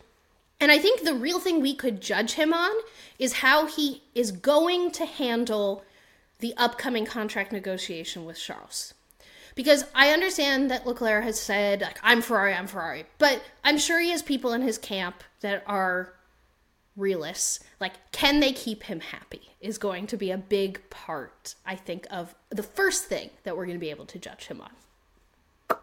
And 0.60 0.72
I 0.72 0.80
think 0.80 1.04
the 1.04 1.14
real 1.14 1.40
thing 1.40 1.62
we 1.62 1.76
could 1.76 2.02
judge 2.02 2.34
him 2.34 2.54
on 2.54 2.74
is 3.20 3.34
how 3.34 3.66
he 3.66 4.04
is 4.16 4.32
going 4.32 4.92
to 4.92 5.06
handle 5.06 5.84
the 6.40 6.54
upcoming 6.58 7.06
contract 7.06 7.52
negotiation 7.52 8.26
with 8.26 8.38
Charles. 8.38 8.94
Because 9.56 9.86
I 9.94 10.10
understand 10.10 10.72
that 10.72 10.88
Leclerc 10.88 11.24
has 11.24 11.40
said, 11.40 11.82
like, 11.82 12.00
I'm 12.02 12.22
Ferrari, 12.22 12.54
I'm 12.54 12.68
Ferrari. 12.68 13.06
But 13.18 13.44
I'm 13.64 13.78
sure 13.78 14.00
he 14.00 14.10
has 14.10 14.24
people 14.24 14.54
in 14.54 14.62
his 14.62 14.78
camp 14.78 15.24
that 15.42 15.64
are 15.68 16.14
realists. 16.96 17.60
Like, 17.80 17.94
can 18.12 18.40
they 18.40 18.52
keep 18.52 18.84
him 18.84 19.00
happy? 19.00 19.42
Is 19.62 19.78
going 19.78 20.08
to 20.08 20.18
be 20.18 20.32
a 20.32 20.38
big 20.38 20.90
part, 20.90 21.56
I 21.66 21.76
think, 21.76 22.08
of 22.10 22.36
the 22.50 22.64
first 22.64 23.06
thing 23.06 23.30
that 23.44 23.56
we're 23.56 23.66
going 23.66 23.78
to 23.78 23.82
be 23.82 23.90
able 23.90 24.06
to 24.08 24.20
judge 24.20 24.48
him 24.48 24.62
on. 24.62 25.78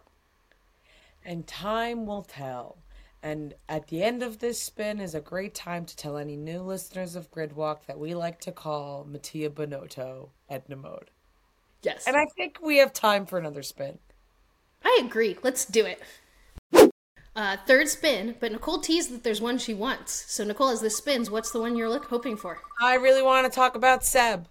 And 1.24 1.46
time 1.46 2.06
will 2.06 2.22
tell. 2.22 2.76
And 3.22 3.54
at 3.68 3.88
the 3.88 4.02
end 4.02 4.22
of 4.22 4.38
this 4.38 4.60
spin 4.60 4.98
is 4.98 5.14
a 5.14 5.20
great 5.20 5.54
time 5.54 5.84
to 5.84 5.96
tell 5.96 6.16
any 6.16 6.36
new 6.36 6.62
listeners 6.62 7.16
of 7.16 7.30
Grid 7.30 7.54
Walk 7.54 7.86
that 7.86 7.98
we 7.98 8.14
like 8.14 8.40
to 8.40 8.52
call 8.52 9.06
Mattia 9.08 9.50
Binotto 9.50 10.30
Edna 10.48 10.76
Mode. 10.76 11.10
Yes. 11.82 12.06
And 12.06 12.16
I 12.16 12.26
think 12.36 12.58
we 12.62 12.78
have 12.78 12.92
time 12.92 13.26
for 13.26 13.38
another 13.38 13.62
spin. 13.62 13.98
I 14.84 15.00
agree. 15.04 15.36
Let's 15.42 15.66
do 15.66 15.84
it. 15.84 16.02
Uh, 17.36 17.56
third 17.66 17.88
spin, 17.88 18.34
but 18.40 18.52
Nicole 18.52 18.80
teased 18.80 19.12
that 19.12 19.22
there's 19.22 19.40
one 19.40 19.56
she 19.58 19.72
wants. 19.72 20.24
So 20.28 20.42
Nicole, 20.42 20.70
as 20.70 20.80
this 20.80 20.96
spins, 20.96 21.30
what's 21.30 21.52
the 21.52 21.60
one 21.60 21.76
you're 21.76 21.88
look- 21.88 22.06
hoping 22.06 22.36
for? 22.36 22.58
I 22.82 22.94
really 22.94 23.22
want 23.22 23.50
to 23.50 23.54
talk 23.54 23.76
about 23.76 24.04
Seb. 24.04 24.48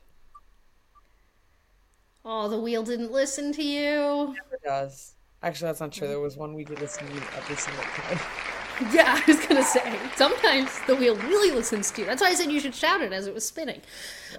Oh, 2.24 2.47
the 2.47 2.59
wheel 2.59 2.84
didn't 2.84 3.11
listen 3.11 3.51
to 3.53 3.63
you. 3.63 4.36
It 4.53 4.61
does. 4.63 5.15
Actually, 5.41 5.67
that's 5.67 5.80
not 5.80 5.91
true. 5.91 6.07
There 6.07 6.20
was 6.20 6.38
one 6.38 6.53
we 6.53 6.63
did 6.63 6.80
listen 6.80 7.07
to 7.07 7.38
every 7.38 7.55
single 7.55 7.84
time. 7.84 8.20
Yeah, 8.94 9.22
I 9.22 9.24
was 9.28 9.46
gonna 9.46 9.64
say 9.64 10.00
sometimes 10.16 10.72
the 10.88 10.96
wheel 10.96 11.16
really 11.18 11.54
listens 11.54 11.92
to 11.92 12.02
you. 12.02 12.08
That's 12.08 12.22
why 12.22 12.30
I 12.30 12.34
said 12.34 12.50
you 12.50 12.62
should 12.62 12.76
shout 12.76 13.02
it 13.02 13.12
as 13.12 13.28
it 13.28 13.34
was 13.34 13.46
spinning. 13.46 13.82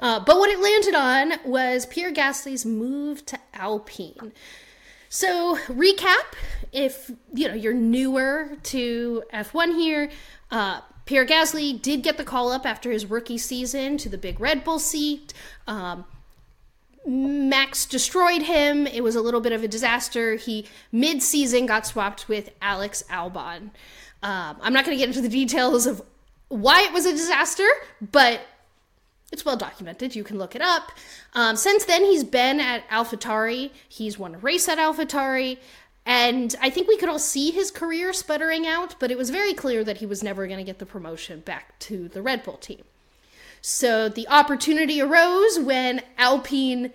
Uh, 0.01 0.21
but 0.25 0.39
what 0.39 0.49
it 0.49 0.59
landed 0.59 0.95
on 0.95 1.33
was 1.45 1.85
Pierre 1.85 2.13
Gasly's 2.13 2.65
move 2.65 3.27
to 3.27 3.39
Alpine. 3.53 4.33
So 5.11 5.57
recap: 5.67 6.35
if 6.73 7.11
you 7.35 7.49
know 7.49 7.55
you're 7.55 7.75
newer 7.75 8.57
to 8.65 9.25
F1 9.33 9.75
here, 9.77 10.11
uh, 10.51 10.81
Pierre 11.05 11.27
Gasly 11.27 11.81
did 11.81 12.03
get 12.03 12.17
the 12.17 12.25
call 12.25 12.51
up 12.51 12.65
after 12.65 12.91
his 12.91 13.05
rookie 13.05 13.39
season 13.39 13.99
to 13.99 14.09
the 14.09 14.19
big 14.19 14.41
Red 14.41 14.65
Bull 14.65 14.79
seat. 14.79 15.35
Um, 15.67 16.07
Max 17.05 17.85
destroyed 17.87 18.43
him. 18.43 18.87
It 18.87 19.03
was 19.03 19.17
a 19.17 19.21
little 19.21 19.41
bit 19.41 19.53
of 19.53 19.63
a 19.63 19.69
disaster. 19.69 20.37
He 20.37 20.67
mid-season 20.93 21.67
got 21.67 21.87
swapped 21.87 22.29
with 22.29 22.51
Alex 22.61 23.03
Albon. 23.11 23.71
Um, 24.23 24.57
I'm 24.61 24.73
not 24.73 24.85
going 24.85 24.97
to 24.97 25.01
get 25.01 25.09
into 25.09 25.23
the 25.23 25.29
details 25.29 25.87
of 25.87 26.03
why 26.49 26.83
it 26.83 26.93
was 26.93 27.07
a 27.07 27.13
disaster, 27.13 27.67
but 28.01 28.41
it's 29.33 29.45
well 29.45 29.57
documented. 29.57 30.17
You 30.17 30.25
can 30.25 30.39
look 30.39 30.55
it 30.55 30.63
up. 30.63 30.93
Um, 31.35 31.57
since 31.57 31.85
then, 31.85 32.05
he's 32.05 32.25
been 32.25 32.61
at 32.61 32.89
AlphaTauri. 32.89 33.71
He's 33.89 34.19
won 34.19 34.35
a 34.35 34.39
race 34.39 34.69
at 34.69 34.79
AlphaTauri. 34.79 35.59
And 36.05 36.57
I 36.61 36.71
think 36.71 36.89
we 36.89 36.97
could 36.97 37.09
all 37.09 37.19
see 37.19 37.51
his 37.51 37.71
career 37.71 38.13
sputtering 38.13 38.67
out, 38.67 38.97
but 38.99 39.11
it 39.11 39.19
was 39.19 39.31
very 39.31 39.55
clear 39.55 39.85
that 39.85 39.99
he 39.99 40.07
was 40.07 40.23
never 40.23 40.47
going 40.47 40.59
to 40.59 40.65
get 40.65 40.79
the 40.79 40.87
promotion 40.87 41.41
back 41.41 41.79
to 41.81 42.09
the 42.09 42.23
Red 42.23 42.43
Bull 42.43 42.57
team. 42.57 42.83
So 43.63 44.09
the 44.09 44.27
opportunity 44.29 45.01
arose 45.01 45.59
when 45.59 46.03
Alpine 46.17 46.93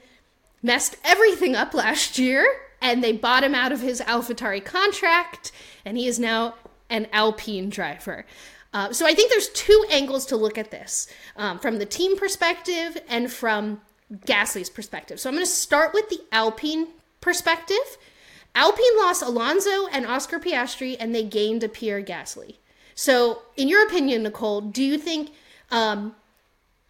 messed 0.62 0.98
everything 1.04 1.56
up 1.56 1.74
last 1.74 2.18
year 2.18 2.46
and 2.82 3.04
they 3.04 3.14
bought 3.14 3.44
him 3.44 3.56
out 3.56 3.72
of 3.72 3.82
his 3.82 4.02
AlphaTauri 4.02 4.66
contract, 4.66 5.52
and 5.86 5.98
he 5.98 6.08
is 6.08 6.20
now 6.20 6.56
an 6.90 7.08
Alpine 7.12 7.70
driver. 7.70 8.26
Uh, 8.74 8.92
so 8.92 9.06
I 9.06 9.14
think 9.14 9.32
there's 9.32 9.50
two 9.50 9.86
angles 9.90 10.26
to 10.28 10.36
look 10.36 10.58
at 10.58 10.72
this 10.72 11.08
um, 11.38 11.60
from 11.60 11.80
the 11.80 11.86
team 11.86 12.18
perspective 12.18 12.98
and 13.08 13.32
from 13.32 13.82
Gasly's 14.14 14.70
perspective. 14.70 15.20
So 15.20 15.30
I'm 15.30 15.36
going 15.36 15.46
to 15.46 15.52
start 15.52 15.94
with 15.94 16.10
the 16.10 16.20
Alpine 16.32 16.88
perspective. 17.22 17.98
Alpine 18.54 18.98
lost 18.98 19.22
Alonso 19.22 19.88
and 19.88 20.06
Oscar 20.06 20.40
Piastri, 20.40 20.96
and 21.00 21.14
they 21.14 21.24
gained 21.24 21.64
a 21.64 21.70
Pierre 21.70 22.02
Gasly. 22.02 22.58
So, 22.96 23.42
in 23.58 23.68
your 23.68 23.86
opinion, 23.86 24.24
Nicole, 24.24 24.62
do 24.62 24.82
you 24.82 24.98
think 24.98 25.32
um, 25.70 26.16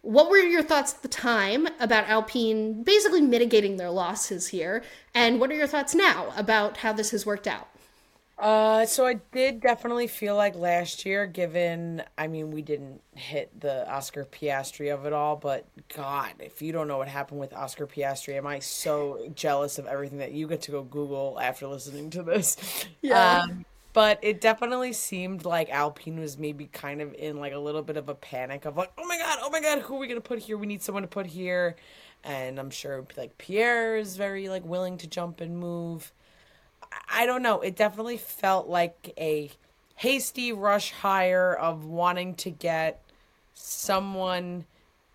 what 0.02 0.30
were 0.30 0.38
your 0.38 0.62
thoughts 0.62 0.94
at 0.94 1.02
the 1.02 1.08
time 1.08 1.66
about 1.80 2.08
Alpine 2.08 2.84
basically 2.84 3.20
mitigating 3.20 3.76
their 3.76 3.90
losses 3.90 4.48
here? 4.48 4.84
And 5.14 5.40
what 5.40 5.50
are 5.50 5.56
your 5.56 5.66
thoughts 5.66 5.96
now 5.96 6.32
about 6.36 6.76
how 6.78 6.92
this 6.92 7.10
has 7.10 7.26
worked 7.26 7.48
out? 7.48 7.68
Uh, 8.38 8.84
so 8.84 9.06
I 9.06 9.14
did 9.32 9.60
definitely 9.60 10.06
feel 10.06 10.36
like 10.36 10.54
last 10.54 11.06
year, 11.06 11.26
given, 11.26 12.02
I 12.18 12.26
mean, 12.26 12.50
we 12.50 12.60
didn't 12.60 13.00
hit 13.14 13.60
the 13.60 13.90
Oscar 13.90 14.26
Piastri 14.26 14.92
of 14.92 15.06
it 15.06 15.14
all, 15.14 15.36
but 15.36 15.64
God, 15.94 16.34
if 16.38 16.60
you 16.60 16.70
don't 16.70 16.86
know 16.86 16.98
what 16.98 17.08
happened 17.08 17.40
with 17.40 17.54
Oscar 17.54 17.86
Piastri, 17.86 18.36
am 18.36 18.46
I 18.46 18.58
so 18.58 19.30
jealous 19.34 19.78
of 19.78 19.86
everything 19.86 20.18
that 20.18 20.32
you 20.32 20.46
get 20.48 20.60
to 20.62 20.70
go 20.70 20.82
Google 20.82 21.38
after 21.40 21.66
listening 21.66 22.10
to 22.10 22.22
this? 22.22 22.58
Yeah. 23.00 23.44
Um, 23.44 23.64
but 23.94 24.18
it 24.20 24.42
definitely 24.42 24.92
seemed 24.92 25.46
like 25.46 25.70
Alpine 25.70 26.20
was 26.20 26.36
maybe 26.36 26.66
kind 26.66 27.00
of 27.00 27.14
in 27.14 27.38
like 27.38 27.54
a 27.54 27.58
little 27.58 27.80
bit 27.80 27.96
of 27.96 28.10
a 28.10 28.14
panic 28.14 28.66
of 28.66 28.76
like, 28.76 28.92
oh 28.98 29.06
my 29.06 29.16
God, 29.16 29.38
oh 29.40 29.48
my 29.48 29.62
God, 29.62 29.78
who 29.78 29.96
are 29.96 29.98
we 29.98 30.06
going 30.06 30.20
to 30.20 30.28
put 30.28 30.40
here? 30.40 30.58
We 30.58 30.66
need 30.66 30.82
someone 30.82 31.02
to 31.02 31.08
put 31.08 31.24
here. 31.24 31.76
And 32.22 32.58
I'm 32.58 32.68
sure 32.68 33.06
like 33.16 33.38
Pierre 33.38 33.96
is 33.96 34.18
very 34.18 34.50
like 34.50 34.66
willing 34.66 34.98
to 34.98 35.06
jump 35.06 35.40
and 35.40 35.56
move. 35.56 36.12
I 37.08 37.26
don't 37.26 37.42
know. 37.42 37.60
It 37.60 37.76
definitely 37.76 38.16
felt 38.16 38.68
like 38.68 39.12
a 39.18 39.50
hasty 39.96 40.52
rush 40.52 40.92
hire 40.92 41.54
of 41.54 41.84
wanting 41.84 42.34
to 42.36 42.50
get 42.50 43.02
someone 43.54 44.66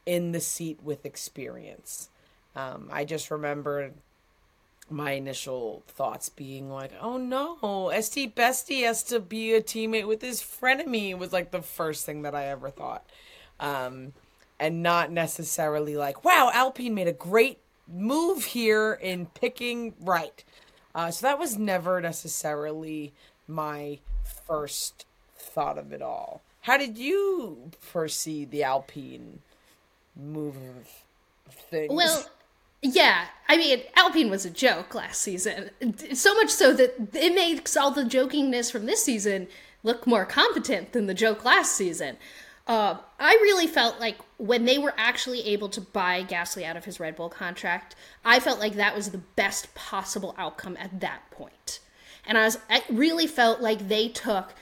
in 0.05 0.31
the 0.31 0.39
seat 0.39 0.79
with 0.83 1.05
experience. 1.05 2.09
Um, 2.55 2.89
I 2.91 3.05
just 3.05 3.31
remember 3.31 3.91
my 4.89 5.11
initial 5.11 5.83
thoughts 5.87 6.29
being 6.29 6.69
like, 6.69 6.91
"Oh 6.99 7.17
no, 7.17 7.91
St. 8.01 8.35
Bestie 8.35 8.83
has 8.83 9.03
to 9.03 9.19
be 9.19 9.53
a 9.53 9.61
teammate 9.61 10.07
with 10.07 10.21
his 10.21 10.41
frenemy." 10.41 11.17
Was 11.17 11.31
like 11.31 11.51
the 11.51 11.61
first 11.61 12.05
thing 12.05 12.23
that 12.23 12.35
I 12.35 12.47
ever 12.47 12.69
thought, 12.69 13.05
um, 13.59 14.13
and 14.59 14.83
not 14.83 15.11
necessarily 15.11 15.95
like, 15.95 16.25
"Wow, 16.25 16.51
Alpine 16.53 16.93
made 16.93 17.07
a 17.07 17.13
great 17.13 17.59
move 17.87 18.45
here 18.45 18.93
in 18.93 19.27
picking 19.27 19.93
right." 19.99 20.43
Uh, 20.93 21.11
so 21.11 21.25
that 21.25 21.39
was 21.39 21.57
never 21.57 22.01
necessarily 22.01 23.13
my 23.47 23.99
first 24.23 25.05
thought 25.35 25.77
of 25.77 25.91
it 25.93 26.01
all. 26.01 26.41
How 26.61 26.77
did 26.77 26.97
you 26.97 27.71
foresee 27.79 28.45
the 28.45 28.63
Alpine 28.63 29.39
move 30.15 30.55
of 31.47 31.53
things? 31.53 31.91
Well, 31.91 32.25
yeah, 32.81 33.25
I 33.47 33.57
mean, 33.57 33.81
Alpine 33.95 34.29
was 34.29 34.45
a 34.45 34.49
joke 34.49 34.93
last 34.93 35.21
season. 35.21 35.71
So 36.13 36.33
much 36.35 36.49
so 36.49 36.73
that 36.73 37.15
it 37.15 37.33
makes 37.33 37.75
all 37.77 37.91
the 37.91 38.03
jokingness 38.03 38.71
from 38.71 38.85
this 38.85 39.03
season 39.03 39.47
look 39.83 40.05
more 40.05 40.25
competent 40.25 40.93
than 40.93 41.07
the 41.07 41.13
joke 41.13 41.43
last 41.43 41.75
season. 41.75 42.17
Uh, 42.67 42.97
I 43.19 43.33
really 43.41 43.67
felt 43.67 43.99
like 43.99 44.17
when 44.37 44.65
they 44.65 44.77
were 44.77 44.93
actually 44.97 45.41
able 45.47 45.69
to 45.69 45.81
buy 45.81 46.23
Gasly 46.23 46.63
out 46.63 46.77
of 46.77 46.85
his 46.85 46.99
Red 46.99 47.15
Bull 47.15 47.29
contract, 47.29 47.95
I 48.23 48.39
felt 48.39 48.59
like 48.59 48.73
that 48.73 48.95
was 48.95 49.11
the 49.11 49.17
best 49.17 49.73
possible 49.75 50.35
outcome 50.37 50.77
at 50.79 50.99
that 50.99 51.29
point. 51.31 51.79
And 52.25 52.37
I 52.37 52.45
was, 52.45 52.59
I 52.69 52.83
really 52.89 53.27
felt 53.27 53.61
like 53.61 53.87
they 53.87 54.07
took 54.07 54.53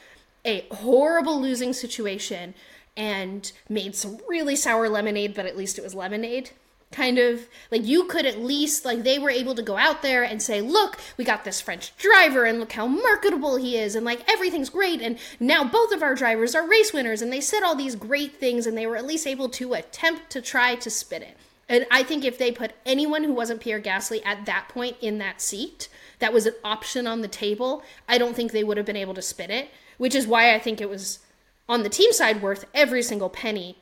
a 0.46 0.66
horrible 0.72 1.42
losing 1.42 1.74
situation 1.74 2.54
and 2.96 3.52
made 3.68 3.96
some 3.96 4.18
really 4.28 4.56
sour 4.56 4.90
lemonade, 4.90 5.34
but 5.34 5.46
at 5.46 5.58
least 5.58 5.78
it 5.78 5.84
was 5.84 5.94
lemonade 5.94 6.52
kind 6.92 7.20
of 7.20 7.48
like 7.72 7.86
you 7.86 8.06
could 8.06 8.26
at 8.26 8.40
least 8.40 8.84
like 8.84 9.04
they 9.04 9.20
were 9.20 9.30
able 9.30 9.54
to 9.54 9.62
go 9.62 9.78
out 9.78 10.02
there 10.02 10.24
and 10.24 10.42
say 10.42 10.60
look 10.60 10.98
we 11.18 11.24
got 11.24 11.44
this 11.44 11.62
french 11.62 11.96
driver 11.98 12.46
and 12.46 12.60
look 12.60 12.72
how 12.72 12.88
marketable 12.88 13.58
he 13.58 13.78
is 13.78 13.96
and 13.96 14.06
like 14.06 14.28
everything's 14.30 14.70
great 14.70 15.00
and 15.00 15.20
now 15.40 15.64
both 15.64 15.92
of 15.92 16.02
our 16.02 16.16
drivers 16.16 16.56
are 16.56 16.68
race 16.68 16.92
winners 16.92 17.22
and 17.22 17.32
they 17.32 17.42
said 17.42 17.62
all 17.62 17.76
these 17.76 17.96
great 17.96 18.38
things 18.38 18.66
and 18.66 18.76
they 18.76 18.88
were 18.88 18.98
at 18.98 19.06
least 19.06 19.28
able 19.28 19.50
to 19.50 19.74
attempt 19.74 20.30
to 20.32 20.42
try 20.42 20.76
to 20.76 20.90
spin 20.90 21.22
it. 21.22 21.38
And 21.68 21.86
i 21.92 22.02
think 22.02 22.26
if 22.26 22.40
they 22.40 22.52
put 22.52 22.74
anyone 22.88 23.24
who 23.24 23.34
wasn't 23.34 23.62
pierre 23.62 23.80
gasly 23.80 24.22
at 24.26 24.48
that 24.48 24.68
point 24.70 24.98
in 25.00 25.20
that 25.20 25.42
seat 25.42 25.90
that 26.18 26.34
was 26.34 26.48
an 26.48 26.56
option 26.64 27.06
on 27.06 27.22
the 27.22 27.28
table 27.28 27.84
i 28.08 28.18
don't 28.18 28.36
think 28.36 28.52
they 28.52 28.64
would 28.64 28.78
have 28.78 28.86
been 28.88 28.96
able 28.96 29.14
to 29.14 29.22
spin 29.22 29.52
it 29.52 29.70
which 30.00 30.16
is 30.16 30.26
why 30.26 30.56
i 30.56 30.58
think 30.58 30.82
it 30.82 30.90
was 30.90 31.20
on 31.68 31.84
the 31.84 31.90
team 31.90 32.12
side 32.12 32.42
worth 32.42 32.66
every 32.74 33.04
single 33.04 33.30
penny 33.30 33.78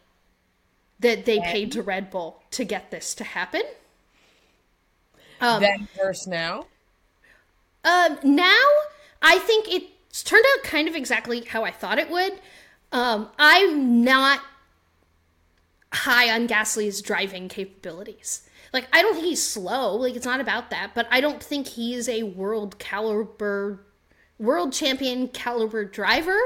that 0.99 1.25
they 1.25 1.39
paid 1.39 1.71
to 1.73 1.81
Red 1.81 2.09
Bull 2.09 2.41
to 2.51 2.63
get 2.63 2.91
this 2.91 3.13
to 3.15 3.23
happen. 3.23 3.61
Um, 5.39 5.61
then 5.61 5.87
versus 5.95 6.27
now. 6.27 6.65
Um, 7.83 8.17
now 8.23 8.65
I 9.21 9.37
think 9.39 9.67
it's 9.69 10.23
turned 10.23 10.45
out 10.55 10.63
kind 10.63 10.87
of 10.87 10.95
exactly 10.95 11.41
how 11.41 11.63
I 11.63 11.71
thought 11.71 11.99
it 11.99 12.09
would. 12.09 12.39
Um, 12.91 13.29
I'm 13.37 14.03
not 14.03 14.41
high 15.93 16.33
on 16.33 16.47
Gasly's 16.47 17.01
driving 17.01 17.47
capabilities. 17.47 18.47
Like, 18.73 18.87
I 18.91 19.01
don't 19.01 19.13
think 19.13 19.25
he's 19.25 19.43
slow. 19.43 19.95
Like, 19.95 20.15
it's 20.15 20.25
not 20.25 20.41
about 20.41 20.69
that. 20.71 20.91
But 20.93 21.07
I 21.09 21.21
don't 21.21 21.41
think 21.41 21.67
he's 21.67 22.09
a 22.09 22.23
world 22.23 22.77
caliber, 22.79 23.79
world 24.37 24.73
champion 24.73 25.29
caliber 25.29 25.85
driver. 25.85 26.39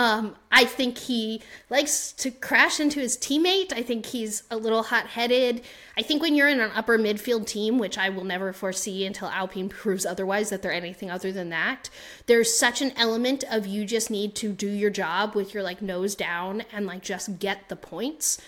Um, 0.00 0.34
I 0.50 0.64
think 0.64 0.96
he 0.96 1.42
likes 1.68 2.12
to 2.12 2.30
crash 2.30 2.80
into 2.80 3.00
his 3.00 3.18
teammate. 3.18 3.70
I 3.74 3.82
think 3.82 4.06
he's 4.06 4.44
a 4.50 4.56
little 4.56 4.84
hot 4.84 5.08
headed. 5.08 5.60
I 5.94 6.00
think 6.00 6.22
when 6.22 6.34
you're 6.34 6.48
in 6.48 6.58
an 6.58 6.70
upper 6.74 6.98
midfield 6.98 7.46
team, 7.46 7.78
which 7.78 7.98
I 7.98 8.08
will 8.08 8.24
never 8.24 8.54
foresee 8.54 9.04
until 9.04 9.28
Alpine 9.28 9.68
proves 9.68 10.06
otherwise 10.06 10.48
that 10.48 10.62
they're 10.62 10.72
anything 10.72 11.10
other 11.10 11.32
than 11.32 11.50
that, 11.50 11.90
there's 12.24 12.58
such 12.58 12.80
an 12.80 12.92
element 12.96 13.44
of 13.50 13.66
you 13.66 13.84
just 13.84 14.10
need 14.10 14.34
to 14.36 14.52
do 14.52 14.70
your 14.70 14.88
job 14.88 15.34
with 15.34 15.52
your 15.52 15.62
like 15.62 15.82
nose 15.82 16.14
down 16.14 16.62
and 16.72 16.86
like 16.86 17.02
just 17.02 17.38
get 17.38 17.68
the 17.68 17.76
points. 17.76 18.40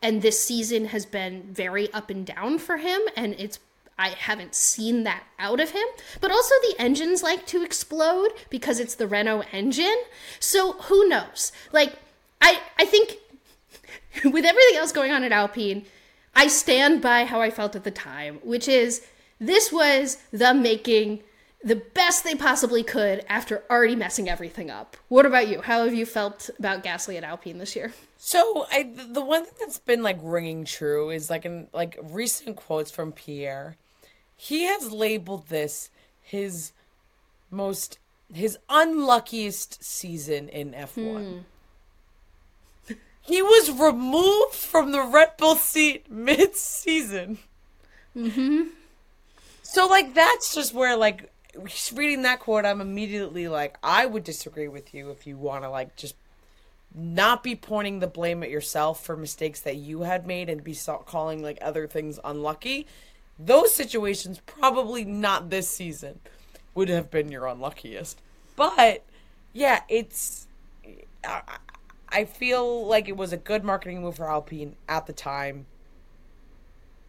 And 0.00 0.22
this 0.22 0.40
season 0.40 0.84
has 0.86 1.06
been 1.06 1.42
very 1.42 1.92
up 1.92 2.08
and 2.10 2.24
down 2.24 2.60
for 2.60 2.76
him, 2.76 3.00
and 3.16 3.34
it's 3.36 3.58
I 4.00 4.08
haven't 4.18 4.54
seen 4.54 5.04
that 5.04 5.24
out 5.38 5.60
of 5.60 5.72
him. 5.72 5.86
But 6.22 6.30
also, 6.30 6.54
the 6.62 6.76
engines 6.78 7.22
like 7.22 7.46
to 7.48 7.62
explode 7.62 8.30
because 8.48 8.80
it's 8.80 8.94
the 8.94 9.06
Renault 9.06 9.44
engine. 9.52 10.02
So 10.38 10.72
who 10.72 11.06
knows? 11.06 11.52
Like, 11.70 11.96
I 12.40 12.60
I 12.78 12.86
think 12.86 13.18
with 14.24 14.46
everything 14.46 14.76
else 14.76 14.90
going 14.90 15.12
on 15.12 15.22
at 15.22 15.32
Alpine, 15.32 15.84
I 16.34 16.46
stand 16.46 17.02
by 17.02 17.26
how 17.26 17.42
I 17.42 17.50
felt 17.50 17.76
at 17.76 17.84
the 17.84 17.90
time, 17.90 18.40
which 18.42 18.68
is 18.68 19.06
this 19.38 19.70
was 19.70 20.16
them 20.32 20.62
making 20.62 21.22
the 21.62 21.76
best 21.76 22.24
they 22.24 22.34
possibly 22.34 22.82
could 22.82 23.22
after 23.28 23.62
already 23.68 23.94
messing 23.94 24.30
everything 24.30 24.70
up. 24.70 24.96
What 25.08 25.26
about 25.26 25.48
you? 25.48 25.60
How 25.60 25.84
have 25.84 25.92
you 25.92 26.06
felt 26.06 26.48
about 26.58 26.82
Gasly 26.82 27.18
at 27.18 27.24
Alpine 27.24 27.58
this 27.58 27.76
year? 27.76 27.92
So 28.16 28.66
I 28.70 28.90
the 28.94 29.24
one 29.24 29.44
thing 29.44 29.54
that's 29.60 29.78
been 29.78 30.02
like 30.02 30.18
ringing 30.22 30.64
true 30.64 31.10
is 31.10 31.28
like 31.28 31.44
in 31.44 31.68
like 31.72 31.98
recent 32.02 32.56
quotes 32.56 32.90
from 32.90 33.12
Pierre. 33.12 33.76
He 34.42 34.62
has 34.62 34.90
labeled 34.90 35.48
this 35.48 35.90
his 36.22 36.72
most 37.50 37.98
his 38.32 38.56
unluckiest 38.70 39.84
season 39.84 40.48
in 40.48 40.72
F1. 40.72 41.42
He 43.20 43.42
was 43.42 43.70
removed 43.70 44.54
from 44.54 44.92
the 44.92 45.02
Red 45.02 45.36
Bull 45.36 45.56
seat 45.56 46.10
mid-season. 46.10 47.36
Mm-hmm. 48.16 48.62
So 49.60 49.86
like 49.86 50.14
that's 50.14 50.54
just 50.54 50.72
where 50.72 50.96
like 50.96 51.30
reading 51.92 52.22
that 52.22 52.40
quote 52.40 52.64
I'm 52.64 52.80
immediately 52.80 53.46
like 53.46 53.76
I 53.82 54.06
would 54.06 54.24
disagree 54.24 54.68
with 54.68 54.94
you 54.94 55.10
if 55.10 55.26
you 55.26 55.36
want 55.36 55.64
to 55.64 55.70
like 55.70 55.96
just 55.96 56.14
not 56.94 57.42
be 57.42 57.54
pointing 57.54 57.98
the 57.98 58.06
blame 58.06 58.42
at 58.42 58.48
yourself 58.48 59.04
for 59.04 59.18
mistakes 59.18 59.60
that 59.60 59.76
you 59.76 60.00
had 60.00 60.26
made 60.26 60.48
and 60.48 60.64
be 60.64 60.74
calling 61.04 61.42
like 61.42 61.58
other 61.60 61.86
things 61.86 62.18
unlucky. 62.24 62.86
Those 63.42 63.74
situations 63.74 64.40
probably 64.44 65.04
not 65.04 65.50
this 65.50 65.68
season 65.68 66.20
would 66.74 66.88
have 66.88 67.10
been 67.10 67.30
your 67.30 67.46
unluckiest. 67.46 68.20
But 68.56 69.02
yeah, 69.52 69.82
it's 69.88 70.46
I, 72.10 72.24
feel 72.24 72.86
like 72.86 73.08
it 73.08 73.16
was 73.16 73.32
a 73.32 73.36
good 73.36 73.64
marketing 73.64 74.02
move 74.02 74.16
for 74.16 74.30
Alpine 74.30 74.76
at 74.88 75.06
the 75.06 75.12
time. 75.12 75.66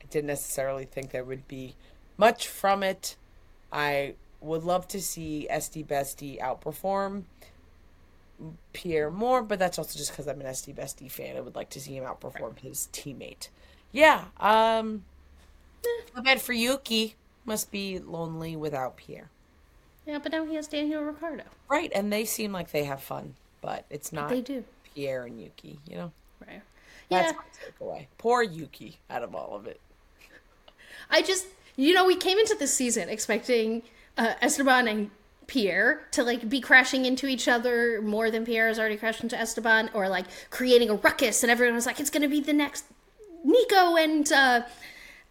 I 0.01 0.05
didn't 0.09 0.27
necessarily 0.27 0.85
think 0.85 1.11
there 1.11 1.23
would 1.23 1.47
be 1.47 1.75
much 2.17 2.47
from 2.47 2.83
it. 2.83 3.15
I 3.71 4.15
would 4.39 4.63
love 4.63 4.87
to 4.89 5.01
see 5.01 5.47
SD 5.51 5.85
Bestie 5.85 6.39
outperform 6.39 7.23
Pierre 8.73 9.11
more, 9.11 9.43
but 9.43 9.59
that's 9.59 9.77
also 9.77 9.97
just 9.97 10.11
because 10.11 10.27
I'm 10.27 10.41
an 10.41 10.47
SD 10.47 10.75
Bestie 10.75 11.11
fan. 11.11 11.37
I 11.37 11.41
would 11.41 11.55
like 11.55 11.69
to 11.71 11.79
see 11.79 11.95
him 11.95 12.03
outperform 12.03 12.59
his 12.59 12.89
teammate. 12.91 13.49
Yeah, 13.91 14.25
um, 14.39 15.03
I 16.15 16.21
bet 16.21 16.41
for 16.41 16.53
Yuki 16.53 17.15
must 17.45 17.71
be 17.71 17.99
lonely 17.99 18.55
without 18.55 18.97
Pierre. 18.97 19.29
Yeah, 20.05 20.19
but 20.19 20.31
now 20.31 20.45
he 20.45 20.55
has 20.55 20.67
Daniel 20.67 21.03
Ricciardo. 21.03 21.43
Right, 21.69 21.91
and 21.93 22.11
they 22.11 22.25
seem 22.25 22.51
like 22.51 22.71
they 22.71 22.83
have 22.85 23.01
fun, 23.01 23.35
but 23.61 23.85
it's 23.89 24.11
not 24.11 24.29
They 24.29 24.41
do. 24.41 24.63
Pierre 24.93 25.25
and 25.25 25.39
Yuki, 25.41 25.79
you 25.87 25.95
know? 25.97 26.11
Right. 26.45 26.61
That's 27.09 27.31
Yeah. 27.31 27.37
my 27.37 27.85
takeaway. 27.85 28.07
Poor 28.17 28.41
Yuki 28.41 28.97
out 29.09 29.23
of 29.23 29.35
all 29.35 29.55
of 29.55 29.67
it. 29.67 29.79
I 31.09 31.21
just, 31.21 31.45
you 31.75 31.93
know, 31.93 32.05
we 32.05 32.15
came 32.15 32.37
into 32.37 32.55
this 32.55 32.73
season 32.73 33.09
expecting 33.09 33.83
uh, 34.17 34.33
Esteban 34.41 34.87
and 34.87 35.11
Pierre 35.47 36.07
to 36.11 36.23
like 36.23 36.47
be 36.49 36.61
crashing 36.61 37.05
into 37.05 37.27
each 37.27 37.47
other 37.47 38.01
more 38.01 38.31
than 38.31 38.45
Pierre 38.45 38.67
has 38.67 38.79
already 38.79 38.97
crashed 38.97 39.21
into 39.21 39.37
Esteban, 39.37 39.89
or 39.93 40.07
like 40.09 40.25
creating 40.49 40.89
a 40.89 40.95
ruckus, 40.95 41.43
and 41.43 41.51
everyone 41.51 41.75
was 41.75 41.85
like, 41.85 41.99
it's 41.99 42.09
going 42.09 42.21
to 42.21 42.29
be 42.29 42.39
the 42.41 42.53
next 42.53 42.85
Nico 43.43 43.95
and 43.97 44.31
uh, 44.31 44.61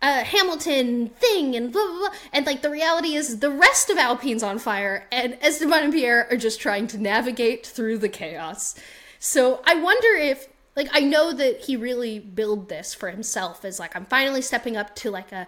uh, 0.03 0.25
Hamilton 0.25 1.09
thing, 1.09 1.55
and 1.55 1.73
blah, 1.73 1.87
blah, 1.87 1.99
blah. 1.99 2.19
And 2.33 2.47
like 2.47 2.63
the 2.63 2.71
reality 2.71 3.15
is, 3.15 3.41
the 3.41 3.51
rest 3.51 3.91
of 3.91 3.99
Alpine's 3.99 4.43
on 4.43 4.59
fire, 4.59 5.07
and 5.13 5.37
Esteban 5.43 5.85
and 5.85 5.93
Pierre 5.93 6.27
are 6.31 6.37
just 6.37 6.61
trying 6.61 6.87
to 6.89 6.99
navigate 6.99 7.67
through 7.67 7.99
the 7.99 8.09
chaos. 8.09 8.75
So 9.19 9.63
I 9.65 9.75
wonder 9.75 10.09
if 10.09 10.49
like 10.77 10.89
I 10.93 11.01
know 11.01 11.33
that 11.33 11.61
he 11.61 11.77
really 11.77 12.19
billed 12.19 12.69
this 12.69 12.95
for 12.95 13.11
himself 13.11 13.65
as 13.65 13.79
like 13.79 13.95
I'm 13.95 14.07
finally 14.07 14.43
stepping 14.43 14.77
up 14.77 14.95
to 14.97 15.11
like 15.11 15.33
a 15.33 15.47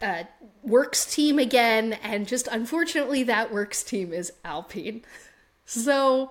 uh, 0.00 0.24
works 0.62 1.06
team 1.06 1.38
again, 1.38 1.94
and 2.02 2.26
just 2.26 2.48
unfortunately, 2.48 3.22
that 3.24 3.52
works 3.52 3.82
team 3.82 4.12
is 4.12 4.32
Alpine. 4.44 5.04
So, 5.68 6.30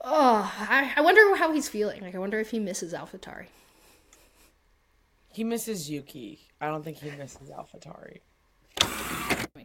oh, 0.00 0.54
I, 0.60 0.92
I 0.94 1.00
wonder 1.00 1.34
how 1.34 1.52
he's 1.52 1.68
feeling. 1.68 2.02
Like, 2.02 2.14
I 2.14 2.18
wonder 2.18 2.38
if 2.38 2.52
he 2.52 2.60
misses 2.60 2.92
AlphaTauri. 2.94 3.46
He 5.34 5.42
misses 5.42 5.90
Yuki. 5.90 6.38
I 6.60 6.68
don't 6.68 6.84
think 6.84 6.98
he 6.98 7.10
misses 7.10 7.50
AlphaTauri. 7.50 8.20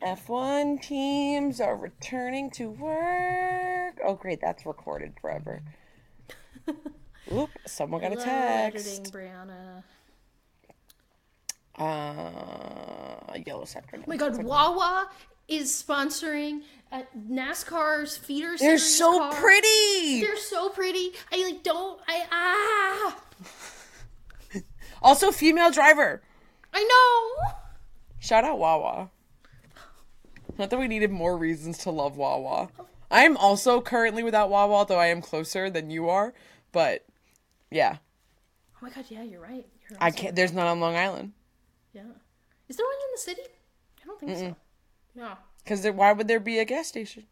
F1 0.01 0.81
teams 0.81 1.61
are 1.61 1.75
returning 1.75 2.49
to 2.51 2.71
work. 2.71 3.99
Oh, 4.03 4.15
great. 4.19 4.41
That's 4.41 4.65
recorded 4.65 5.13
forever. 5.21 5.61
Oop, 7.31 7.49
someone 7.67 8.01
got 8.01 8.13
a 8.13 8.15
text. 8.15 8.87
Editing, 8.87 9.03
text. 9.03 9.13
Briana. 9.13 9.83
Uh, 11.77 13.37
yellow 13.45 13.65
sector. 13.65 13.97
Oh 13.99 14.03
my 14.07 14.17
god, 14.17 14.43
Wawa 14.43 15.07
is 15.47 15.69
sponsoring 15.71 16.61
uh, 16.91 17.03
NASCAR's 17.29 18.17
feeder 18.17 18.57
series. 18.57 18.59
They're 18.59 18.77
so 18.79 19.19
car. 19.19 19.33
pretty. 19.33 20.21
They're 20.21 20.35
so 20.35 20.69
pretty. 20.69 21.11
I 21.31 21.43
like 21.43 21.63
don't. 21.63 22.01
I 22.07 22.25
ah. 22.31 23.21
Also, 25.01 25.31
female 25.31 25.71
driver. 25.71 26.21
I 26.73 26.83
know. 26.83 27.51
Shout 28.19 28.43
out 28.43 28.59
Wawa. 28.59 29.09
Not 30.57 30.69
that 30.69 30.79
we 30.79 30.87
needed 30.87 31.11
more 31.11 31.37
reasons 31.37 31.77
to 31.79 31.91
love 31.91 32.17
Wawa. 32.17 32.69
I 33.09 33.23
am 33.23 33.37
also 33.37 33.81
currently 33.81 34.23
without 34.23 34.49
Wawa, 34.49 34.85
though 34.87 34.99
I 34.99 35.07
am 35.07 35.21
closer 35.21 35.69
than 35.69 35.89
you 35.89 36.09
are. 36.09 36.33
But 36.71 37.05
yeah, 37.71 37.97
Oh 38.75 38.77
my 38.85 38.89
god, 38.89 39.05
yeah, 39.09 39.23
you're 39.23 39.41
right. 39.41 39.65
You're 39.89 39.97
I 40.01 40.11
can't. 40.11 40.35
There's 40.35 40.53
none 40.53 40.67
on 40.67 40.79
Long 40.79 40.95
Island 40.95 41.33
Yeah. 41.93 42.03
Is 42.67 42.77
there 42.77 42.85
one 42.85 42.93
in 42.95 43.11
the 43.13 43.17
city? 43.17 43.41
I 44.01 44.05
don't 44.05 44.19
think 44.19 44.37
so. 44.37 44.55
No. 45.15 45.33
because 45.63 45.85
why 45.91 46.11
would 46.13 46.27
there 46.27 46.39
be 46.39 46.59
a 46.59 46.65
gas 46.65 46.87
station? 46.87 47.23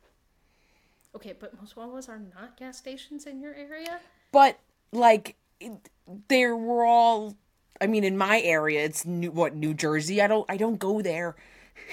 Okay, 1.16 1.34
but 1.40 1.58
most 1.60 1.76
Wawas 1.76 2.10
are 2.10 2.20
not 2.36 2.58
gas 2.58 2.78
stations 2.78 3.26
in 3.26 3.40
your 3.40 3.54
area. 3.54 4.00
But 4.32 4.60
like, 4.92 5.36
it- 5.60 5.90
there 6.28 6.56
were 6.56 6.86
all. 6.86 7.36
I 7.82 7.88
mean, 7.88 8.04
in 8.04 8.18
my 8.18 8.42
area, 8.42 8.84
it's 8.84 9.06
new, 9.06 9.32
what 9.32 9.56
New 9.56 9.74
Jersey. 9.74 10.22
I 10.22 10.28
don't. 10.28 10.46
I 10.50 10.58
don't 10.58 10.78
go 10.78 11.02
there. 11.02 11.36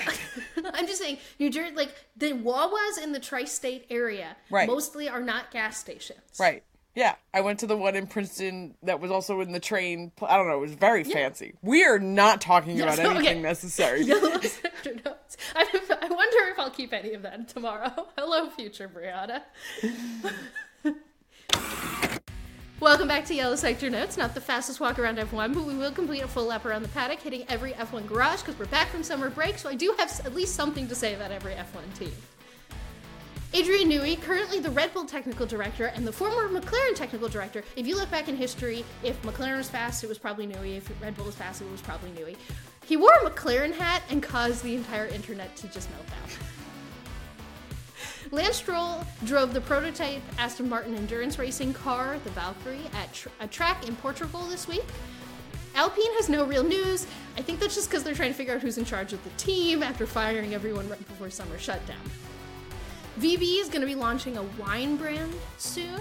I'm 0.74 0.86
just 0.86 1.00
saying, 1.00 1.18
New 1.38 1.50
Jersey, 1.50 1.74
like 1.76 1.94
the 2.16 2.32
Wawas 2.32 3.02
in 3.02 3.12
the 3.12 3.20
tri-state 3.20 3.86
area, 3.90 4.36
Right. 4.50 4.66
mostly 4.66 5.08
are 5.08 5.20
not 5.20 5.50
gas 5.52 5.78
stations. 5.78 6.20
Right. 6.40 6.62
Yeah, 6.96 7.16
I 7.32 7.40
went 7.40 7.58
to 7.60 7.66
the 7.66 7.76
one 7.76 7.96
in 7.96 8.06
Princeton 8.06 8.76
that 8.84 9.00
was 9.00 9.10
also 9.10 9.40
in 9.40 9.50
the 9.52 9.58
train. 9.58 10.12
I 10.22 10.36
don't 10.36 10.46
know. 10.46 10.58
It 10.58 10.60
was 10.60 10.74
very 10.74 11.02
fancy. 11.04 11.54
We 11.60 11.84
are 11.84 11.98
not 11.98 12.40
talking 12.40 12.80
about 12.80 12.98
Yes, 12.98 13.06
okay. 13.06 13.16
anything 13.18 13.42
necessary. 13.42 14.04
Sector 14.42 14.94
notes. 15.04 15.36
I, 15.56 15.66
I 16.02 16.08
wonder 16.08 16.38
if 16.52 16.58
I'll 16.58 16.70
keep 16.70 16.92
any 16.92 17.12
of 17.14 17.22
that 17.22 17.48
tomorrow. 17.48 17.90
Hello, 18.16 18.48
future 18.50 18.88
Briana. 18.88 19.42
Welcome 22.84 23.08
back 23.08 23.24
to 23.24 23.34
Yellow 23.34 23.56
Sector 23.56 23.88
Notes. 23.88 24.18
Not 24.18 24.34
the 24.34 24.42
fastest 24.42 24.78
walk 24.78 24.98
around 24.98 25.16
F1, 25.16 25.54
but 25.54 25.64
we 25.64 25.74
will 25.74 25.90
complete 25.90 26.20
a 26.20 26.28
full 26.28 26.44
lap 26.44 26.66
around 26.66 26.82
the 26.82 26.88
paddock, 26.88 27.18
hitting 27.18 27.46
every 27.48 27.72
F1 27.72 28.06
garage 28.06 28.40
because 28.40 28.58
we're 28.58 28.66
back 28.66 28.88
from 28.88 29.02
summer 29.02 29.30
break. 29.30 29.56
So 29.56 29.70
I 29.70 29.74
do 29.74 29.94
have 29.98 30.20
at 30.26 30.34
least 30.34 30.54
something 30.54 30.86
to 30.88 30.94
say 30.94 31.14
about 31.14 31.30
every 31.30 31.54
F1 31.54 31.98
team. 31.98 32.12
Adrian 33.54 33.88
Newey, 33.88 34.20
currently 34.20 34.60
the 34.60 34.68
Red 34.68 34.92
Bull 34.92 35.06
technical 35.06 35.46
director 35.46 35.86
and 35.86 36.06
the 36.06 36.12
former 36.12 36.46
McLaren 36.50 36.94
technical 36.94 37.26
director. 37.26 37.64
If 37.74 37.86
you 37.86 37.96
look 37.96 38.10
back 38.10 38.28
in 38.28 38.36
history, 38.36 38.84
if 39.02 39.20
McLaren 39.22 39.56
was 39.56 39.70
fast, 39.70 40.04
it 40.04 40.08
was 40.08 40.18
probably 40.18 40.46
Newey. 40.46 40.76
If 40.76 40.90
Red 41.00 41.16
Bull 41.16 41.24
was 41.24 41.36
fast, 41.36 41.62
it 41.62 41.70
was 41.70 41.80
probably 41.80 42.10
Newey. 42.10 42.36
He 42.84 42.98
wore 42.98 43.14
a 43.22 43.30
McLaren 43.30 43.72
hat 43.72 44.02
and 44.10 44.22
caused 44.22 44.62
the 44.62 44.74
entire 44.74 45.06
internet 45.06 45.56
to 45.56 45.68
just 45.68 45.90
melt 45.90 46.06
down. 46.06 46.53
Lance 48.34 48.56
Stroll 48.56 49.04
drove 49.22 49.54
the 49.54 49.60
prototype 49.60 50.20
Aston 50.38 50.68
Martin 50.68 50.96
endurance 50.96 51.38
racing 51.38 51.72
car, 51.72 52.18
the 52.24 52.30
Valkyrie, 52.30 52.80
at 52.92 53.12
tr- 53.12 53.28
a 53.38 53.46
track 53.46 53.86
in 53.86 53.94
Portugal 53.94 54.40
this 54.46 54.66
week. 54.66 54.84
Alpine 55.76 56.12
has 56.14 56.28
no 56.28 56.44
real 56.44 56.64
news. 56.64 57.06
I 57.36 57.42
think 57.42 57.60
that's 57.60 57.76
just 57.76 57.88
because 57.88 58.02
they're 58.02 58.14
trying 58.14 58.32
to 58.32 58.34
figure 58.34 58.52
out 58.52 58.60
who's 58.60 58.76
in 58.76 58.84
charge 58.84 59.12
of 59.12 59.22
the 59.22 59.30
team 59.30 59.84
after 59.84 60.04
firing 60.04 60.52
everyone 60.52 60.88
right 60.88 60.98
before 61.06 61.30
summer 61.30 61.56
shutdown. 61.58 62.00
VB 63.20 63.60
is 63.60 63.68
going 63.68 63.82
to 63.82 63.86
be 63.86 63.94
launching 63.94 64.36
a 64.36 64.42
wine 64.58 64.96
brand 64.96 65.32
soon. 65.58 66.00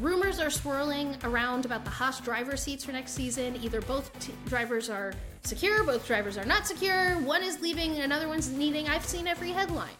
Rumors 0.00 0.40
are 0.40 0.50
swirling 0.50 1.16
around 1.22 1.64
about 1.64 1.84
the 1.84 1.90
Haas 1.90 2.20
driver 2.20 2.56
seats 2.56 2.84
for 2.84 2.90
next 2.90 3.12
season. 3.12 3.56
Either 3.62 3.80
both 3.82 4.10
t- 4.18 4.32
drivers 4.46 4.90
are 4.90 5.12
secure, 5.44 5.84
both 5.84 6.04
drivers 6.08 6.36
are 6.36 6.44
not 6.44 6.66
secure, 6.66 7.20
one 7.20 7.44
is 7.44 7.60
leaving, 7.60 7.98
another 7.98 8.26
one's 8.26 8.50
needing. 8.50 8.88
I've 8.88 9.06
seen 9.06 9.28
every 9.28 9.50
headline. 9.50 9.94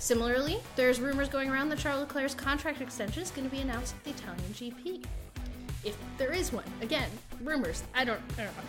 Similarly, 0.00 0.58
there's 0.76 0.98
rumors 0.98 1.28
going 1.28 1.50
around 1.50 1.68
that 1.68 1.78
Charles 1.78 2.00
Leclerc's 2.00 2.34
contract 2.34 2.80
extension 2.80 3.22
is 3.22 3.30
going 3.30 3.48
to 3.48 3.54
be 3.54 3.60
announced 3.60 3.94
at 3.94 4.04
the 4.04 4.10
Italian 4.10 4.52
GP. 4.54 5.04
If 5.84 5.94
there 6.16 6.32
is 6.32 6.52
one. 6.52 6.64
Again, 6.80 7.10
rumors. 7.42 7.84
I 7.94 8.06
don't, 8.06 8.20
I 8.38 8.44
don't 8.44 8.56
know. 8.56 8.62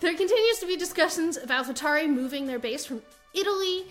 There 0.00 0.12
continues 0.14 0.58
to 0.58 0.66
be 0.66 0.76
discussions 0.76 1.36
of 1.36 1.48
AlphaTauri 1.48 2.08
moving 2.08 2.46
their 2.46 2.58
base 2.58 2.84
from 2.84 3.02
Italy 3.34 3.86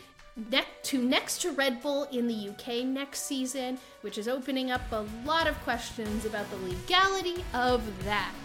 to 0.83 1.01
next 1.01 1.41
to 1.41 1.51
Red 1.51 1.81
Bull 1.81 2.03
in 2.11 2.27
the 2.27 2.49
UK 2.49 2.83
next 2.83 3.21
season, 3.21 3.77
which 4.01 4.17
is 4.17 4.27
opening 4.27 4.69
up 4.69 4.81
a 4.91 5.05
lot 5.25 5.47
of 5.47 5.57
questions 5.63 6.25
about 6.25 6.49
the 6.51 6.57
legality 6.57 7.45
of 7.53 7.81
that. 8.03 8.35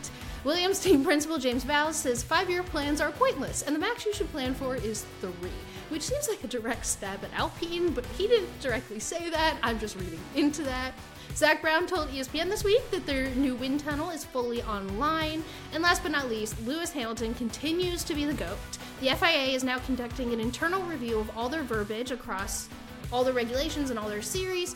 Williams 0.45 0.79
team 0.79 1.05
principal 1.05 1.39
James 1.39 1.65
Vowles 1.65 1.95
says 1.95 2.23
five 2.23 2.49
year 2.49 2.63
plans 2.63 3.01
are 3.01 3.11
pointless, 3.11 3.63
and 3.63 3.75
the 3.75 3.81
max 3.81 4.07
you 4.07 4.15
should 4.15 4.31
plan 4.31 4.55
for 4.55 4.77
is 4.77 5.05
three, 5.21 5.51
which 5.93 6.03
seems 6.03 6.27
like 6.27 6.43
a 6.43 6.49
direct 6.49 6.87
stab 6.87 7.23
at 7.23 7.31
Alpine, 7.39 7.93
but 7.93 8.07
he 8.07 8.27
didn't 8.27 8.59
directly 8.61 8.99
say 8.99 9.29
that. 9.29 9.59
I'm 9.63 9.79
just 9.79 9.95
reading 9.97 10.19
into 10.35 10.63
that. 10.63 10.93
Zak 11.35 11.61
Brown 11.61 11.87
told 11.87 12.09
ESPN 12.09 12.49
this 12.49 12.65
week 12.65 12.91
that 12.91 13.05
their 13.05 13.29
new 13.35 13.55
wind 13.55 13.81
tunnel 13.81 14.09
is 14.09 14.25
fully 14.25 14.63
online. 14.63 15.45
And 15.75 15.83
last 15.83 16.03
but 16.03 16.11
not 16.11 16.31
least, 16.31 16.57
Lewis 16.67 16.93
Hamilton 16.93 17.35
continues 17.35 18.05
to 18.05 18.15
be 18.15 18.25
the 18.25 18.33
GOAT. 18.33 18.57
The 19.03 19.11
FIA 19.11 19.55
is 19.55 19.65
now 19.65 19.79
conducting 19.81 20.33
an 20.33 20.41
internal 20.41 20.83
review 20.85 21.19
of 21.19 21.37
all 21.37 21.51
their 21.51 21.63
verbiage 21.63 22.11
across 22.11 22.71
all 23.13 23.23
the 23.23 23.33
regulations 23.33 23.91
and 23.91 23.99
all 23.99 24.09
their 24.09 24.23
series 24.23 24.75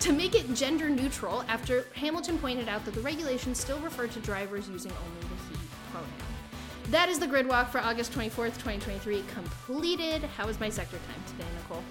to 0.00 0.12
make 0.12 0.34
it 0.34 0.52
gender 0.54 0.90
neutral 0.90 1.42
after 1.48 1.86
Hamilton 1.94 2.38
pointed 2.38 2.68
out 2.68 2.84
that 2.84 2.94
the 2.94 3.00
regulations 3.00 3.58
still 3.58 3.78
refer 3.78 4.06
to 4.06 4.20
drivers 4.20 4.68
using 4.68 4.92
only 4.92 5.20
the 5.20 5.26
he 5.26 5.54
pronoun. 5.54 5.69
That 6.90 7.08
is 7.08 7.18
the 7.18 7.26
grid 7.26 7.46
walk 7.46 7.70
for 7.70 7.78
August 7.78 8.12
24th, 8.12 8.54
2023 8.58 9.22
completed. 9.32 10.22
How 10.36 10.46
was 10.46 10.58
my 10.58 10.68
sector 10.68 10.96
time 10.96 11.22
today, 11.26 11.48
Nicole? 11.62 11.82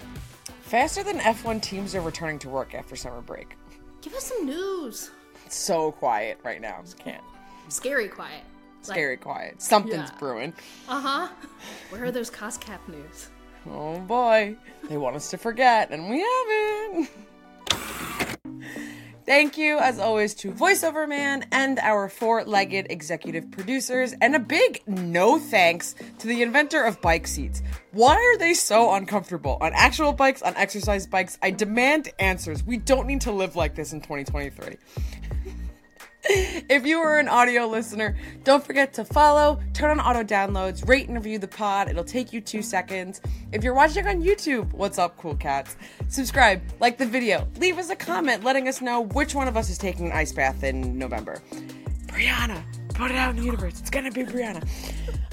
Faster 0.61 1.03
than 1.03 1.19
F1 1.19 1.61
teams 1.61 1.95
are 1.95 2.01
returning 2.01 2.37
to 2.39 2.49
work 2.49 2.73
after 2.75 2.95
summer 2.95 3.21
break. 3.21 3.55
Give 4.01 4.13
us 4.13 4.25
some 4.25 4.45
news. 4.45 5.11
It's 5.45 5.55
so 5.55 5.91
quiet 5.93 6.39
right 6.43 6.59
now. 6.61 6.79
Just 6.81 6.99
can't. 6.99 7.23
Scary 7.69 8.07
quiet. 8.07 8.43
Scary 8.81 9.17
quiet. 9.17 9.61
Something's 9.61 10.09
Yeah. 10.09 10.17
brewing. 10.19 10.53
Uh 10.87 11.01
huh. 11.01 11.27
Where 11.89 12.05
are 12.05 12.11
those 12.11 12.29
cost 12.29 12.61
cap 12.61 12.81
news? 12.87 13.29
Oh 13.69 13.99
boy. 13.99 14.55
They 14.89 14.97
want 14.97 15.15
us 15.15 15.29
to 15.31 15.37
forget, 15.37 15.91
and 15.91 16.09
we 16.09 16.19
haven't. 16.19 17.09
Thank 19.29 19.59
you, 19.59 19.77
as 19.77 19.99
always, 19.99 20.33
to 20.33 20.51
VoiceOver 20.51 21.07
Man 21.07 21.45
and 21.51 21.77
our 21.77 22.09
four 22.09 22.43
legged 22.45 22.87
executive 22.89 23.51
producers, 23.51 24.15
and 24.21 24.35
a 24.35 24.39
big 24.39 24.81
no 24.87 25.37
thanks 25.37 25.93
to 26.17 26.25
the 26.25 26.41
inventor 26.41 26.81
of 26.81 26.99
bike 26.99 27.27
seats. 27.27 27.61
Why 27.91 28.15
are 28.15 28.37
they 28.39 28.55
so 28.55 28.91
uncomfortable? 28.91 29.59
On 29.61 29.71
actual 29.75 30.13
bikes, 30.13 30.41
on 30.41 30.55
exercise 30.55 31.05
bikes? 31.05 31.37
I 31.43 31.51
demand 31.51 32.09
answers. 32.17 32.63
We 32.63 32.77
don't 32.77 33.05
need 33.05 33.21
to 33.21 33.31
live 33.31 33.55
like 33.55 33.75
this 33.75 33.93
in 33.93 34.01
2023. 34.01 34.77
If 36.69 36.85
you 36.85 36.99
are 36.99 37.17
an 37.17 37.27
audio 37.27 37.65
listener, 37.65 38.15
don't 38.43 38.63
forget 38.63 38.93
to 38.93 39.03
follow, 39.03 39.59
turn 39.73 39.89
on 39.89 39.99
auto 39.99 40.23
downloads, 40.23 40.87
rate 40.87 41.07
and 41.07 41.17
review 41.17 41.39
the 41.39 41.47
pod. 41.47 41.89
It'll 41.89 42.03
take 42.03 42.31
you 42.31 42.39
two 42.39 42.61
seconds. 42.61 43.21
If 43.51 43.63
you're 43.63 43.73
watching 43.73 44.05
on 44.05 44.21
YouTube, 44.21 44.71
what's 44.73 44.99
up, 44.99 45.17
cool 45.17 45.35
cats? 45.35 45.75
Subscribe, 46.07 46.61
like 46.79 46.99
the 46.99 47.05
video, 47.07 47.47
leave 47.57 47.79
us 47.79 47.89
a 47.89 47.95
comment 47.95 48.43
letting 48.43 48.67
us 48.67 48.79
know 48.79 49.01
which 49.01 49.33
one 49.33 49.47
of 49.47 49.57
us 49.57 49.71
is 49.71 49.79
taking 49.79 50.05
an 50.07 50.11
ice 50.11 50.31
bath 50.31 50.63
in 50.63 50.99
November. 50.99 51.41
Briana, 52.05 52.61
put 52.93 53.09
it 53.09 53.17
out 53.17 53.31
in 53.31 53.37
the 53.37 53.43
universe. 53.43 53.79
It's 53.79 53.89
gonna 53.89 54.11
be 54.11 54.23
Briana. 54.23 54.67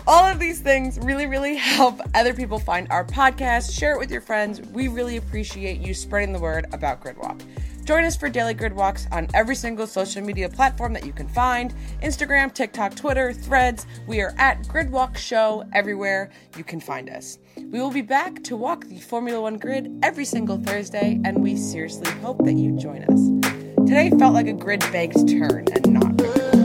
All 0.07 0.24
of 0.24 0.38
these 0.38 0.61
things 0.61 0.99
really, 1.01 1.26
really 1.26 1.57
help 1.57 2.01
other 2.14 2.32
people 2.32 2.59
find 2.59 2.86
our 2.90 3.05
podcast. 3.05 3.78
Share 3.78 3.92
it 3.92 3.99
with 3.99 4.11
your 4.11 4.22
friends. 4.22 4.62
We 4.62 4.88
really 4.88 5.18
appreciate 5.18 5.80
you 5.80 5.92
spreading 5.92 6.32
the 6.32 6.38
word 6.38 6.66
about 6.72 7.03
Grid 7.03 7.18
Walk. 7.18 7.42
Join 7.87 8.03
us 8.03 8.16
for 8.16 8.28
daily 8.28 8.53
grid 8.53 8.72
walks 8.72 9.07
on 9.12 9.28
every 9.32 9.55
single 9.55 9.87
social 9.87 10.20
media 10.20 10.49
platform 10.49 10.93
that 10.95 11.07
you 11.07 11.12
can 11.12 11.28
find 11.28 11.72
Instagram, 12.03 12.53
TikTok, 12.53 12.97
Twitter, 12.97 13.32
Threads. 13.32 13.87
We 14.09 14.20
are 14.20 14.34
at 14.39 14.61
Gridwalk 14.64 15.16
Show 15.16 15.62
everywhere 15.72 16.30
you 16.57 16.64
can 16.64 16.80
find 16.80 17.09
us. 17.09 17.39
We 17.57 17.80
will 17.80 17.93
be 17.93 18.03
back 18.03 18.43
to 18.43 18.57
walk 18.57 18.87
the 18.87 18.99
Formula 18.99 19.41
One 19.41 19.57
grid 19.57 20.01
every 20.03 20.24
single 20.24 20.59
Thursday, 20.59 21.20
and 21.24 21.45
we 21.45 21.55
seriously 21.55 22.11
hope 22.22 22.45
that 22.45 22.55
you 22.55 22.76
join 22.76 23.05
us. 23.05 23.55
Today 23.87 24.11
felt 24.18 24.34
like 24.34 24.49
a 24.49 24.53
grid 24.53 24.84
baked 24.91 25.28
turn 25.28 25.66
and 25.72 25.93
not. 25.93 26.20
Really. 26.20 26.57